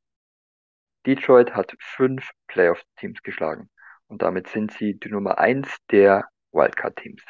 Detroit 1.06 1.55
hat 1.56 1.74
fünf 1.80 2.30
Playoff-Teams 2.47 3.22
geschlagen 3.24 3.68
und 4.06 4.22
damit 4.22 4.47
sind 4.48 4.70
sie 4.72 4.94
die 4.94 5.09
Nummer 5.09 5.39
eins 5.39 5.76
der 5.90 6.28
Wildcard-Teams. 6.52 7.20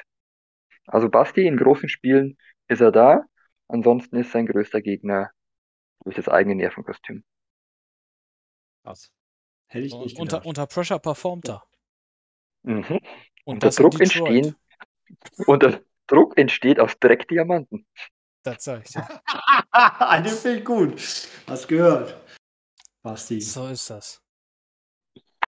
Also 0.86 1.08
Basti, 1.08 1.46
in 1.46 1.56
großen 1.56 1.88
Spielen 1.88 2.38
ist 2.68 2.80
er 2.82 2.92
da, 2.92 3.24
ansonsten 3.68 4.16
ist 4.16 4.32
sein 4.32 4.46
größter 4.46 4.82
Gegner 4.82 5.30
durch 6.04 6.16
das 6.16 6.28
eigene 6.28 6.56
Nervenkostüm. 6.56 7.24
Krass. 8.88 9.12
Hätte 9.66 9.84
ich 9.84 9.94
nicht 9.94 10.18
unter, 10.18 10.46
unter 10.46 10.66
Pressure 10.66 10.98
performt 10.98 11.46
er. 11.50 11.62
Mhm. 12.62 12.84
Und 12.86 13.00
Unter 13.44 13.66
das 13.66 13.76
Druck 13.76 14.00
entstehen, 14.00 14.56
unter 15.46 15.82
Druck 16.06 16.38
entsteht 16.38 16.80
aus 16.80 16.98
Dreck 16.98 17.28
Diamanten. 17.28 17.86
Das 18.44 18.64
sag 18.64 18.84
ich 18.84 18.92
dir. 18.92 19.06
Den 20.22 20.32
finde 20.32 20.58
ich 20.58 20.64
gut. 20.64 21.28
Hast 21.46 21.68
gehört. 21.68 22.18
Basti. 23.02 23.42
So 23.42 23.66
ist 23.66 23.90
das. 23.90 24.22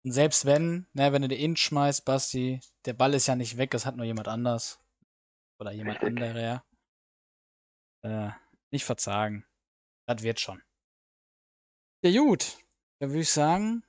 Und 0.03 0.13
selbst 0.13 0.47
wenn, 0.47 0.87
ne, 0.95 1.13
wenn 1.13 1.21
du 1.21 1.29
den 1.29 1.39
in 1.39 1.57
schmeißt, 1.57 2.07
Basti, 2.07 2.61
der 2.87 2.95
Ball 2.95 3.13
ist 3.13 3.27
ja 3.27 3.37
nicht 3.37 3.59
weg, 3.59 3.75
es 3.75 3.85
hat 3.85 3.97
nur 3.97 4.07
jemand 4.07 4.29
anders. 4.29 4.81
Oder 5.61 5.73
jemand 5.73 6.01
Richtig. 6.01 6.23
anderer. 6.23 6.65
Äh, 8.03 8.31
nicht 8.71 8.85
verzagen. 8.85 9.45
Das 10.07 10.23
wird 10.23 10.41
schon. 10.41 10.63
Ja, 12.03 12.19
gut. 12.19 12.57
Dann 13.01 13.11
würde 13.11 13.21
ich 13.21 13.31
sagen, 13.31 13.85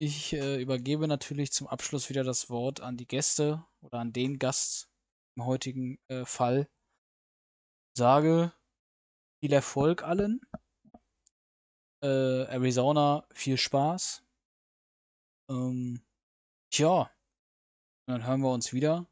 ich 0.00 0.32
äh, 0.32 0.60
übergebe 0.60 1.08
natürlich 1.08 1.52
zum 1.52 1.66
Abschluss 1.66 2.08
wieder 2.08 2.24
das 2.24 2.48
Wort 2.50 2.80
an 2.80 2.96
die 2.96 3.06
Gäste 3.06 3.66
oder 3.80 3.98
an 3.98 4.12
den 4.12 4.38
Gast 4.38 4.88
im 5.36 5.44
heutigen 5.44 5.98
äh, 6.08 6.24
Fall. 6.24 6.68
Sage 7.96 8.52
viel 9.40 9.52
Erfolg 9.52 10.02
allen. 10.02 10.40
Äh, 12.02 12.44
Arizona 12.46 13.26
viel 13.32 13.56
Spaß. 13.56 14.24
Ähm, 15.50 16.02
tja, 16.70 17.10
dann 18.06 18.24
hören 18.24 18.40
wir 18.40 18.52
uns 18.52 18.72
wieder. 18.72 19.06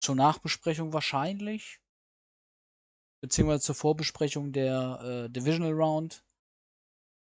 Zur 0.00 0.14
Nachbesprechung 0.14 0.92
wahrscheinlich. 0.92 1.80
Beziehungsweise 3.22 3.64
zur 3.64 3.74
Vorbesprechung 3.74 4.52
der 4.52 5.00
äh, 5.02 5.30
Divisional 5.30 5.72
Round. 5.72 6.25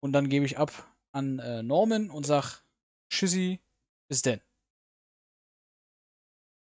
Und 0.02 0.14
dann 0.14 0.30
gebe 0.30 0.46
ich 0.46 0.58
ab 0.58 0.72
an 1.14 1.40
äh, 1.40 1.64
Norman 1.64 2.10
und 2.10 2.26
sag 2.26 2.64
Tschüssi, 3.10 3.60
bis 4.10 4.22
denn. 4.22 4.42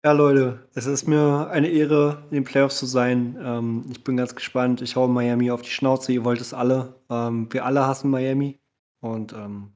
Ja, 0.02 0.12
Leute, 0.12 0.66
es 0.74 0.86
ist 0.86 1.06
mir 1.06 1.48
eine 1.50 1.68
Ehre, 1.68 2.22
in 2.30 2.36
den 2.36 2.44
Playoffs 2.44 2.78
zu 2.78 2.86
sein. 2.86 3.36
Ähm, 3.42 3.84
ich 3.90 4.02
bin 4.02 4.16
ganz 4.16 4.34
gespannt. 4.34 4.80
Ich 4.80 4.96
hau 4.96 5.06
Miami 5.08 5.50
auf 5.50 5.60
die 5.62 5.68
Schnauze. 5.70 6.12
Ihr 6.12 6.24
wollt 6.24 6.40
es 6.40 6.54
alle. 6.54 6.98
Ähm, 7.10 7.52
wir 7.52 7.66
alle 7.66 7.86
hassen 7.86 8.10
Miami. 8.10 8.60
Und 9.00 9.34
ähm, 9.34 9.74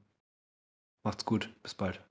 macht's 1.03 1.25
gut. 1.25 1.53
Bis 1.61 1.75
bald. 1.75 2.03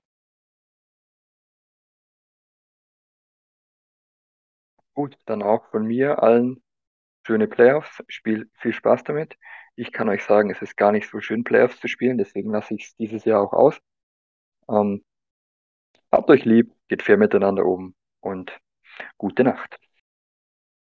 Gut, 4.93 5.17
dann 5.25 5.43
auch 5.43 5.69
von 5.71 5.85
mir 5.85 6.23
allen 6.23 6.63
schöne 7.27 7.47
Playoffs. 7.47 8.01
Spiel 8.07 8.49
viel 8.55 8.73
Spaß 8.73 9.03
damit. 9.03 9.37
Ich 9.77 9.91
kann 9.93 10.09
euch 10.09 10.23
sagen, 10.23 10.49
es 10.51 10.61
ist 10.61 10.75
gar 10.77 10.91
nicht 10.91 11.09
so 11.09 11.19
schön, 11.21 11.43
Playoffs 11.45 11.79
zu 11.79 11.87
spielen, 11.87 12.17
deswegen 12.17 12.51
lasse 12.51 12.73
ich 12.75 12.85
es 12.87 12.95
dieses 12.97 13.25
Jahr 13.25 13.41
auch 13.41 13.53
aus. 13.53 13.79
Ähm, 14.69 15.03
habt 16.11 16.29
euch 16.29 16.45
lieb, 16.45 16.73
geht 16.87 17.03
fair 17.03 17.17
miteinander 17.17 17.65
um 17.65 17.93
und 18.21 18.57
gute 19.17 19.43
Nacht. 19.43 19.77